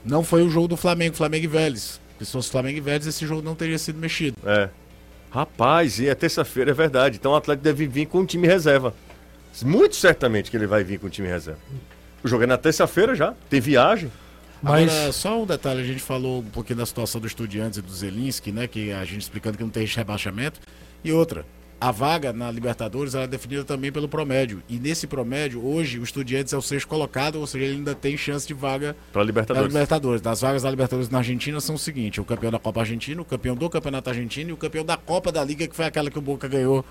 Não 0.04 0.22
foi 0.22 0.42
o 0.42 0.50
jogo 0.50 0.68
do 0.68 0.76
Flamengo, 0.76 1.16
Flamengo 1.16 1.44
e 1.44 1.48
Vélez. 1.48 1.98
Porque 2.16 2.24
se 2.24 2.32
fosse 2.32 2.50
Flamengo 2.50 2.78
e 2.78 2.80
Vélez, 2.80 3.06
esse 3.06 3.26
jogo 3.26 3.42
não 3.42 3.54
teria 3.54 3.78
sido 3.78 3.98
mexido. 3.98 4.36
É. 4.44 4.70
Rapaz, 5.30 5.98
e 5.98 6.08
é 6.08 6.14
terça-feira, 6.14 6.70
é 6.70 6.74
verdade. 6.74 7.18
Então 7.18 7.32
o 7.32 7.36
Atlético 7.36 7.62
deve 7.62 7.86
vir 7.86 8.06
com 8.06 8.20
o 8.20 8.26
time 8.26 8.46
reserva. 8.46 8.94
Muito 9.62 9.96
certamente 9.96 10.50
que 10.50 10.56
ele 10.56 10.66
vai 10.66 10.82
vir 10.82 10.98
com 10.98 11.08
o 11.08 11.10
time 11.10 11.28
reserva. 11.28 11.60
O 12.24 12.28
jogo 12.28 12.44
é 12.44 12.46
na 12.46 12.56
terça-feira 12.56 13.14
já, 13.14 13.34
tem 13.50 13.60
viagem. 13.60 14.10
Mas. 14.62 14.90
Agora, 14.90 15.12
só 15.12 15.42
um 15.42 15.46
detalhe, 15.46 15.82
a 15.82 15.84
gente 15.84 16.00
falou 16.00 16.40
um 16.40 16.50
pouquinho 16.50 16.78
da 16.78 16.86
situação 16.86 17.20
do 17.20 17.26
Estudiantes 17.26 17.78
e 17.78 17.82
do 17.82 17.92
Zelinski, 17.92 18.50
né? 18.50 18.66
Que 18.66 18.92
a 18.92 19.04
gente 19.04 19.20
explicando 19.20 19.58
que 19.58 19.62
não 19.62 19.70
tem 19.70 19.86
rebaixamento. 19.86 20.58
E 21.04 21.12
outra, 21.12 21.44
a 21.80 21.90
vaga 21.90 22.32
na 22.32 22.50
Libertadores 22.50 23.14
ela 23.14 23.24
é 23.24 23.26
definida 23.26 23.62
também 23.62 23.92
pelo 23.92 24.08
promédio. 24.08 24.62
E 24.68 24.78
nesse 24.78 25.06
promédio, 25.06 25.64
hoje, 25.64 25.98
o 25.98 26.02
Estudiantes 26.04 26.52
é 26.52 26.56
o 26.56 26.62
sexto 26.62 26.88
colocado, 26.88 27.36
ou 27.38 27.46
seja, 27.46 27.64
ele 27.66 27.74
ainda 27.76 27.94
tem 27.94 28.16
chance 28.16 28.46
de 28.46 28.54
vaga 28.54 28.96
Pra 29.12 29.20
da 29.22 29.26
Libertadores. 29.26 29.68
Libertadores. 29.72 30.20
Das 30.22 30.40
vagas 30.40 30.62
da 30.62 30.70
Libertadores 30.70 31.10
na 31.10 31.18
Argentina 31.18 31.60
são 31.60 31.74
o 31.74 31.78
seguinte: 31.78 32.20
o 32.20 32.24
campeão 32.24 32.50
da 32.50 32.58
Copa 32.58 32.80
Argentina, 32.80 33.20
o 33.20 33.24
campeão 33.24 33.54
do 33.54 33.68
Campeonato 33.68 34.08
Argentino 34.10 34.50
e 34.50 34.52
o 34.52 34.56
campeão 34.56 34.84
da 34.84 34.96
Copa 34.96 35.30
da 35.30 35.44
Liga, 35.44 35.66
que 35.68 35.76
foi 35.76 35.84
aquela 35.84 36.10
que 36.10 36.18
o 36.18 36.22
Boca 36.22 36.48
ganhou 36.48 36.84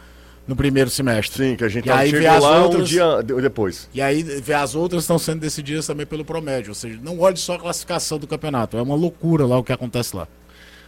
no 0.47 0.55
primeiro 0.55 0.91
semestre. 0.91 1.43
Sim, 1.49 1.55
que 1.55 1.63
a 1.63 1.67
gente 1.67 1.87
E 1.87 1.91
aí 1.91 2.11
chegou 2.11 2.29
as 2.29 2.43
lá 2.43 2.59
um 2.59 2.63
outras- 2.65 2.87
dia 2.87 3.23
de- 3.23 3.41
depois. 3.41 3.89
E 3.91 3.99
aí 3.99 4.21
vê, 4.21 4.53
as 4.53 4.75
outras 4.75 5.01
estão 5.01 5.17
sendo 5.17 5.39
decididas 5.39 5.87
também 5.87 6.05
pelo 6.05 6.23
promédio. 6.23 6.69
Ou 6.69 6.75
seja, 6.75 6.99
não 7.01 7.19
olhe 7.19 7.37
só 7.37 7.55
a 7.55 7.59
classificação 7.59 8.19
do 8.19 8.27
campeonato. 8.27 8.77
É 8.77 8.81
uma 8.83 8.93
loucura 8.95 9.47
lá 9.47 9.57
o 9.57 9.63
que 9.63 9.73
acontece 9.73 10.15
lá. 10.15 10.27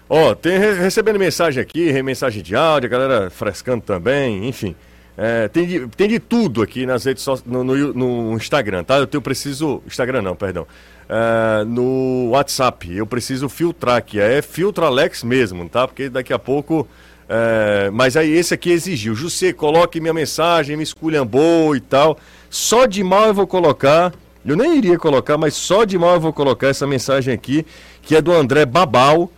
Ó, 0.10 0.34
tem 0.34 0.58
re- 0.58 0.74
recebendo 0.76 1.20
mensagem 1.20 1.62
aqui, 1.62 2.02
mensagem 2.02 2.42
de 2.42 2.56
áudio, 2.56 2.90
galera 2.90 3.30
frescando 3.30 3.82
também, 3.84 4.48
enfim. 4.48 4.76
É, 5.18 5.48
tem, 5.48 5.66
de, 5.66 5.88
tem 5.88 6.08
de 6.08 6.20
tudo 6.20 6.62
aqui 6.62 6.86
nas 6.86 7.04
redes 7.04 7.24
so, 7.24 7.42
no, 7.46 7.64
no, 7.64 7.94
no 7.94 8.34
Instagram, 8.36 8.84
tá? 8.84 8.98
Eu 8.98 9.08
tenho 9.08 9.22
preciso. 9.22 9.82
Instagram 9.88 10.22
não, 10.22 10.36
perdão. 10.36 10.68
É, 11.10 11.64
no 11.66 12.30
WhatsApp, 12.32 12.96
eu 12.96 13.06
preciso 13.08 13.50
filtrar 13.50 13.96
aqui. 13.98 14.20
É 14.20 14.42
filtro 14.42 14.86
Alex 14.86 15.24
mesmo, 15.24 15.68
tá? 15.68 15.88
Porque 15.88 16.08
daqui 16.08 16.32
a 16.32 16.38
pouco. 16.40 16.88
é, 17.28 17.90
mas 17.92 18.16
aí 18.16 18.32
esse 18.32 18.54
aqui 18.54 18.70
exigiu. 18.72 19.16
José, 19.16 19.52
coloque 19.54 20.00
minha 20.00 20.14
mensagem, 20.14 20.78
me 20.78 20.84
esculhambou 20.84 21.76
e 21.76 21.80
tal. 21.82 22.18
Só 22.50 22.86
de 22.86 23.04
mal 23.04 23.26
eu 23.26 23.34
vou 23.34 23.48
colocar. 23.48 24.14
Eu 24.46 24.56
nem 24.56 24.78
iria 24.78 24.98
colocar, 25.00 25.36
mas 25.38 25.56
só 25.56 25.84
de 25.84 25.98
mal 25.98 26.14
eu 26.14 26.22
vou 26.22 26.32
colocar 26.32 26.68
essa 26.68 26.86
mensagem 26.88 27.34
aqui, 27.34 27.66
que 28.04 28.16
é 28.16 28.22
do 28.22 28.32
André 28.32 28.66
Babal. 28.66 29.32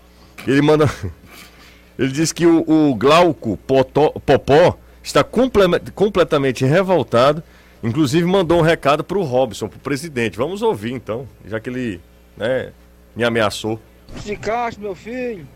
Ele 0.48 0.62
manda. 0.62 0.86
Ele 1.98 2.12
diz 2.12 2.32
que 2.32 2.46
o, 2.46 2.64
o 2.68 2.96
Glauco 2.96 3.58
Potó- 3.68 4.12
Popó 4.26 4.78
está 5.04 5.24
comple- 5.24 5.80
completamente 5.94 6.64
revoltado. 6.66 7.44
Inclusive 7.84 8.26
mandou 8.26 8.60
um 8.60 8.62
recado 8.62 9.04
para 9.04 9.18
o 9.18 9.24
Robson, 9.24 9.68
para 9.68 9.78
o 9.78 9.82
presidente. 9.82 10.38
Vamos 10.38 10.62
ouvir 10.62 10.92
então, 10.94 11.28
já 11.46 11.60
que 11.60 11.70
ele 11.70 12.02
né, 12.36 12.72
me 13.16 13.24
ameaçou. 13.24 13.80
Se 14.22 14.36
caixa, 14.36 14.80
meu 14.80 14.96
filho. 14.96 15.48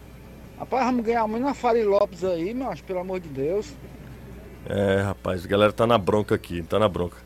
Rapaz, 0.57 0.85
vamos 0.85 1.05
ganhar 1.05 1.27
muito 1.27 1.43
na 1.43 1.53
Fari 1.53 1.83
Lopes 1.83 2.23
aí, 2.23 2.53
mas 2.53 2.79
pelo 2.81 2.99
amor 2.99 3.19
de 3.19 3.27
Deus. 3.27 3.67
É, 4.69 5.01
rapaz, 5.01 5.43
a 5.43 5.47
galera 5.47 5.73
tá 5.73 5.85
na 5.85 5.97
bronca 5.97 6.35
aqui, 6.35 6.61
tá 6.63 6.79
na 6.79 6.87
bronca. 6.87 7.17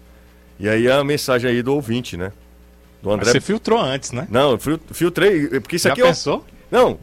E 0.59 0.67
aí 0.67 0.89
a 0.89 1.03
mensagem 1.03 1.49
aí 1.51 1.61
do 1.61 1.73
ouvinte, 1.75 2.17
né? 2.17 2.31
Do 3.03 3.09
Mas 3.09 3.19
André. 3.19 3.31
Você 3.31 3.41
filtrou 3.41 3.79
antes, 3.79 4.11
né? 4.11 4.27
Não, 4.31 4.51
eu 4.51 4.57
fil- 4.57 4.79
filtrei, 4.91 5.47
porque 5.59 5.75
isso 5.75 5.87
Já 5.87 5.91
aqui 5.93 6.01
é. 6.01 6.05
o- 6.05 6.07
pensou? 6.07 6.43
Não. 6.71 6.97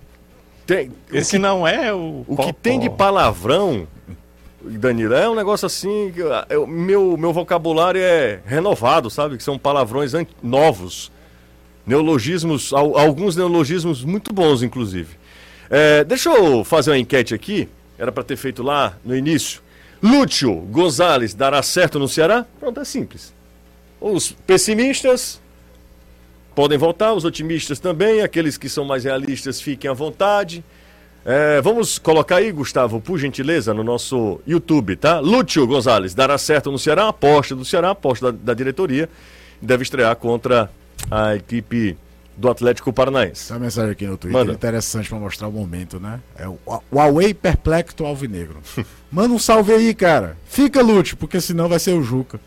Tem, 0.66 0.90
Esse 1.12 1.38
não 1.38 1.66
é 1.66 1.92
o. 1.92 2.24
O 2.26 2.36
que 2.36 2.52
tem 2.52 2.80
de 2.80 2.88
palavrão, 2.88 3.86
Danilo, 4.62 5.14
é 5.14 5.28
um 5.28 5.34
negócio 5.34 5.66
assim. 5.66 6.10
que, 6.14 6.20
eu- 6.48 6.66
meu, 6.66 7.16
meu 7.16 7.32
vocabulário 7.32 8.00
é 8.00 8.40
renovado, 8.46 9.10
sabe? 9.10 9.36
Que 9.36 9.42
são 9.42 9.58
palavrões 9.58 10.12
novos. 10.42 11.12
Neologismos, 11.86 12.72
al- 12.72 12.96
alguns 12.98 13.36
neologismos 13.36 14.02
muito 14.04 14.32
bons, 14.32 14.62
inclusive. 14.62 15.16
É, 15.68 16.02
deixa 16.04 16.30
eu 16.30 16.64
fazer 16.64 16.90
uma 16.92 16.98
enquete 16.98 17.34
aqui. 17.34 17.68
Era 17.98 18.10
para 18.10 18.24
ter 18.24 18.36
feito 18.36 18.62
lá 18.62 18.96
no 19.04 19.14
início. 19.14 19.60
Lúcio 20.02 20.52
Gonzalez 20.54 21.34
dará 21.34 21.62
certo 21.62 21.98
no 21.98 22.08
Ceará? 22.08 22.44
Pronto, 22.58 22.80
é 22.80 22.84
simples. 22.84 23.32
Os 24.00 24.32
pessimistas 24.32 25.40
podem 26.54 26.78
votar, 26.78 27.14
os 27.14 27.24
otimistas 27.24 27.78
também, 27.78 28.22
aqueles 28.22 28.56
que 28.56 28.68
são 28.68 28.84
mais 28.84 29.04
realistas 29.04 29.60
fiquem 29.60 29.90
à 29.90 29.94
vontade. 29.94 30.64
É, 31.24 31.60
vamos 31.62 31.98
colocar 31.98 32.36
aí, 32.36 32.52
Gustavo, 32.52 33.00
por 33.00 33.18
gentileza, 33.18 33.72
no 33.72 33.82
nosso 33.82 34.40
YouTube, 34.46 34.94
tá? 34.96 35.20
Lúcio 35.20 35.66
Gonzalez, 35.66 36.14
dará 36.14 36.36
certo 36.36 36.70
no 36.70 36.78
Ceará, 36.78 37.08
aposta 37.08 37.54
do 37.54 37.64
Ceará, 37.64 37.90
aposta 37.90 38.30
da, 38.30 38.38
da 38.38 38.54
diretoria, 38.54 39.08
deve 39.60 39.82
estrear 39.82 40.14
contra 40.16 40.70
a 41.10 41.34
equipe 41.34 41.96
do 42.36 42.50
Atlético 42.50 42.92
Paranaense. 42.92 43.44
Essa 43.44 43.58
mensagem 43.58 43.92
aqui 43.92 44.06
no 44.06 44.16
Twitter 44.18 44.38
Manda. 44.38 44.52
é 44.52 44.54
interessante 44.54 45.08
pra 45.08 45.18
mostrar 45.18 45.48
o 45.48 45.52
momento, 45.52 45.98
né? 45.98 46.20
É 46.36 46.46
o 46.46 46.58
Huawei 46.92 47.32
Perplexo 47.32 48.04
Alvinegro. 48.04 48.60
Manda 49.10 49.32
um 49.32 49.38
salve 49.38 49.72
aí, 49.72 49.94
cara. 49.94 50.36
Fica 50.44 50.82
lute, 50.82 51.16
porque 51.16 51.40
senão 51.40 51.68
vai 51.68 51.78
ser 51.78 51.92
o 51.92 52.02
Juca. 52.02 52.40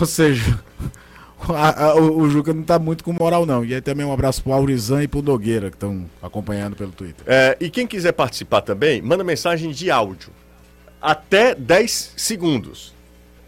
Ou 0.00 0.06
seja, 0.06 0.58
a- 1.48 1.84
a- 1.88 1.94
o, 1.96 2.20
o 2.20 2.30
Juca 2.30 2.52
não 2.54 2.62
tá 2.62 2.78
muito 2.78 3.04
com 3.04 3.12
moral, 3.12 3.44
não. 3.46 3.64
E 3.64 3.74
aí 3.74 3.80
também 3.80 4.04
um 4.06 4.12
abraço 4.12 4.42
pro 4.42 4.52
Aurizan 4.52 5.02
e 5.02 5.08
pro 5.08 5.22
Nogueira, 5.22 5.70
que 5.70 5.76
estão 5.76 6.06
acompanhando 6.22 6.76
pelo 6.76 6.92
Twitter. 6.92 7.24
É, 7.26 7.56
e 7.60 7.68
quem 7.70 7.86
quiser 7.86 8.12
participar 8.12 8.62
também, 8.62 9.00
manda 9.02 9.22
mensagem 9.24 9.70
de 9.70 9.90
áudio. 9.90 10.30
Até 11.00 11.54
10 11.54 12.14
segundos. 12.16 12.94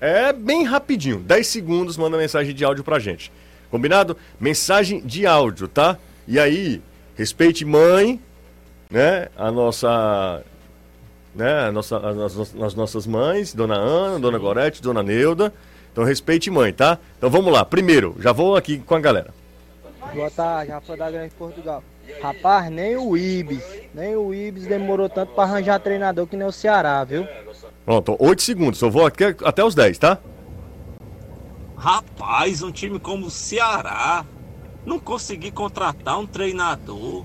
É 0.01 0.33
bem 0.33 0.65
rapidinho. 0.65 1.19
10 1.19 1.47
segundos, 1.47 1.97
manda 1.97 2.17
mensagem 2.17 2.55
de 2.55 2.65
áudio 2.65 2.85
pra 2.85 2.99
gente. 2.99 3.33
Combinado? 3.71 4.17
Mensagem 4.39 5.01
de 5.05 5.27
áudio, 5.27 5.67
tá? 5.67 5.99
E 6.27 6.39
aí, 6.39 6.81
respeite 7.17 7.65
mãe, 7.65 8.21
né? 8.91 9.29
A 9.37 9.51
nossa. 9.51 10.43
Né? 11.35 11.67
A 11.67 11.73
nossa, 11.73 11.97
as, 11.99 12.17
nossas- 12.17 12.63
as 12.63 12.75
nossas 12.75 13.07
mães, 13.07 13.53
Dona 13.55 13.75
Ana, 13.77 14.19
Dona 14.21 14.39
Gorete, 14.39 14.81
Dona 14.83 15.03
Neuda. 15.03 15.53
Então 15.99 16.07
respeite 16.07 16.49
mãe, 16.49 16.73
tá? 16.73 16.97
Então 17.17 17.29
vamos 17.29 17.53
lá. 17.53 17.65
Primeiro, 17.65 18.15
já 18.21 18.31
vou 18.31 18.55
aqui 18.55 18.79
com 18.79 18.95
a 18.95 19.01
galera. 19.01 19.35
Boa 20.15 20.31
tarde, 20.31 20.71
Rafael 20.71 20.97
da 20.97 21.11
Grande 21.11 21.35
Portugal. 21.35 21.83
Rapaz, 22.23 22.71
nem 22.71 22.97
o 22.97 23.17
Ibis, 23.17 23.65
nem 23.93 24.15
o 24.15 24.33
Ibis 24.33 24.69
demorou 24.69 25.09
tanto 25.09 25.35
pra 25.35 25.43
arranjar 25.43 25.81
treinador 25.81 26.29
que 26.29 26.37
nem 26.37 26.47
o 26.47 26.53
Ceará, 26.53 27.03
viu? 27.03 27.27
Pronto, 27.85 28.17
8 28.17 28.41
segundos. 28.41 28.81
Eu 28.81 28.93
vou 28.93 29.07
aqui 29.07 29.25
até 29.45 29.65
os 29.65 29.75
10, 29.75 29.99
tá? 29.99 30.19
Rapaz, 31.77 32.63
um 32.63 32.71
time 32.71 33.01
como 33.01 33.27
o 33.27 33.31
Ceará 33.31 34.25
não 34.87 35.01
conseguir 35.01 35.51
contratar 35.51 36.17
um 36.17 36.27
treinador. 36.29 37.25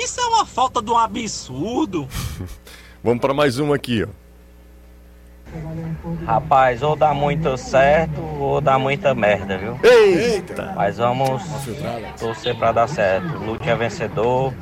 Isso 0.00 0.18
é 0.18 0.24
uma 0.24 0.46
falta 0.46 0.80
de 0.80 0.90
um 0.90 0.96
absurdo. 0.96 2.08
Vamos 3.04 3.20
para 3.20 3.34
mais 3.34 3.58
uma 3.58 3.76
aqui, 3.76 4.02
ó. 4.02 4.27
Rapaz, 6.26 6.82
ou 6.82 6.94
dá 6.96 7.12
muito 7.12 7.56
certo 7.56 8.20
ou 8.40 8.60
dá 8.60 8.78
muita 8.78 9.14
merda, 9.14 9.58
viu? 9.58 9.78
Eita! 9.82 10.72
Mas 10.76 10.98
vamos 10.98 11.42
torcer 12.18 12.56
pra 12.56 12.72
dar 12.72 12.88
certo. 12.88 13.26
Lute 13.38 13.68
é 13.68 13.74
vencedor. 13.76 14.52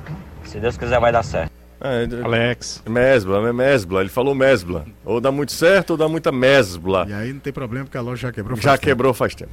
Se 0.44 0.58
Deus 0.58 0.76
quiser, 0.76 0.98
vai 1.00 1.12
dar 1.12 1.22
certo. 1.22 1.50
É, 1.78 2.08
Alex. 2.24 2.82
mesbla, 2.88 3.48
é 3.48 3.52
mesbla. 3.52 4.00
Ele 4.00 4.08
falou 4.08 4.34
mesbla. 4.34 4.86
Ou 5.04 5.20
dá 5.20 5.30
muito 5.30 5.52
certo 5.52 5.90
ou 5.90 5.96
dá 5.96 6.08
muita 6.08 6.32
mesbla. 6.32 7.04
E 7.08 7.12
aí 7.12 7.32
não 7.32 7.38
tem 7.40 7.52
problema, 7.52 7.84
porque 7.84 7.98
a 7.98 8.00
loja 8.00 8.28
já 8.28 8.32
quebrou. 8.32 8.56
Já 8.56 8.72
tempo. 8.72 8.82
quebrou 8.84 9.12
faz 9.14 9.34
tempo. 9.34 9.50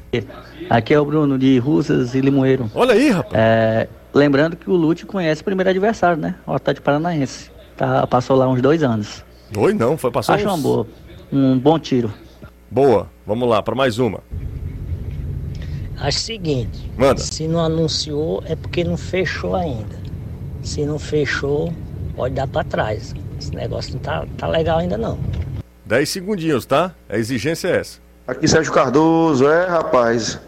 Aqui 0.70 0.94
é 0.94 1.00
o 1.00 1.06
Bruno 1.06 1.38
de 1.38 1.58
Rusas 1.60 2.16
e 2.16 2.22
Limoeiro. 2.22 2.72
Olha 2.74 2.94
aí, 2.94 3.10
rapaz. 3.10 3.34
É, 3.36 3.90
lembrando 4.14 4.56
que 4.56 4.70
o 4.70 4.74
Lute 4.74 5.06
conhece 5.06 5.42
o 5.42 5.46
primeiro 5.46 5.70
adversário, 5.70 6.18
né? 6.18 6.36
O 6.48 6.54
Atlético 6.54 6.86
Paranaense. 6.86 7.52
Tá, 7.76 8.08
passou 8.08 8.38
lá 8.38 8.48
uns 8.48 8.62
dois 8.62 8.82
anos. 8.84 9.24
Oi, 9.58 9.74
não, 9.74 9.98
foi 9.98 10.10
passar 10.10 10.36
Acho 10.36 10.48
uns- 10.48 10.52
uma 10.54 10.58
boa. 10.58 10.88
Um 11.34 11.58
bom 11.58 11.80
tiro. 11.80 12.14
Boa. 12.70 13.10
Vamos 13.26 13.50
lá, 13.50 13.64
para 13.64 13.74
mais 13.74 13.98
uma. 13.98 14.20
Acho 15.98 16.20
o 16.20 16.22
seguinte, 16.22 16.92
Manda. 16.96 17.20
se 17.20 17.48
não 17.48 17.60
anunciou 17.60 18.44
é 18.46 18.56
porque 18.56 18.84
não 18.84 18.96
fechou 18.96 19.56
ainda. 19.56 19.96
Se 20.62 20.86
não 20.86 21.00
fechou, 21.00 21.74
pode 22.16 22.36
dar 22.36 22.48
pra 22.48 22.64
trás. 22.64 23.16
Esse 23.40 23.50
negócio 23.56 23.94
não 23.94 24.00
tá, 24.00 24.28
tá 24.38 24.48
legal 24.48 24.78
ainda 24.78 24.96
não. 24.96 25.18
10 25.88 26.08
segundinhos, 26.08 26.68
tá? 26.68 26.94
A 27.10 27.18
exigência 27.18 27.68
é 27.68 27.80
essa. 27.80 28.00
Aqui 28.28 28.48
Sérgio 28.48 28.72
Cardoso, 28.72 29.48
é 29.48 29.66
rapaz. 29.66 30.40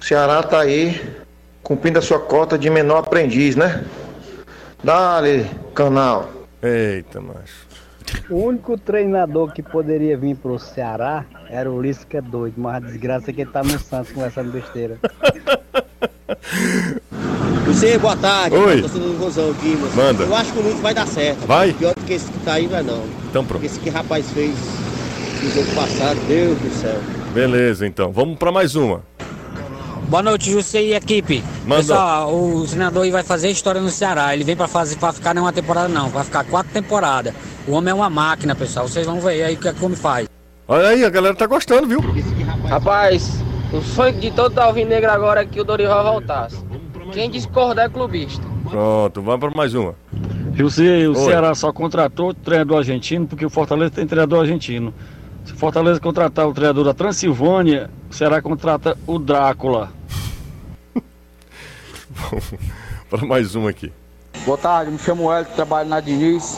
O 0.00 0.04
Ceará 0.04 0.42
tá 0.42 0.62
aí 0.62 1.00
cumprindo 1.62 2.00
a 2.00 2.02
sua 2.02 2.18
cota 2.18 2.58
de 2.58 2.68
menor 2.68 2.98
aprendiz, 2.98 3.54
né? 3.54 3.84
Dale, 4.82 5.48
canal. 5.72 6.32
Eita, 6.60 7.20
macho. 7.20 7.65
O 8.30 8.36
único 8.36 8.76
treinador 8.76 9.52
que 9.52 9.62
poderia 9.62 10.16
vir 10.16 10.36
pro 10.36 10.58
Ceará 10.58 11.24
era 11.48 11.70
o 11.70 11.76
Ulisses, 11.76 12.04
que 12.04 12.16
é 12.16 12.20
doido, 12.20 12.54
mas 12.56 12.76
a 12.76 12.80
desgraça 12.80 13.30
é 13.30 13.32
que 13.32 13.42
ele 13.42 13.50
tá 13.50 13.62
no 13.62 13.78
Santos 13.78 14.12
conversando 14.12 14.50
besteira. 14.50 14.98
Você, 17.66 17.98
boa 17.98 18.16
tarde. 18.16 18.56
Oi. 18.56 18.82
Tô 18.82 18.88
sendo 18.88 19.18
Rosão 19.18 19.50
aqui, 19.50 19.76
moço. 19.76 19.96
Manda. 19.96 20.24
Eu 20.24 20.34
acho 20.34 20.52
que 20.52 20.58
o 20.58 20.62
Lute 20.62 20.80
vai 20.80 20.94
dar 20.94 21.06
certo. 21.06 21.46
Vai? 21.46 21.72
Pior 21.72 21.94
do 21.94 22.00
que 22.02 22.14
esse 22.14 22.30
que 22.30 22.38
tá 22.40 22.54
aí, 22.54 22.66
vai 22.66 22.82
não. 22.82 23.04
Então 23.28 23.44
pronto. 23.44 23.60
Porque 23.60 23.66
esse 23.66 23.80
que 23.80 23.90
rapaz 23.90 24.30
fez 24.30 24.54
no 25.42 25.50
jogo 25.50 25.74
passado, 25.74 26.18
Deus 26.26 26.58
do 26.58 26.70
céu. 26.80 26.98
Beleza, 27.34 27.86
então. 27.86 28.12
Vamos 28.12 28.38
para 28.38 28.50
mais 28.50 28.74
uma. 28.76 29.02
Boa 30.08 30.22
noite, 30.22 30.50
José 30.50 30.82
e 30.82 30.94
equipe. 30.94 31.42
Manda. 31.64 31.82
Pessoal, 31.82 32.32
o 32.32 32.64
treinador 32.64 33.02
aí 33.02 33.10
vai 33.10 33.24
fazer 33.24 33.50
história 33.50 33.80
no 33.80 33.90
Ceará. 33.90 34.32
Ele 34.32 34.44
vem 34.44 34.56
pra 34.56 34.68
fazer 34.68 34.96
para 34.96 35.12
ficar 35.12 35.34
nem 35.34 35.42
uma 35.42 35.52
temporada 35.52 35.88
não, 35.88 36.08
vai 36.08 36.22
ficar 36.22 36.44
quatro 36.44 36.72
temporadas. 36.72 37.34
O 37.66 37.72
homem 37.72 37.90
é 37.90 37.94
uma 37.94 38.08
máquina, 38.08 38.54
pessoal. 38.54 38.86
Vocês 38.86 39.06
vão 39.06 39.20
ver 39.20 39.42
aí 39.42 39.54
o 39.54 39.58
que 39.58 39.68
é 39.68 39.72
que 39.72 39.82
o 39.82 39.86
homem 39.86 39.96
faz. 39.96 40.28
Olha 40.68 40.88
aí, 40.88 41.04
a 41.04 41.10
galera 41.10 41.34
tá 41.34 41.46
gostando, 41.46 41.86
viu? 41.86 42.00
Rapaz, 42.68 43.42
o 43.72 43.80
sonho 43.80 44.18
de 44.20 44.30
todo 44.30 44.58
alvinegro 44.58 45.10
agora 45.10 45.42
é 45.42 45.44
que 45.44 45.60
o 45.60 45.64
Dorival 45.64 46.04
voltasse. 46.04 46.64
Quem 47.12 47.30
discordar 47.30 47.86
é 47.86 47.88
clubista. 47.88 48.44
Pronto, 48.68 49.22
vamos 49.22 49.40
para 49.40 49.50
mais 49.50 49.74
uma. 49.74 49.94
José, 50.54 51.06
o 51.06 51.10
Oi. 51.10 51.16
Ceará 51.16 51.54
só 51.54 51.72
contratou 51.72 52.32
treinador 52.32 52.78
argentino 52.78 53.26
porque 53.26 53.44
o 53.44 53.50
Fortaleza 53.50 53.90
tem 53.90 54.06
treinador 54.06 54.40
argentino. 54.40 54.92
Se 55.44 55.52
o 55.52 55.56
Fortaleza 55.56 56.00
contratar 56.00 56.48
o 56.48 56.52
treinador 56.52 56.84
da 56.84 56.94
Transilvânia, 56.94 57.90
o 58.10 58.14
Ceará 58.14 58.42
contrata 58.42 58.96
o 59.06 59.18
Drácula. 59.18 59.92
para 63.10 63.26
mais 63.26 63.54
uma 63.54 63.70
aqui. 63.70 63.92
Boa 64.46 64.56
tarde, 64.56 64.92
me 64.92 64.98
chamo 65.00 65.32
Hélio, 65.32 65.50
trabalho 65.56 65.88
na 65.88 66.00
Diniz. 66.00 66.56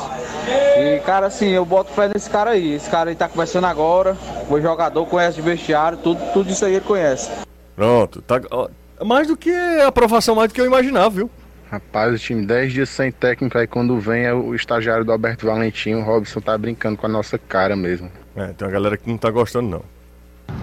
E, 0.77 1.01
cara, 1.07 1.29
assim, 1.29 1.49
eu 1.49 1.65
boto 1.65 1.91
fé 1.91 2.07
nesse 2.07 2.29
cara 2.29 2.51
aí. 2.51 2.75
Esse 2.75 2.91
cara 2.91 3.09
aí 3.09 3.17
tá 3.17 3.27
conversando 3.27 3.67
agora. 3.67 4.15
O 4.51 4.61
jogador 4.61 5.07
conhece 5.07 5.37
de 5.37 5.43
vestiário, 5.43 5.97
tudo, 5.97 6.21
tudo 6.35 6.51
isso 6.51 6.67
aí 6.67 6.75
ele 6.75 6.85
conhece. 6.85 7.31
Pronto. 7.75 8.21
Tá, 8.21 8.43
ó, 8.51 8.69
mais 9.03 9.27
do 9.27 9.39
que 9.39 9.51
aprovação, 9.87 10.35
mais 10.35 10.51
do 10.51 10.55
que 10.55 10.61
eu 10.61 10.67
imaginava, 10.67 11.09
viu? 11.09 11.31
Rapaz, 11.71 12.15
o 12.15 12.19
time 12.19 12.45
10 12.45 12.75
dias 12.75 12.91
sem 12.91 13.11
técnico, 13.11 13.57
aí 13.57 13.67
quando 13.67 13.99
vem 13.99 14.25
é 14.25 14.35
o 14.35 14.55
estagiário 14.55 15.03
do 15.03 15.13
Alberto 15.13 15.47
Valentim, 15.47 15.95
o 15.95 16.03
Robson 16.03 16.41
tá 16.41 16.59
brincando 16.59 16.99
com 16.99 17.07
a 17.07 17.11
nossa 17.11 17.39
cara 17.39 17.75
mesmo. 17.75 18.13
É, 18.37 18.49
tem 18.49 18.69
uma 18.69 18.73
galera 18.73 18.99
que 18.99 19.09
não 19.09 19.17
tá 19.17 19.31
gostando, 19.31 19.71
não. 19.71 19.83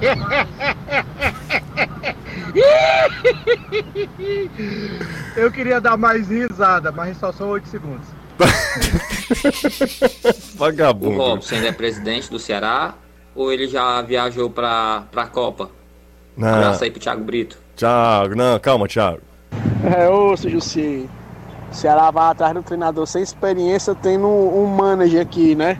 Eu 5.35 5.51
queria 5.51 5.81
dar 5.81 5.97
mais 5.97 6.29
risada, 6.29 6.91
mas 6.91 7.17
só 7.17 7.31
são 7.31 7.49
8 7.49 7.67
segundos. 7.67 8.07
O 10.55 10.57
Vagabundo. 10.57 11.17
Robson 11.17 11.55
ainda 11.55 11.69
é 11.69 11.71
presidente 11.71 12.29
do 12.29 12.37
Ceará 12.37 12.93
ou 13.33 13.51
ele 13.51 13.67
já 13.67 14.01
viajou 14.01 14.49
pra, 14.49 15.03
pra 15.11 15.27
Copa? 15.27 15.69
Não. 16.37 16.47
Abraço 16.47 16.83
aí 16.83 16.91
pro 16.91 16.99
Thiago 16.99 17.23
Brito. 17.23 17.57
Thiago, 17.75 18.35
não, 18.35 18.59
calma, 18.59 18.87
Thiago. 18.87 19.21
É, 19.83 20.07
ô, 20.09 20.35
seu 20.37 20.49
Jussi. 20.49 21.09
O 21.71 21.75
Ceará 21.75 22.09
vai 22.11 22.31
atrás 22.31 22.53
do 22.53 22.63
treinador 22.63 23.05
sem 23.05 23.21
experiência, 23.21 23.93
tendo 23.95 24.27
um, 24.27 24.63
um 24.63 24.67
manager 24.67 25.21
aqui, 25.21 25.55
né? 25.55 25.79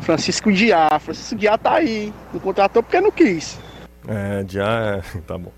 Francisco 0.00 0.52
Diá. 0.52 0.98
Francisco 0.98 1.36
Diá 1.36 1.56
tá 1.56 1.74
aí. 1.74 2.12
Não 2.32 2.40
contratou 2.40 2.82
porque 2.82 3.00
não 3.00 3.10
quis. 3.10 3.58
É, 4.06 4.44
já. 4.48 5.00
Tá 5.26 5.38
bom. 5.38 5.52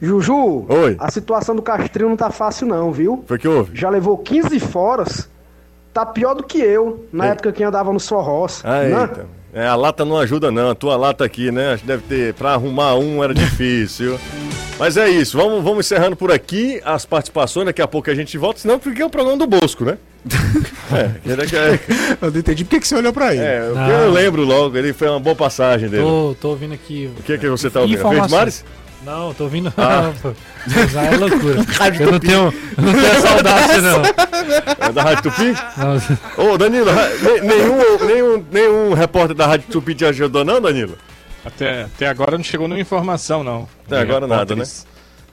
Juju, 0.00 0.66
Oi. 0.68 0.96
a 0.98 1.10
situação 1.10 1.56
do 1.56 1.62
Castrinho 1.62 2.10
não 2.10 2.16
tá 2.16 2.30
fácil 2.30 2.66
não, 2.66 2.92
viu? 2.92 3.24
Foi 3.26 3.38
que 3.38 3.48
houve? 3.48 3.70
Já 3.76 3.88
levou 3.88 4.18
15 4.18 4.58
foras. 4.60 5.28
Tá 5.92 6.04
pior 6.04 6.34
do 6.34 6.42
que 6.42 6.58
eu, 6.58 7.06
na 7.10 7.24
Ei. 7.26 7.30
época 7.32 7.50
que 7.52 7.64
andava 7.64 7.90
no 7.90 7.98
Sorros. 7.98 8.60
Ah, 8.62 8.82
né? 8.82 9.00
eita. 9.00 9.26
É, 9.54 9.66
a 9.66 9.74
lata 9.74 10.04
não 10.04 10.18
ajuda, 10.18 10.50
não. 10.50 10.68
A 10.68 10.74
tua 10.74 10.94
lata 10.96 11.24
aqui, 11.24 11.50
né? 11.50 11.72
Acho 11.72 11.80
que 11.82 11.88
deve 11.88 12.02
ter. 12.02 12.34
Pra 12.34 12.52
arrumar 12.52 12.94
um 12.96 13.24
era 13.24 13.32
difícil. 13.32 14.18
Mas 14.78 14.98
é 14.98 15.08
isso, 15.08 15.38
vamos, 15.38 15.64
vamos 15.64 15.86
encerrando 15.86 16.14
por 16.14 16.30
aqui 16.30 16.78
as 16.84 17.06
participações. 17.06 17.64
Daqui 17.64 17.80
a 17.80 17.88
pouco 17.88 18.10
a 18.10 18.14
gente 18.14 18.36
volta, 18.36 18.60
senão 18.60 18.78
porque 18.78 19.00
é 19.00 19.06
o 19.06 19.08
programa 19.08 19.38
do 19.38 19.46
Bosco, 19.46 19.86
né? 19.86 19.96
é, 20.92 21.30
é- 21.32 21.80
Eu 22.20 22.30
não 22.30 22.38
entendi 22.38 22.62
por 22.64 22.70
que 22.70 22.80
que 22.80 22.86
você 22.88 22.96
olhou 22.96 23.14
pra 23.14 23.32
ele. 23.34 23.42
é, 23.42 23.66
o 23.70 23.72
que 23.72 23.78
Não. 23.78 23.88
eu 23.88 24.10
lembro 24.12 24.44
logo, 24.44 24.76
ele 24.76 24.92
foi 24.92 25.08
uma 25.08 25.18
boa 25.20 25.34
passagem 25.34 25.88
dele. 25.88 26.02
Tô, 26.02 26.36
tô 26.38 26.48
ouvindo 26.50 26.74
aqui. 26.74 27.10
O 27.18 27.22
que 27.22 27.38
que 27.38 27.48
você 27.48 27.70
tá 27.70 27.80
ouvindo? 27.80 27.96
Informações. 27.98 28.20
Verde 28.30 28.34
Mares? 28.36 28.64
Não, 29.06 29.32
tô 29.32 29.44
ouvindo. 29.44 29.72
Ah. 29.76 30.12
Pô, 30.20 30.34
Já 30.88 31.04
é 31.04 31.16
loucura. 31.16 31.62
Rádio 31.78 32.02
eu 32.02 32.12
não 32.12 32.18
tenho, 32.18 32.42
não 32.76 32.92
tenho 32.92 33.28
audácia, 33.36 33.80
não. 33.80 34.02
É 34.88 34.92
da 34.92 35.02
Rádio 35.02 35.22
Tupi? 35.30 35.54
Não. 35.76 36.44
Ô, 36.52 36.58
Danilo, 36.58 36.90
nenhum, 37.40 38.04
nenhum, 38.04 38.44
nenhum 38.50 38.94
repórter 38.94 39.36
da 39.36 39.46
Rádio 39.46 39.68
Tupi 39.70 39.94
te 39.94 40.04
ajudou, 40.04 40.44
não, 40.44 40.60
Danilo? 40.60 40.98
Até, 41.44 41.82
até 41.84 42.08
agora 42.08 42.36
não 42.36 42.42
chegou 42.42 42.66
nenhuma 42.66 42.82
informação, 42.82 43.44
não. 43.44 43.68
Até 43.86 44.00
agora 44.00 44.26
nada, 44.26 44.56
né? 44.56 44.64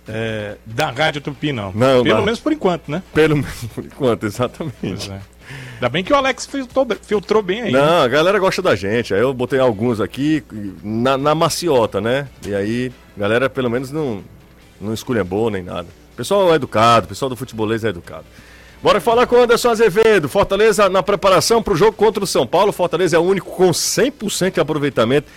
É, 0.07 0.55
da 0.63 0.91
Rádio 0.91 1.21
Tupi, 1.21 1.51
não. 1.51 1.71
Não, 1.73 2.03
Pelo 2.03 2.17
não. 2.17 2.25
menos 2.25 2.39
por 2.39 2.53
enquanto, 2.53 2.91
né? 2.91 3.01
Pelo 3.11 3.37
menos 3.37 3.65
por 3.73 3.83
enquanto, 3.83 4.25
exatamente. 4.27 4.75
Pois 4.79 5.09
é. 5.09 5.19
Ainda 5.75 5.89
bem 5.89 6.03
que 6.03 6.13
o 6.13 6.15
Alex 6.15 6.45
filtrou, 6.45 6.87
filtrou 7.01 7.41
bem 7.41 7.61
aí. 7.63 7.71
né? 7.71 7.79
Não, 7.79 8.01
a 8.01 8.07
galera 8.07 8.39
gosta 8.39 8.61
da 8.61 8.75
gente. 8.75 9.13
Aí 9.13 9.19
eu 9.21 9.33
botei 9.33 9.59
alguns 9.59 9.99
aqui 9.99 10.43
na, 10.83 11.17
na 11.17 11.35
maciota, 11.35 11.99
né? 11.99 12.27
E 12.45 12.53
aí, 12.55 12.91
a 13.17 13.19
galera 13.19 13.49
pelo 13.49 13.69
menos 13.69 13.91
não, 13.91 14.23
não 14.79 14.93
esculhambou 14.93 15.49
nem 15.49 15.63
nada. 15.63 15.87
O 16.13 16.15
pessoal 16.15 16.51
é 16.51 16.55
educado, 16.55 17.05
o 17.05 17.09
pessoal 17.09 17.29
do 17.29 17.35
futebolês 17.35 17.83
é 17.83 17.89
educado. 17.89 18.25
Bora 18.81 18.99
falar 18.99 19.25
com 19.27 19.35
o 19.37 19.41
Anderson 19.41 19.69
Azevedo. 19.69 20.27
Fortaleza 20.27 20.89
na 20.89 21.01
preparação 21.01 21.63
para 21.63 21.73
o 21.73 21.77
jogo 21.77 21.93
contra 21.93 22.23
o 22.23 22.27
São 22.27 22.45
Paulo. 22.45 22.71
Fortaleza 22.73 23.15
é 23.15 23.19
o 23.19 23.23
único 23.23 23.49
com 23.51 23.69
100% 23.71 24.53
de 24.55 24.59
aproveitamento 24.59 25.27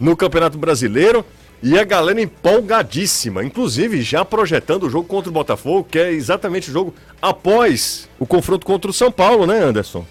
no 0.00 0.16
Campeonato 0.16 0.56
Brasileiro. 0.56 1.24
E 1.62 1.78
a 1.78 1.84
galera 1.84 2.20
empolgadíssima, 2.20 3.42
inclusive 3.42 4.02
já 4.02 4.24
projetando 4.24 4.84
o 4.84 4.90
jogo 4.90 5.08
contra 5.08 5.30
o 5.30 5.32
Botafogo, 5.32 5.88
que 5.90 5.98
é 5.98 6.12
exatamente 6.12 6.70
o 6.70 6.72
jogo 6.72 6.94
após 7.20 8.08
o 8.18 8.26
confronto 8.26 8.66
contra 8.66 8.90
o 8.90 8.94
São 8.94 9.10
Paulo, 9.10 9.46
né, 9.46 9.58
Anderson? 9.58 10.04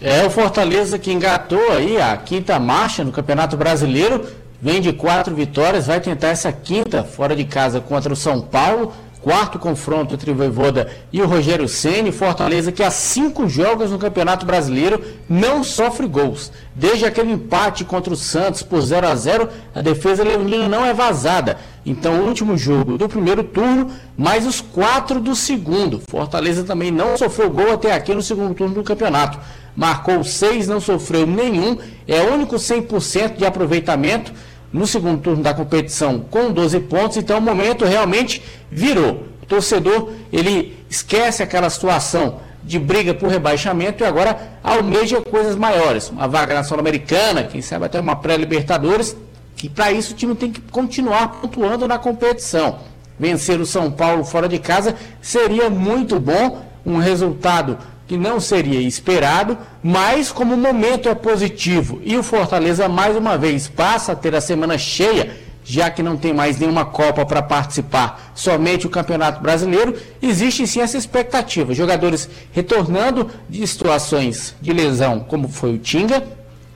É 0.00 0.24
o 0.24 0.30
Fortaleza 0.30 0.98
que 0.98 1.12
engatou 1.12 1.72
aí 1.72 2.00
a 2.00 2.16
quinta 2.16 2.58
marcha 2.58 3.02
no 3.02 3.12
Campeonato 3.12 3.56
Brasileiro. 3.56 4.26
Vem 4.60 4.80
de 4.80 4.92
quatro 4.92 5.34
vitórias, 5.34 5.86
vai 5.86 6.00
tentar 6.00 6.28
essa 6.28 6.52
quinta 6.52 7.04
fora 7.04 7.34
de 7.34 7.44
casa 7.44 7.80
contra 7.80 8.12
o 8.12 8.16
São 8.16 8.40
Paulo. 8.40 8.92
Quarto 9.20 9.58
confronto 9.58 10.14
entre 10.14 10.30
o 10.30 10.34
Voivoda 10.34 10.88
e 11.12 11.20
o 11.20 11.26
Rogério 11.26 11.68
Ceni. 11.68 12.12
Fortaleza 12.12 12.70
que 12.70 12.82
há 12.82 12.90
cinco 12.90 13.48
jogos 13.48 13.90
no 13.90 13.98
Campeonato 13.98 14.46
Brasileiro 14.46 15.02
não 15.28 15.64
sofre 15.64 16.06
gols. 16.06 16.52
Desde 16.74 17.04
aquele 17.04 17.32
empate 17.32 17.84
contra 17.84 18.12
o 18.12 18.16
Santos 18.16 18.62
por 18.62 18.80
0 18.80 19.08
a 19.08 19.14
0 19.16 19.48
a 19.74 19.82
defesa 19.82 20.22
leonina 20.22 20.68
não 20.68 20.86
é 20.86 20.94
vazada. 20.94 21.58
Então, 21.84 22.20
o 22.20 22.26
último 22.28 22.56
jogo 22.56 22.96
do 22.96 23.08
primeiro 23.08 23.42
turno, 23.42 23.90
mais 24.16 24.46
os 24.46 24.60
quatro 24.60 25.18
do 25.18 25.34
segundo. 25.34 26.00
Fortaleza 26.08 26.62
também 26.62 26.90
não 26.90 27.16
sofreu 27.16 27.50
gol 27.50 27.72
até 27.72 27.92
aqui 27.92 28.14
no 28.14 28.22
segundo 28.22 28.54
turno 28.54 28.74
do 28.74 28.84
campeonato. 28.84 29.38
Marcou 29.74 30.22
seis, 30.22 30.68
não 30.68 30.80
sofreu 30.80 31.26
nenhum. 31.26 31.78
É 32.06 32.20
o 32.22 32.34
único 32.34 32.56
100% 32.56 33.36
de 33.36 33.46
aproveitamento 33.46 34.32
no 34.72 34.86
segundo 34.86 35.20
turno 35.20 35.42
da 35.42 35.54
competição 35.54 36.20
com 36.20 36.52
12 36.52 36.80
pontos. 36.80 37.16
Então, 37.16 37.38
o 37.38 37.42
momento 37.42 37.84
realmente 37.84 38.42
virou. 38.70 39.24
O 39.42 39.46
torcedor, 39.46 40.12
ele 40.32 40.76
esquece 40.90 41.42
aquela 41.42 41.70
situação 41.70 42.40
de 42.62 42.78
briga 42.78 43.14
por 43.14 43.30
rebaixamento 43.30 44.02
e 44.02 44.06
agora 44.06 44.58
almeja 44.62 45.22
coisas 45.22 45.56
maiores. 45.56 46.10
Uma 46.10 46.28
vaga 46.28 46.54
na 46.54 46.64
Sul-Americana, 46.64 47.44
quem 47.44 47.62
sabe 47.62 47.86
até 47.86 47.98
uma 47.98 48.16
pré-Libertadores. 48.16 49.16
E 49.62 49.68
para 49.68 49.90
isso 49.90 50.12
o 50.12 50.16
time 50.16 50.34
tem 50.34 50.52
que 50.52 50.60
continuar 50.60 51.40
pontuando 51.40 51.88
na 51.88 51.98
competição. 51.98 52.78
Vencer 53.18 53.60
o 53.60 53.66
São 53.66 53.90
Paulo 53.90 54.24
fora 54.24 54.48
de 54.48 54.58
casa 54.58 54.94
seria 55.20 55.68
muito 55.68 56.20
bom, 56.20 56.62
um 56.86 56.98
resultado 56.98 57.78
que 58.08 58.16
não 58.16 58.40
seria 58.40 58.80
esperado, 58.80 59.56
mas 59.82 60.32
como 60.32 60.54
o 60.54 60.58
momento 60.58 61.10
é 61.10 61.14
positivo 61.14 62.00
e 62.02 62.16
o 62.16 62.22
Fortaleza 62.22 62.88
mais 62.88 63.14
uma 63.14 63.36
vez 63.36 63.68
passa 63.68 64.12
a 64.12 64.16
ter 64.16 64.34
a 64.34 64.40
semana 64.40 64.78
cheia, 64.78 65.36
já 65.62 65.90
que 65.90 66.02
não 66.02 66.16
tem 66.16 66.32
mais 66.32 66.58
nenhuma 66.58 66.86
Copa 66.86 67.26
para 67.26 67.42
participar, 67.42 68.32
somente 68.34 68.86
o 68.86 68.90
Campeonato 68.90 69.42
Brasileiro, 69.42 69.94
existe 70.22 70.66
sim 70.66 70.80
essa 70.80 70.96
expectativa. 70.96 71.74
Jogadores 71.74 72.30
retornando 72.50 73.30
de 73.46 73.66
situações 73.66 74.54
de 74.58 74.72
lesão, 74.72 75.20
como 75.20 75.46
foi 75.46 75.74
o 75.74 75.78
Tinga, 75.78 76.24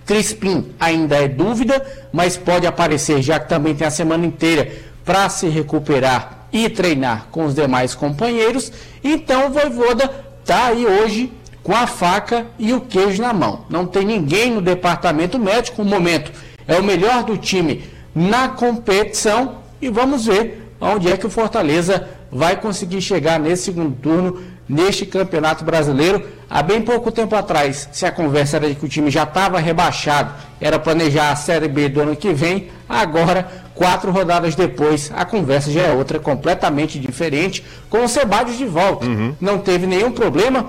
Crispim 0.05 0.67
ainda 0.79 1.17
é 1.17 1.29
dúvida, 1.29 1.83
mas 2.13 2.37
pode 2.37 2.67
aparecer, 2.67 3.23
já 3.23 3.41
que 3.41 3.49
também 3.49 3.75
tem 3.75 3.87
a 3.87 3.91
semana 3.91 4.27
inteira 4.27 4.71
para 5.03 5.31
se 5.31 5.49
recuperar 5.49 6.49
e 6.53 6.69
treinar 6.69 7.29
com 7.31 7.47
os 7.47 7.55
demais 7.55 7.95
companheiros. 7.95 8.71
Então 9.03 9.47
o 9.47 9.51
Voivoda 9.51 10.32
está 10.43 10.67
aí 10.67 10.85
hoje 10.85 11.33
com 11.63 11.75
a 11.75 11.87
faca 11.87 12.47
e 12.59 12.73
o 12.73 12.81
queijo 12.81 13.23
na 13.23 13.33
mão. 13.33 13.65
Não 13.71 13.87
tem 13.87 14.05
ninguém 14.05 14.51
no 14.51 14.61
departamento 14.61 15.39
médico. 15.39 15.83
O 15.83 15.85
momento 15.85 16.33
é 16.67 16.79
o 16.79 16.83
melhor 16.83 17.23
do 17.25 17.37
time 17.37 17.85
na 18.15 18.49
competição 18.49 19.57
e 19.81 19.89
vamos 19.89 20.27
ver 20.27 20.71
onde 20.81 21.11
é 21.11 21.17
que 21.17 21.27
o 21.27 21.31
Fortaleza 21.31 22.09
vai 22.31 22.57
conseguir 22.57 23.01
chegar 23.01 23.39
nesse 23.39 23.65
segundo 23.65 23.95
turno 23.97 24.43
neste 24.69 25.05
Campeonato 25.05 25.65
Brasileiro. 25.65 26.27
Há 26.49 26.63
bem 26.63 26.83
pouco 26.83 27.11
tempo 27.11 27.35
atrás, 27.35 27.89
se 27.93 28.05
a 28.05 28.13
conversa 28.13 28.57
era 28.57 28.69
de 28.69 28.75
que 28.75 28.85
o 28.85 28.89
time 28.89 29.11
já 29.11 29.23
estava 29.23 29.59
rebaixado, 29.59 30.33
era 30.61 30.79
planejar 30.79 31.31
a 31.31 31.37
Série 31.37 31.69
B 31.69 31.89
do 31.89 32.01
ano 32.01 32.17
que 32.17 32.33
vem, 32.33 32.71
agora, 32.89 33.62
quatro 33.75 34.11
rodadas 34.11 34.55
depois, 34.55 35.11
a 35.15 35.25
conversa 35.25 35.71
já 35.71 35.83
é 35.83 35.93
outra, 35.93 36.19
completamente 36.19 36.99
diferente, 36.99 37.65
com 37.89 38.05
o 38.05 38.09
Sebadios 38.09 38.59
de 38.59 38.67
volta. 38.67 39.07
Não 39.41 39.59
teve 39.59 39.87
nenhum 39.87 40.13
problema, 40.13 40.67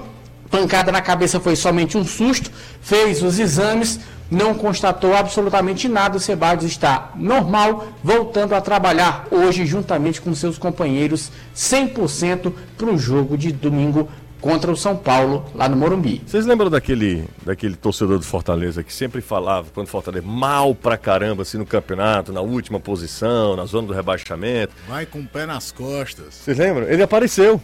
pancada 0.49 0.91
na 0.91 1.01
cabeça 1.01 1.39
foi 1.39 1.55
somente 1.55 1.97
um 1.97 2.05
susto, 2.05 2.51
fez 2.81 3.23
os 3.23 3.39
exames, 3.39 3.99
não 4.29 4.53
constatou 4.53 5.15
absolutamente 5.15 5.87
nada. 5.87 6.17
O 6.17 6.19
Sebadios 6.19 6.71
está 6.71 7.11
normal, 7.15 7.87
voltando 8.03 8.53
a 8.53 8.61
trabalhar 8.61 9.27
hoje 9.31 9.65
juntamente 9.65 10.21
com 10.21 10.33
seus 10.33 10.57
companheiros 10.57 11.31
100% 11.55 12.53
para 12.77 12.89
o 12.89 12.97
jogo 12.97 13.37
de 13.37 13.51
domingo 13.51 14.07
contra 14.43 14.69
o 14.69 14.75
São 14.75 14.97
Paulo, 14.97 15.45
lá 15.55 15.69
no 15.69 15.77
Morumbi. 15.77 16.21
Vocês 16.27 16.45
lembram 16.45 16.69
daquele, 16.69 17.23
daquele 17.45 17.77
torcedor 17.77 18.19
do 18.19 18.25
Fortaleza 18.25 18.83
que 18.83 18.93
sempre 18.93 19.21
falava, 19.21 19.69
quando 19.73 19.87
o 19.87 19.89
Fortaleza 19.89 20.27
mal 20.27 20.75
pra 20.75 20.97
caramba 20.97 21.43
assim 21.43 21.57
no 21.57 21.65
campeonato, 21.65 22.33
na 22.33 22.41
última 22.41 22.77
posição, 22.77 23.55
na 23.55 23.63
zona 23.65 23.87
do 23.87 23.93
rebaixamento? 23.93 24.73
Vai 24.85 25.05
com 25.05 25.19
o 25.19 25.25
pé 25.25 25.45
nas 25.45 25.71
costas. 25.71 26.33
Vocês 26.33 26.57
lembram? 26.57 26.89
Ele 26.89 27.01
apareceu. 27.01 27.59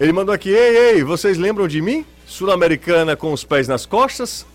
Ele 0.00 0.10
mandou 0.10 0.34
aqui: 0.34 0.48
Ei, 0.48 0.94
ei, 0.94 1.04
vocês 1.04 1.36
lembram 1.36 1.68
de 1.68 1.82
mim? 1.82 2.02
Sul-Americana 2.26 3.14
com 3.14 3.30
os 3.30 3.44
pés 3.44 3.68
nas 3.68 3.84
costas? 3.84 4.46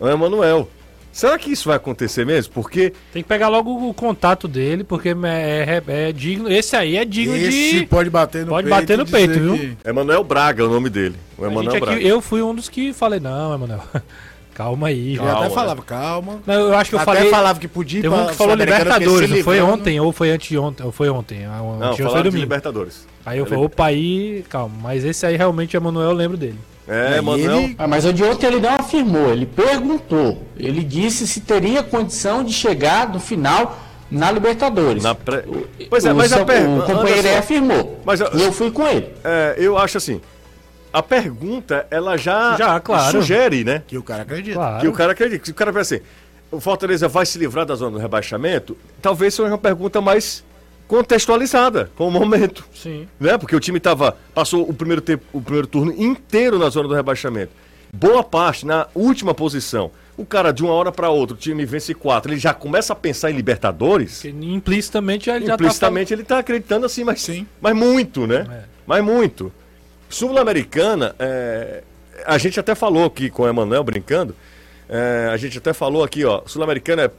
É 0.00 0.04
o 0.04 0.08
Emanuel. 0.08 0.66
Será 1.12 1.38
que 1.38 1.52
isso 1.52 1.68
vai 1.68 1.76
acontecer 1.76 2.24
mesmo? 2.24 2.52
Porque 2.54 2.92
Tem 3.12 3.22
que 3.22 3.28
pegar 3.28 3.48
logo 3.48 3.88
o 3.88 3.92
contato 3.92 4.48
dele, 4.48 4.82
porque 4.82 5.10
é, 5.10 5.82
é- 5.86 6.08
é 6.08 6.12
digno. 6.12 6.50
Esse 6.50 6.74
aí 6.74 6.96
é 6.96 7.04
digno 7.04 7.36
Esse 7.36 7.80
de. 7.80 7.86
pode 7.86 8.08
bater 8.08 8.46
no 8.46 8.48
Pode 8.52 8.66
peito 8.68 8.80
bater 8.80 8.98
no 8.98 9.06
peito, 9.06 9.34
viu? 9.38 9.58
que- 9.58 9.76
Emanuel 9.84 10.24
Braga 10.24 10.62
é 10.62 10.66
o 10.66 10.70
nome 10.70 10.88
dele. 10.88 11.16
O 11.36 11.44
Emanuel 11.44 11.70
aqui- 11.76 11.80
Braga. 11.80 12.00
eu 12.00 12.20
fui 12.22 12.40
um 12.42 12.54
dos 12.54 12.68
que 12.70 12.92
falei, 12.94 13.20
não, 13.20 13.54
Emanuel. 13.54 13.82
Calma 14.54 14.88
aí. 14.88 15.16
Eu 15.16 15.26
até 15.30 15.48
falava, 15.48 15.80
calma. 15.82 16.40
Não, 16.46 16.54
eu 16.54 16.76
acho 16.76 16.90
que 16.90 16.96
eu 16.96 17.00
Até 17.00 17.14
falei. 17.14 17.30
falava 17.30 17.58
que 17.58 17.66
podia 17.66 18.02
Teve 18.02 18.14
um 18.14 18.26
que 18.26 18.34
falou 18.34 18.54
Libertadores, 18.54 19.30
não 19.30 19.38
foi 19.42 19.56
livrando- 19.56 19.72
ontem, 19.80 19.98
ou 20.00 20.12
foi 20.12 20.30
anteontem, 20.30 20.84
ou 20.84 20.92
foi 20.92 21.08
ontem. 21.08 21.46
Não, 21.46 21.68
ontem 21.90 22.02
foi 22.06 22.22
domingo. 22.22 22.36
Libertadores. 22.36 23.06
Aí 23.24 23.38
eu 23.38 23.46
É 23.46 23.48
falei, 23.48 23.64
opa, 23.64 23.86
aí, 23.86 24.44
calma. 24.50 24.74
Mas 24.82 25.04
esse 25.06 25.24
aí 25.24 25.38
realmente, 25.38 25.74
Emanuel, 25.74 26.10
eu 26.10 26.14
lembro 26.14 26.36
dele. 26.36 26.58
É, 26.88 27.18
Emanuel. 27.18 27.70
Ah, 27.78 27.86
mas 27.86 28.04
o 28.04 28.12
de 28.12 28.24
ontem 28.24 28.46
ele 28.46 28.60
não 28.60 28.74
afirmou, 28.74 29.30
ele 29.32 29.46
perguntou. 29.46 30.42
Ele 30.56 30.82
disse 30.82 31.26
se 31.28 31.40
teria 31.40 31.82
condição 31.82 32.42
de 32.42 32.52
chegar 32.52 33.08
no 33.08 33.20
final 33.20 33.78
na 34.10 34.30
Libertadores. 34.32 35.02
Na 35.02 35.14
pré- 35.14 35.44
Pois 35.88 36.04
é, 36.04 36.12
o, 36.12 36.16
mas 36.16 36.32
a 36.32 36.38
São- 36.38 36.46
per- 36.46 36.68
o 36.68 36.80
companheiro 36.82 37.20
Anderson, 37.20 37.28
aí 37.28 37.36
afirmou. 37.36 38.00
Mas 38.04 38.20
eu- 38.20 38.30
e 38.34 38.42
eu 38.42 38.52
fui 38.52 38.70
com 38.70 38.86
ele. 38.86 39.08
É, 39.24 39.54
eu 39.58 39.78
acho 39.78 39.96
assim. 39.96 40.20
A 40.92 41.02
pergunta, 41.02 41.86
ela 41.90 42.18
já, 42.18 42.54
Já, 42.56 42.78
claro. 42.80 43.12
sugere, 43.12 43.64
né? 43.64 43.82
Que 43.86 43.96
o 43.96 44.02
cara 44.02 44.22
acredita. 44.22 44.56
Claro. 44.56 44.80
Que 44.80 44.88
o 44.88 44.92
cara 44.92 45.12
acredita. 45.12 45.44
Se 45.46 45.50
o 45.50 45.54
cara 45.54 45.72
pensa 45.72 45.94
assim, 45.94 46.04
o 46.50 46.60
Fortaleza 46.60 47.08
vai 47.08 47.24
se 47.24 47.38
livrar 47.38 47.64
da 47.64 47.74
zona 47.74 47.92
do 47.92 47.98
rebaixamento, 47.98 48.76
talvez 49.00 49.32
seja 49.34 49.48
uma 49.48 49.56
pergunta 49.56 50.00
mais 50.02 50.44
contextualizada 50.86 51.90
com 51.96 52.08
o 52.08 52.10
momento. 52.10 52.64
Sim. 52.74 53.08
Né? 53.18 53.38
Porque 53.38 53.56
o 53.56 53.60
time 53.60 53.80
tava, 53.80 54.16
passou 54.34 54.68
o 54.68 54.74
primeiro, 54.74 55.00
tempo, 55.00 55.24
o 55.32 55.40
primeiro 55.40 55.66
turno 55.66 55.92
inteiro 55.96 56.58
na 56.58 56.68
zona 56.68 56.88
do 56.88 56.94
rebaixamento. 56.94 57.52
Boa 57.92 58.22
parte 58.22 58.66
na 58.66 58.86
última 58.94 59.34
posição. 59.34 59.90
O 60.16 60.24
cara, 60.24 60.52
de 60.52 60.62
uma 60.62 60.72
hora 60.72 60.92
para 60.92 61.08
outra, 61.08 61.34
o 61.34 61.38
time 61.38 61.64
vence 61.64 61.94
quatro, 61.94 62.32
ele 62.32 62.40
já 62.40 62.52
começa 62.52 62.92
a 62.92 62.96
pensar 62.96 63.30
em 63.30 63.34
Libertadores. 63.34 64.22
Porque 64.22 64.28
implicitamente 64.28 65.30
ele 65.30 65.46
já 65.46 65.54
Implicitamente 65.54 66.12
ele 66.12 66.24
tá 66.24 66.38
acreditando 66.38 66.86
assim, 66.86 67.04
mas, 67.04 67.22
Sim. 67.22 67.46
mas 67.60 67.74
muito, 67.74 68.26
né? 68.26 68.46
É. 68.50 68.62
Mas 68.86 69.04
muito. 69.04 69.52
Sul-Americana, 70.08 71.14
é, 71.18 71.82
a 72.26 72.36
gente 72.36 72.60
até 72.60 72.74
falou 72.74 73.06
aqui 73.06 73.30
com 73.30 73.42
o 73.42 73.48
Emanuel 73.48 73.82
brincando, 73.82 74.36
é, 74.88 75.30
a 75.32 75.36
gente 75.38 75.56
até 75.56 75.72
falou 75.72 76.04
aqui, 76.04 76.24
ó, 76.24 76.42
Sul-Americana 76.46 77.04
é, 77.04 77.10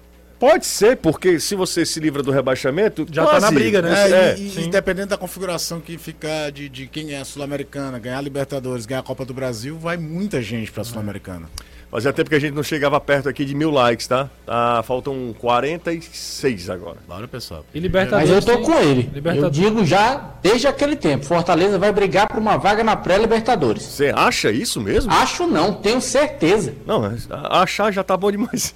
pode 0.44 0.66
ser, 0.66 0.98
porque 0.98 1.39
se 1.39 1.56
você 1.56 1.86
se 1.86 2.02
livra 2.02 2.22
do 2.22 2.30
rebaixamento, 2.30 3.08
Já 3.10 3.26
tá 3.26 3.39
na 3.39 3.50
briga, 3.50 3.82
né? 3.82 3.94
É, 3.94 4.12
É, 4.12 4.36
e, 4.38 4.66
e 4.66 4.68
dependendo 4.68 5.08
da 5.08 5.18
configuração 5.18 5.80
que 5.80 5.98
ficar 5.98 6.52
de, 6.52 6.68
de 6.68 6.86
quem 6.86 7.14
é 7.14 7.22
a 7.22 7.24
Sul-Americana, 7.24 7.98
ganhar 7.98 8.18
a 8.18 8.22
Libertadores, 8.22 8.86
ganhar 8.86 9.00
a 9.00 9.04
Copa 9.04 9.24
do 9.24 9.34
Brasil, 9.34 9.80
vai 9.80 9.96
muita 9.96 10.41
gente 10.41 10.70
pra 10.70 10.84
Sul-Americana. 10.84 11.48
Fazia 11.89 12.12
tempo 12.12 12.30
que 12.30 12.36
a 12.36 12.39
gente 12.39 12.54
não 12.54 12.64
chegava 12.64 13.00
perto 13.00 13.30
aqui 13.30 13.46
de 13.46 13.56
mil 13.56 13.72
likes, 13.72 14.06
tá? 14.06 14.30
tá 14.46 14.84
faltam 14.84 15.34
46 15.39 16.70
agora. 16.70 16.98
Bora, 17.08 17.26
pessoal. 17.26 17.64
E 17.74 17.80
Libertadores. 17.80 18.30
Mas 18.30 18.46
eu 18.46 18.54
tô 18.54 18.62
com 18.64 18.78
ele. 18.78 19.10
Eu 19.38 19.50
digo 19.50 19.86
já 19.86 20.34
desde 20.41 20.68
aquele 20.68 20.98
tempo. 20.98 21.24
Fortaleza 21.24 21.80
vai 21.80 21.94
brigar 21.94 22.28
por 22.28 22.39
uma 22.39 22.58
vaga 22.58 22.84
na 22.84 22.98
pré-Libertadores. 22.98 23.84
Você 23.84 24.12
acha 24.14 24.52
isso 24.52 24.82
mesmo? 24.82 25.10
Acho 25.10 25.48
não, 25.48 25.74
tenho 25.74 26.02
certeza. 26.02 26.74
Não, 26.86 27.02
achar 27.50 27.91
já 27.91 28.04
tá 28.04 28.18
bom 28.18 28.30
demais. 28.30 28.76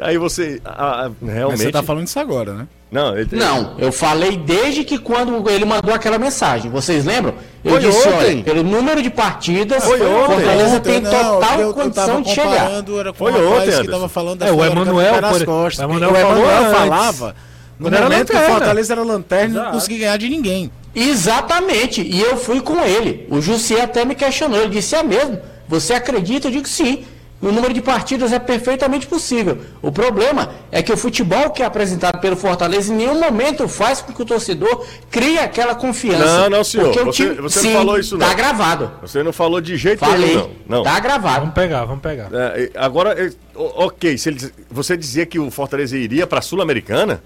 Aí 0.00 0.16
você, 0.18 0.60
a- 0.64 1.06
a- 1.06 1.10
Mas 1.20 1.34
realmente... 1.34 1.62
você 1.62 1.70
tá 1.70 1.82
falando 1.82 2.06
isso 2.06 2.18
agora, 2.18 2.54
né? 2.54 2.66
Não, 2.90 3.16
ele, 3.16 3.28
Não, 3.36 3.76
eu 3.78 3.92
falei 3.92 4.36
desde 4.36 4.82
que 4.82 4.98
quando 4.98 5.48
ele 5.48 5.64
mandou 5.64 5.94
aquela 5.94 6.18
mensagem. 6.18 6.68
Vocês 6.70 7.04
lembram? 7.04 7.34
Eu 7.64 7.72
Foi 7.72 7.80
disse, 7.80 8.08
ontem. 8.08 8.16
olha, 8.36 8.42
pelo 8.42 8.62
número 8.64 9.00
de 9.00 9.10
partidas, 9.10 9.84
Foi 9.84 10.00
ontem. 10.04 10.34
Fortaleza 10.34 10.76
Ontem, 10.76 10.92
tem 10.92 11.00
não, 11.00 11.10
total 11.10 11.60
eu- 11.60 11.68
eu 11.68 11.74
condição 11.74 12.06
tava 12.06 12.22
de 12.22 12.30
chegar. 12.30 12.70
Era 12.70 13.12
com 13.12 13.18
Foi 13.18 13.32
ontem, 13.46 13.82
que 13.82 13.88
tava 13.90 14.08
falando 14.08 14.38
da 14.40 14.46
É, 14.48 14.52
o 14.52 14.64
Emanuel, 14.64 15.14
por- 15.22 15.44
costas. 15.44 15.84
o 15.86 15.88
O 15.88 15.94
Emanuel 15.94 16.70
falava 16.74 17.36
no 17.78 17.86
era 17.88 18.02
momento 18.02 18.32
que 18.32 18.36
o. 18.36 18.40
Fortaleza 18.40 18.92
era 18.92 19.02
lanterna 19.04 19.60
e 19.60 19.64
não 19.64 19.72
conseguia 19.72 19.98
ganhar 19.98 20.16
de 20.16 20.28
ninguém. 20.28 20.70
Exatamente, 20.96 22.02
e 22.02 22.20
eu 22.20 22.36
fui 22.36 22.60
com 22.60 22.80
ele. 22.84 23.26
O 23.30 23.40
Jussi 23.40 23.78
até 23.80 24.04
me 24.04 24.14
questionou, 24.16 24.58
ele 24.60 24.70
disse, 24.70 24.96
é 24.96 25.02
mesmo? 25.02 25.38
Você 25.68 25.92
acredita? 25.94 26.48
Eu 26.48 26.52
digo 26.52 26.66
sim. 26.66 27.04
O 27.42 27.50
número 27.50 27.72
de 27.72 27.80
partidas 27.80 28.32
é 28.32 28.38
perfeitamente 28.38 29.06
possível. 29.06 29.56
O 29.80 29.90
problema 29.90 30.50
é 30.70 30.82
que 30.82 30.92
o 30.92 30.96
futebol 30.96 31.48
que 31.50 31.62
é 31.62 31.64
apresentado 31.64 32.20
pelo 32.20 32.36
Fortaleza 32.36 32.92
em 32.92 32.96
nenhum 32.96 33.18
momento 33.18 33.66
faz 33.66 34.02
com 34.02 34.12
que 34.12 34.20
o 34.20 34.26
torcedor 34.26 34.84
crie 35.10 35.38
aquela 35.38 35.74
confiança. 35.74 36.42
Não, 36.42 36.50
não, 36.58 36.64
senhor. 36.64 36.84
Porque 36.92 37.00
o 37.00 37.04
Você- 37.06 37.22
time, 37.22 37.34
você 37.36 37.58
não 37.60 37.64
sim, 37.70 37.72
falou 37.72 37.98
isso, 37.98 38.18
não. 38.18 38.26
Tá 38.28 38.34
gravado. 38.34 38.90
Você 39.00 39.22
não 39.22 39.32
falou 39.32 39.58
de 39.58 39.74
jeito 39.78 40.00
Falei. 40.00 40.34
nenhum, 40.36 40.50
não. 40.68 40.78
não. 40.78 40.82
Tá 40.84 41.00
gravado. 41.00 41.40
Vamos 41.40 41.54
pegar, 41.54 41.84
vamos 41.86 42.02
pegar. 42.02 42.28
É, 42.30 42.70
agora, 42.76 43.12
é, 43.18 43.30
ok, 43.54 44.18
se 44.18 44.28
ele- 44.28 44.52
você 44.70 44.94
dizia 44.94 45.24
que 45.24 45.38
o 45.38 45.50
Fortaleza 45.50 45.96
iria 45.96 46.26
para 46.26 46.40
a 46.40 46.42
Sul-Americana? 46.42 47.22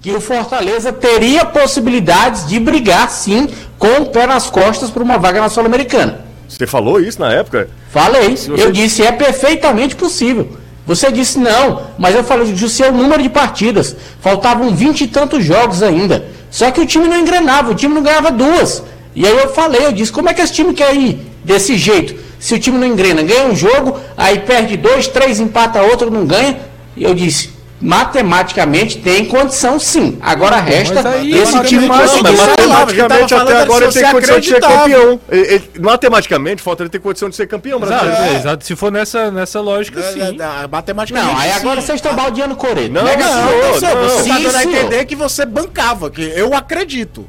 Que 0.00 0.12
o 0.12 0.20
Fortaleza 0.20 0.92
teria 0.94 1.44
possibilidades 1.44 2.46
de 2.48 2.58
brigar, 2.58 3.10
sim, 3.10 3.48
com 3.78 4.00
o 4.00 4.06
pé 4.06 4.26
nas 4.26 4.48
costas 4.48 4.90
por 4.90 5.02
uma 5.02 5.18
vaga 5.18 5.40
na 5.42 5.50
Sul-Americana. 5.50 6.31
Você 6.58 6.66
falou 6.66 7.00
isso 7.00 7.20
na 7.20 7.32
época? 7.32 7.68
Falei, 7.90 8.36
você- 8.36 8.50
eu 8.52 8.70
disse 8.70 9.02
é 9.02 9.12
perfeitamente 9.12 9.96
possível. 9.96 10.48
Você 10.86 11.10
disse 11.12 11.38
não, 11.38 11.82
mas 11.98 12.14
eu 12.14 12.24
falei, 12.24 12.54
Jussi, 12.56 12.82
é 12.82 12.88
o 12.90 12.92
número 12.92 13.22
de 13.22 13.28
partidas. 13.28 13.96
Faltavam 14.20 14.74
vinte 14.74 15.02
e 15.02 15.06
tantos 15.06 15.44
jogos 15.44 15.82
ainda. 15.82 16.26
Só 16.50 16.70
que 16.70 16.80
o 16.80 16.86
time 16.86 17.06
não 17.08 17.18
engrenava, 17.20 17.70
o 17.70 17.74
time 17.74 17.94
não 17.94 18.02
ganhava 18.02 18.30
duas. 18.30 18.82
E 19.14 19.24
aí 19.26 19.36
eu 19.38 19.48
falei, 19.52 19.86
eu 19.86 19.92
disse, 19.92 20.10
como 20.12 20.28
é 20.28 20.34
que 20.34 20.40
esse 20.42 20.52
time 20.52 20.74
quer 20.74 20.94
ir 20.94 21.24
desse 21.44 21.76
jeito? 21.76 22.20
Se 22.38 22.54
o 22.54 22.58
time 22.58 22.76
não 22.76 22.86
engrena, 22.86 23.22
ganha 23.22 23.46
um 23.46 23.54
jogo, 23.54 23.98
aí 24.16 24.40
perde 24.40 24.76
dois, 24.76 25.06
três, 25.06 25.38
empata 25.38 25.80
outro, 25.82 26.10
não 26.10 26.26
ganha. 26.26 26.58
E 26.96 27.04
eu 27.04 27.14
disse, 27.14 27.50
matematicamente 27.82 28.98
tem 28.98 29.24
condição 29.26 29.78
sim. 29.78 30.16
Agora 30.20 30.56
resta 30.60 31.06
aí, 31.08 31.32
esse 31.32 31.60
time 31.64 31.86
mas 31.86 32.10
matematicamente 32.22 33.34
até 33.34 33.60
agora 33.62 33.84
ele 33.86 33.92
tem 33.92 34.02
você 34.04 34.12
condição 34.12 34.40
de 34.40 34.46
ser 34.48 34.60
campeão. 34.60 35.20
Ele- 35.30 35.54
ele- 35.54 35.70
matematicamente, 35.80 36.60
o 36.60 36.64
Fortaleza 36.64 36.90
tem 36.92 37.00
condição 37.00 37.28
de 37.28 37.36
ser 37.36 37.46
campeão 37.48 37.82
Exato, 37.82 38.04
brasileiro. 38.04 38.34
é, 38.34 38.38
exato. 38.38 38.64
Se 38.64 38.76
for 38.76 38.92
nessa, 38.92 39.30
nessa 39.30 39.60
lógica, 39.60 40.00
É, 40.00 40.12
sim. 40.12 40.20
é, 40.20 40.24
é, 40.64 40.66
Matematicamente. 40.70 41.32
Não, 41.32 41.38
aí 41.40 41.50
sim. 41.50 41.56
agora 41.58 41.80
vocês 41.80 41.96
estão 41.96 42.14
baldeando 42.14 42.54
Coreto. 42.56 42.92
Não, 42.92 43.02
não, 43.02 43.10
sim. 43.10 43.16
Não, 43.18 43.80
senhor, 43.80 43.94
não. 43.96 44.08
você 44.08 44.28
tá 44.28 44.36
Sim, 44.36 44.42
dando 44.44 44.56
a 44.56 44.60
senhor. 44.60 44.74
entender 44.76 45.04
que 45.06 45.16
você 45.16 45.44
bancava, 45.44 46.10
que 46.10 46.22
eu 46.22 46.54
acredito. 46.54 47.26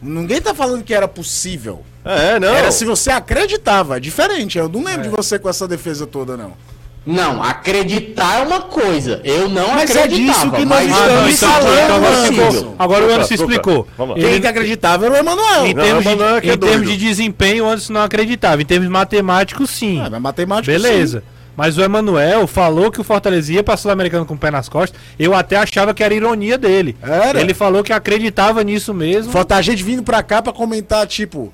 Ninguém 0.00 0.40
tá 0.40 0.54
falando 0.54 0.82
que 0.82 0.94
era 0.94 1.06
possível. 1.06 1.82
É, 2.04 2.40
não. 2.40 2.48
Era 2.48 2.72
se 2.72 2.84
você 2.84 3.10
acreditava, 3.10 3.96
é 3.98 4.00
diferente. 4.00 4.58
Eu 4.58 4.68
não 4.68 4.82
lembro 4.82 5.02
de 5.02 5.08
você 5.08 5.38
com 5.38 5.48
essa 5.48 5.68
defesa 5.68 6.06
toda, 6.06 6.36
não. 6.36 6.52
Não, 7.04 7.42
acreditar 7.42 8.38
é 8.40 8.42
uma 8.42 8.60
coisa. 8.60 9.20
Eu 9.24 9.48
não 9.48 9.74
Mas 9.74 9.90
é 9.90 10.02
acreditava. 10.04 10.38
disso 10.38 10.50
que 10.52 10.64
nós 10.64 10.86
mas 10.86 10.90
estamos 10.90 11.22
eu 11.22 11.28
então, 11.30 11.48
falando 11.48 12.32
então 12.32 12.74
agora 12.78 13.04
o 13.06 13.12
Anderson 13.12 13.34
explicou. 13.34 13.88
Quem 14.14 14.40
que 14.40 14.46
acreditava 14.46 15.06
era 15.06 15.14
o 15.14 15.16
Emanuel. 15.18 15.66
Em, 15.66 15.74
Não, 15.74 15.82
termos, 15.82 16.02
de, 16.04 16.08
Emanuel 16.10 16.36
é 16.36 16.40
que 16.40 16.50
é 16.50 16.54
em 16.54 16.58
termos 16.58 16.86
doido. 16.86 16.90
de 16.90 16.96
desempenho, 16.96 17.64
o 17.64 17.68
Anderson 17.68 17.92
não 17.92 18.02
acreditava. 18.02 18.62
Em 18.62 18.64
termos 18.64 18.88
matemáticos, 18.88 19.70
sim. 19.70 20.00
Ah, 20.00 20.08
mas 20.10 20.20
matemática. 20.22 20.72
Beleza. 20.72 21.24
Mas 21.56 21.76
o 21.76 21.82
Emanuel 21.82 22.46
falou 22.46 22.90
que 22.90 23.00
o 23.00 23.04
Fortaleza 23.04 23.52
ia 23.52 23.62
pra 23.62 23.76
Sul-Americano 23.76 24.24
com 24.24 24.34
o 24.34 24.38
pé 24.38 24.50
nas 24.50 24.68
costas. 24.70 24.98
Eu 25.18 25.34
até 25.34 25.56
achava 25.56 25.92
que 25.92 26.02
era 26.02 26.14
ironia 26.14 26.56
dele. 26.56 26.96
Era. 27.02 27.40
Ele 27.40 27.52
falou 27.52 27.82
que 27.84 27.92
acreditava 27.92 28.62
nisso 28.64 28.94
mesmo. 28.94 29.30
Falta 29.30 29.56
a 29.56 29.60
gente 29.62 29.82
vindo 29.82 30.02
pra 30.02 30.22
cá 30.22 30.40
pra 30.40 30.52
comentar, 30.52 31.06
tipo, 31.06 31.52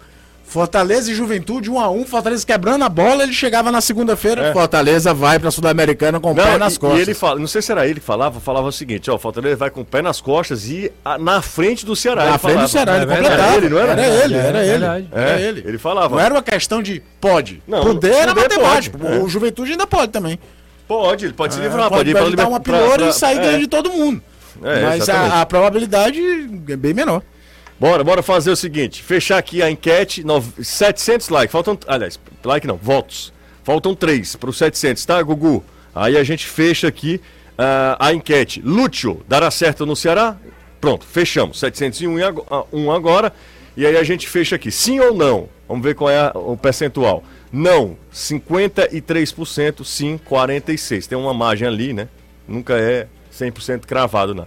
Fortaleza 0.49 1.11
e 1.11 1.14
Juventude 1.14 1.70
1 1.70 1.78
a 1.78 1.90
1 1.90 2.05
Fortaleza 2.07 2.46
quebrando 2.46 2.82
a 2.82 2.88
bola, 2.88 3.22
ele 3.22 3.34
chegava 3.34 3.70
na 3.70 3.80
segunda-feira, 3.82 4.46
É. 4.46 4.53
Fortaleza 4.53 5.12
vai 5.12 5.38
pra 5.38 5.51
Sul-Americana 5.51 6.18
com 6.18 6.32
o 6.32 6.34
pé 6.34 6.57
nas 6.57 6.76
e, 6.76 6.80
costas. 6.80 6.99
e 7.01 7.03
ele 7.03 7.14
fala, 7.14 7.38
não 7.38 7.46
sei 7.46 7.61
se 7.61 7.70
era 7.70 7.86
ele 7.86 8.01
que 8.01 8.07
falava, 8.07 8.40
falava 8.40 8.66
o 8.66 8.72
seguinte, 8.72 9.11
ó, 9.11 9.16
o 9.16 9.18
Fortaleza 9.18 9.57
vai 9.57 9.70
com 9.70 9.82
o 9.82 9.84
pé 9.84 10.01
nas 10.01 10.20
costas 10.22 10.66
e 10.68 10.90
a- 11.05 11.18
na 11.18 11.42
frente 11.42 11.84
do 11.84 11.94
Ceará. 11.94 12.22
Na 12.24 12.28
ele 12.30 12.38
frente 12.38 12.53
do 12.53 12.55
falava. 12.55 12.68
Ceará, 12.68 12.94
ele 12.94 13.03
É 13.03 13.07
verdade. 13.07 13.28
completava. 13.28 13.49
Era 13.53 13.57
ele, 13.59 13.68
não 13.68 13.78
era? 13.78 13.92
Era 13.92 14.24
ele, 14.24 14.34
É, 14.34 14.38
era 14.38 14.59
é 14.59 14.62
ele. 14.62 14.70
verdade. 14.78 15.09
É, 15.12 15.20
Era 15.20 15.40
ele. 15.40 15.64
ele 15.66 15.78
falava. 15.78 16.14
Não 16.16 16.20
era 16.22 16.34
uma 16.34 16.42
questão 16.42 16.82
de 16.82 17.03
pode. 17.20 17.62
Não, 17.68 17.82
poder 17.82 18.12
era 18.12 18.34
matemático. 18.34 18.99
pode. 18.99 19.14
É. 19.14 19.18
O 19.18 19.28
Juventude 19.28 19.72
ainda 19.72 19.86
pode 19.86 20.11
também. 20.12 20.38
Pode, 20.88 21.26
ele 21.26 21.34
pode 21.34 21.53
se 21.53 21.61
É, 21.61 21.64
livrar, 21.64 21.90
pode, 21.90 21.96
pode, 21.96 22.11
ir 22.11 22.14
dar 22.14 22.24
liber- 22.24 22.49
uma 22.49 22.59
pra- 22.59 22.78
e 23.07 23.12
sair 23.12 23.36
é. 23.36 23.40
ganhando 23.42 23.61
de 23.61 23.66
todo 23.68 23.90
mundo. 23.90 24.22
É, 24.64 24.82
Mas 24.82 25.09
a, 25.11 25.42
a 25.42 25.46
probabilidade 25.46 26.18
é 26.68 26.76
bem 26.76 26.94
menor. 26.94 27.22
Bora, 27.79 28.03
bora 28.03 28.22
fazer 28.22 28.51
o 28.51 28.57
seguinte, 28.57 29.03
fechar 29.03 29.39
aqui 29.39 29.62
a 29.62 29.70
enquete, 29.70 30.24
nove- 30.24 30.64
700 30.64 31.29
likes, 31.29 31.53
faltam, 31.53 31.79
aliás, 31.87 32.18
like 32.45 32.66
não, 32.66 32.76
votos, 32.76 33.33
faltam 33.62 33.95
3 33.95 34.35
para 34.35 34.51
os 34.51 34.59
700, 34.59 35.05
tá, 35.07 35.22
Gugu? 35.22 35.62
Aí 35.95 36.16
a 36.16 36.24
gente 36.24 36.45
fecha 36.47 36.89
aqui 36.89 37.20
ah, 37.57 37.97
a 38.01 38.12
enquete. 38.12 38.61
Lúcio, 38.64 39.22
dará 39.29 39.51
certo 39.51 39.85
no 39.87 39.95
Ceará? 39.97 40.37
Pronto, 40.81 41.05
fechamos, 41.05 41.59
701 41.61 42.18
e 42.18 42.22
ago- 42.22 42.47
ah, 42.51 42.64
um 42.72 42.91
agora, 42.91 43.33
e 43.76 43.87
aí 43.87 43.97
a 43.97 44.03
gente 44.03 44.29
fecha 44.29 44.57
aqui, 44.57 44.70
sim 44.72 44.99
ou 44.99 45.14
não? 45.14 45.49
Vamos 45.68 45.83
ver 45.85 45.95
qual 45.95 46.11
é 46.11 46.18
a- 46.18 46.33
o 46.35 46.57
percentual. 46.57 47.22
Não, 47.53 47.97
53%, 48.12 49.85
sim, 49.85 50.18
46%. 50.18 51.09
Tem 51.09 51.16
uma 51.18 51.33
margem 51.35 51.66
ali, 51.66 51.93
né? 51.93 52.09
Nunca 52.47 52.74
é 52.74 53.07
100% 53.31 53.87
cravado, 53.87 54.35
não. 54.35 54.47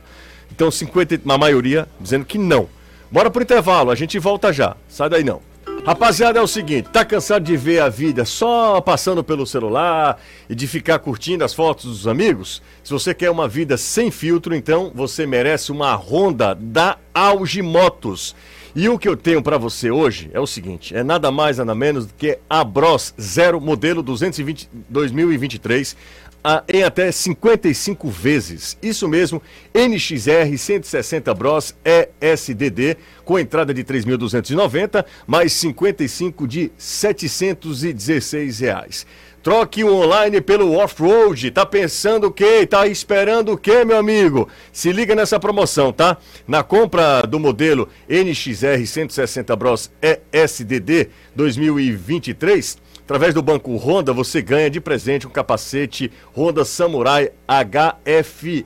Então, 0.52 0.70
50, 0.70 1.16
e- 1.16 1.22
a 1.28 1.38
maioria 1.38 1.88
dizendo 2.00 2.26
que 2.26 2.38
não. 2.38 2.68
Bora 3.12 3.30
pro 3.30 3.44
intervalo, 3.44 3.92
a 3.92 3.96
gente 3.96 4.18
volta 4.18 4.54
já. 4.54 4.78
Sai 4.88 5.10
daí 5.10 5.24
não. 5.24 5.42
Rapaziada, 5.86 6.40
é 6.40 6.42
o 6.42 6.48
seguinte, 6.48 6.90
tá 6.90 7.04
cansado 7.04 7.44
de 7.44 7.58
ver 7.58 7.82
a 7.82 7.90
vida 7.90 8.24
só 8.24 8.80
passando 8.80 9.24
pelo 9.24 9.48
celular 9.48 10.18
e 10.48 10.54
de 10.54 10.68
ficar 10.68 11.00
curtindo 11.00 11.44
as 11.44 11.54
fotos 11.54 11.86
dos 11.86 12.08
amigos? 12.08 12.62
Se 12.84 12.94
você 12.94 13.14
quer 13.14 13.32
uma 13.32 13.48
vida 13.48 13.76
sem 13.78 14.12
filtro, 14.12 14.56
então 14.56 14.92
você 14.94 15.26
merece 15.26 15.72
uma 15.72 15.94
Honda 15.96 16.56
da 16.56 16.98
Auge 17.14 17.62
Motos. 17.62 18.36
E 18.74 18.88
o 18.88 18.98
que 18.98 19.10
eu 19.10 19.18
tenho 19.18 19.42
para 19.42 19.58
você 19.58 19.92
hoje 19.92 20.30
é 20.34 20.40
o 20.40 20.48
seguinte, 20.48 20.96
é 20.96 21.04
nada 21.04 21.32
mais 21.32 21.58
nada 21.58 21.76
menos 21.76 22.06
do 22.06 22.14
que 22.14 22.40
a 22.50 22.64
Bros 22.64 23.14
Zero 23.20 23.60
modelo 23.60 24.02
220 24.02 24.70
2023 24.88 25.98
a- 26.44 26.64
em 26.68 26.84
até 26.84 27.12
55 27.12 28.10
vezes. 28.10 28.78
Isso 28.82 29.08
mesmo, 29.08 29.42
NXR 29.74 30.58
160 30.58 31.34
Bros 31.34 31.76
ESDD 31.86 32.98
com 33.24 33.38
entrada 33.40 33.74
de 33.74 33.84
3.290 33.84 35.06
mais 35.28 35.54
55 35.54 36.48
de 36.48 36.72
716 36.78 38.60
reais. 38.60 39.06
Troque 39.44 39.84
o 39.84 39.92
online 39.92 40.40
pelo 40.40 40.74
off-road. 40.78 41.50
Tá 41.50 41.66
pensando 41.66 42.28
o 42.28 42.32
quê? 42.32 42.64
Tá 42.68 42.86
esperando 42.86 43.54
o 43.54 43.58
quê, 43.58 43.84
meu 43.84 43.98
amigo? 43.98 44.48
Se 44.72 44.92
liga 44.92 45.16
nessa 45.16 45.40
promoção, 45.40 45.92
tá? 45.92 46.18
Na 46.48 46.62
compra 46.62 47.24
do 47.24 47.40
modelo 47.40 47.90
NXR 48.08 48.86
160 48.86 49.56
Bros 49.56 49.90
ESDD 50.32 51.10
2023, 51.36 52.78
através 53.04 53.34
do 53.34 53.42
banco 53.42 53.76
Honda, 53.78 54.14
você 54.14 54.42
ganha 54.42 54.70
de 54.70 54.80
presente 54.80 55.28
um 55.28 55.30
capacete 55.30 56.12
Honda 56.36 56.64
Samurai 56.66 57.32
HFS. 57.48 58.64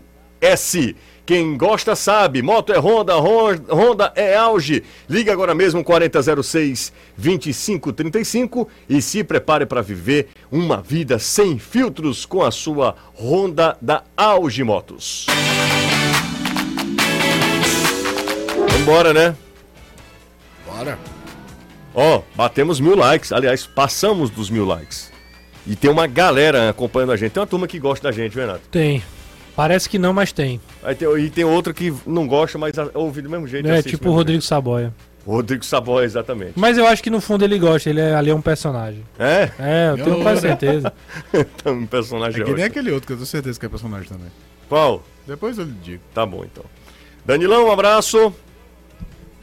Quem 1.26 1.58
gosta 1.58 1.96
sabe, 1.96 2.44
moto 2.44 2.72
é 2.72 2.78
Honda, 2.78 3.18
Hon- 3.18 3.58
Honda 3.72 4.14
é 4.16 4.36
auge. 4.38 4.84
Liga 5.10 5.34
agora 5.34 5.56
mesmo 5.56 5.84
4006 5.84 6.94
2535 7.18 8.68
e 8.88 9.02
se 9.02 9.24
prepare 9.24 9.66
para 9.66 9.82
viver 9.82 10.28
uma 10.52 10.80
vida 10.84 11.18
sem 11.18 11.58
filtros 11.58 12.28
com 12.28 12.44
a 12.44 12.52
sua 12.52 12.96
Honda 13.20 13.76
da 13.82 14.04
Auge 14.16 14.64
Motos. 14.64 15.26
Vambora, 18.70 19.12
né? 19.12 19.36
Bora. 20.68 21.00
Ó, 21.96 22.22
batemos 22.36 22.80
mil 22.80 22.96
likes. 22.96 23.32
Aliás, 23.32 23.66
passamos 23.66 24.30
dos 24.30 24.50
mil 24.50 24.66
likes. 24.66 25.12
E 25.66 25.76
tem 25.76 25.90
uma 25.90 26.06
galera 26.06 26.70
acompanhando 26.70 27.14
a 27.14 27.18
gente. 27.18 27.32
Tem 27.32 27.42
uma 27.42 27.48
turma 27.48 27.68
que 27.68 27.80
gosta 27.80 28.08
da 28.08 28.12
gente, 28.12 28.36
Renato. 28.36 28.62
Tem. 28.70 29.02
Parece 29.56 29.90
que 29.90 29.98
não, 29.98 30.14
mas 30.14 30.34
tem. 30.34 30.60
Aí 30.84 30.94
tem, 30.94 31.08
e 31.18 31.30
tem 31.30 31.46
outra 31.46 31.74
que 31.74 31.94
não 32.06 32.28
gosta, 32.28 32.58
mas 32.58 32.74
ouve 32.94 33.22
do 33.22 33.30
mesmo 33.30 33.48
jeito. 33.48 33.68
É 33.70 33.82
tipo 33.82 34.10
o 34.10 34.14
Rodrigo 34.14 34.42
Saboia. 34.42 34.86
jeito. 34.86 35.16
Rodrigo 35.26 35.66
Saboia, 35.66 36.06
exatamente. 36.06 36.54
Mas 36.56 36.78
eu 36.78 36.86
acho 36.86 37.02
que 37.02 37.10
no 37.10 37.20
fundo 37.20 37.44
ele 37.44 37.58
gosta, 37.58 37.90
ele 37.90 38.00
é, 38.00 38.14
ali 38.14 38.30
é 38.30 38.36
um 38.36 38.42
personagem. 38.42 39.04
É? 39.18 39.50
É, 39.58 39.90
eu 39.92 40.04
tenho 40.04 40.22
quase 40.22 40.42
certeza. 40.42 40.94
Então, 41.34 41.74
um 41.74 41.88
personagem 41.88 42.42
É 42.42 42.46
que 42.46 42.54
nem 42.54 42.66
aquele 42.66 42.92
outro, 42.92 43.08
que 43.08 43.14
eu 43.14 43.18
tenho 43.18 43.26
certeza 43.26 43.60
que 43.60 43.66
é 43.66 43.70
personagem 43.70 44.08
também. 44.08 44.28
Qual? 44.70 45.04
Depois 45.26 45.58
eu 45.58 45.66
lhe 45.66 45.72
digo. 45.72 46.04
Tá 46.14 46.26
bom, 46.26 46.44
então. 46.44 46.64
Danilão, 47.26 47.68
um 47.68 47.72
abraço. 47.72 48.32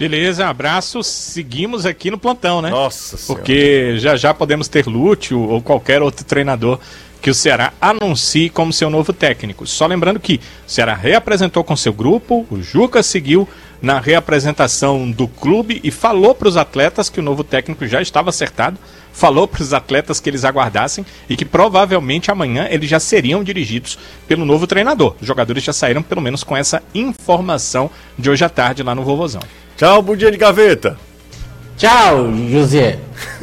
Beleza, 0.02 0.48
abraço. 0.48 1.00
Seguimos 1.04 1.86
aqui 1.86 2.10
no 2.10 2.18
plantão, 2.18 2.60
né? 2.60 2.70
Nossa 2.70 3.16
Senhora. 3.16 3.40
Porque 3.40 3.98
já 3.98 4.16
já 4.16 4.34
podemos 4.34 4.66
ter 4.66 4.84
Lúcio 4.88 5.38
ou 5.38 5.62
qualquer 5.62 6.02
outro 6.02 6.24
treinador 6.24 6.80
que 7.20 7.30
o 7.30 7.34
Ceará 7.34 7.72
anuncie 7.80 8.50
como 8.50 8.72
seu 8.72 8.90
novo 8.90 9.12
técnico. 9.12 9.64
Só 9.64 9.86
lembrando 9.86 10.18
que 10.18 10.40
o 10.66 10.70
Ceará 10.70 10.92
reapresentou 10.92 11.62
com 11.62 11.76
seu 11.76 11.92
grupo, 11.92 12.44
o 12.50 12.60
Juca 12.60 13.00
seguiu 13.00 13.48
na 13.80 14.00
reapresentação 14.00 15.08
do 15.08 15.28
clube 15.28 15.80
e 15.84 15.90
falou 15.92 16.34
para 16.34 16.48
os 16.48 16.56
atletas 16.56 17.08
que 17.08 17.20
o 17.20 17.22
novo 17.22 17.44
técnico 17.44 17.86
já 17.86 18.02
estava 18.02 18.30
acertado, 18.30 18.76
falou 19.12 19.46
para 19.46 19.62
os 19.62 19.72
atletas 19.72 20.18
que 20.18 20.28
eles 20.28 20.44
aguardassem 20.44 21.06
e 21.28 21.36
que 21.36 21.44
provavelmente 21.44 22.28
amanhã 22.28 22.66
eles 22.68 22.90
já 22.90 22.98
seriam 22.98 23.44
dirigidos 23.44 23.96
pelo 24.26 24.44
novo 24.44 24.66
treinador. 24.66 25.14
Os 25.20 25.26
jogadores 25.28 25.62
já 25.62 25.72
saíram 25.72 26.02
pelo 26.02 26.20
menos 26.20 26.42
com 26.42 26.56
essa 26.56 26.82
informação 26.92 27.88
de 28.18 28.28
hoje 28.28 28.44
à 28.44 28.48
tarde 28.48 28.82
lá 28.82 28.96
no 28.96 29.04
Vovozão. 29.04 29.42
Tchau, 29.76 30.02
bom 30.02 30.14
dia 30.16 30.30
de 30.30 30.36
gaveta. 30.36 30.96
Tchau, 31.76 32.32
José. 32.50 32.98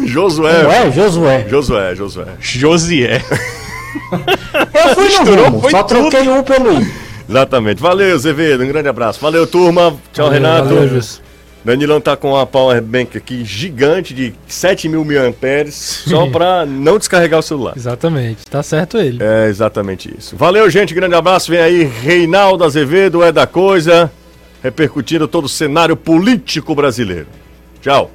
Josué. 0.06 0.62
Como 0.62 0.72
é? 0.72 0.92
Josué. 0.92 1.46
Josué, 1.50 1.96
Josué. 1.96 2.26
Josié. 2.40 3.22
Eu 4.74 4.96
fui 4.96 5.04
no 5.04 5.10
Misturou, 5.10 5.46
rumo, 5.46 5.62
foi 5.62 5.72
só 5.72 5.84
tudo. 5.84 6.10
troquei 6.10 6.30
um 6.30 6.44
pelo 6.44 6.80
I. 6.82 6.92
Exatamente. 7.28 7.82
Valeu, 7.82 8.18
Zevedo. 8.18 8.64
Um 8.64 8.68
grande 8.68 8.88
abraço. 8.88 9.20
Valeu, 9.20 9.46
turma. 9.46 9.96
Tchau, 10.14 10.28
Valeu, 10.28 10.32
Renato. 10.32 10.70
valeu, 10.70 10.88
Jus. 10.90 11.22
Danilão 11.66 12.00
tá 12.00 12.16
com 12.16 12.30
uma 12.32 12.46
power 12.46 12.82
bank 12.82 13.18
aqui 13.18 13.44
gigante 13.44 14.14
de 14.14 14.34
7 14.48 14.88
mil 14.88 15.04
miliamperes 15.04 15.76
só 16.08 16.26
pra 16.32 16.66
não 16.66 16.98
descarregar 16.98 17.40
o 17.40 17.44
celular. 17.44 17.74
Exatamente, 17.76 18.46
tá 18.50 18.64
certo 18.64 18.98
ele. 18.98 19.22
É 19.22 19.48
exatamente 19.50 20.10
isso. 20.18 20.38
Valeu, 20.38 20.70
gente. 20.70 20.94
Grande 20.94 21.16
abraço. 21.16 21.52
Vem 21.52 21.60
aí, 21.60 21.84
Reinaldo 21.84 22.64
Azevedo, 22.64 23.22
é 23.22 23.32
da 23.32 23.46
coisa, 23.46 24.10
repercutindo 24.62 25.28
todo 25.28 25.46
o 25.46 25.50
cenário 25.50 25.96
político 25.96 26.76
brasileiro. 26.76 27.28
Tchau. 27.82 28.12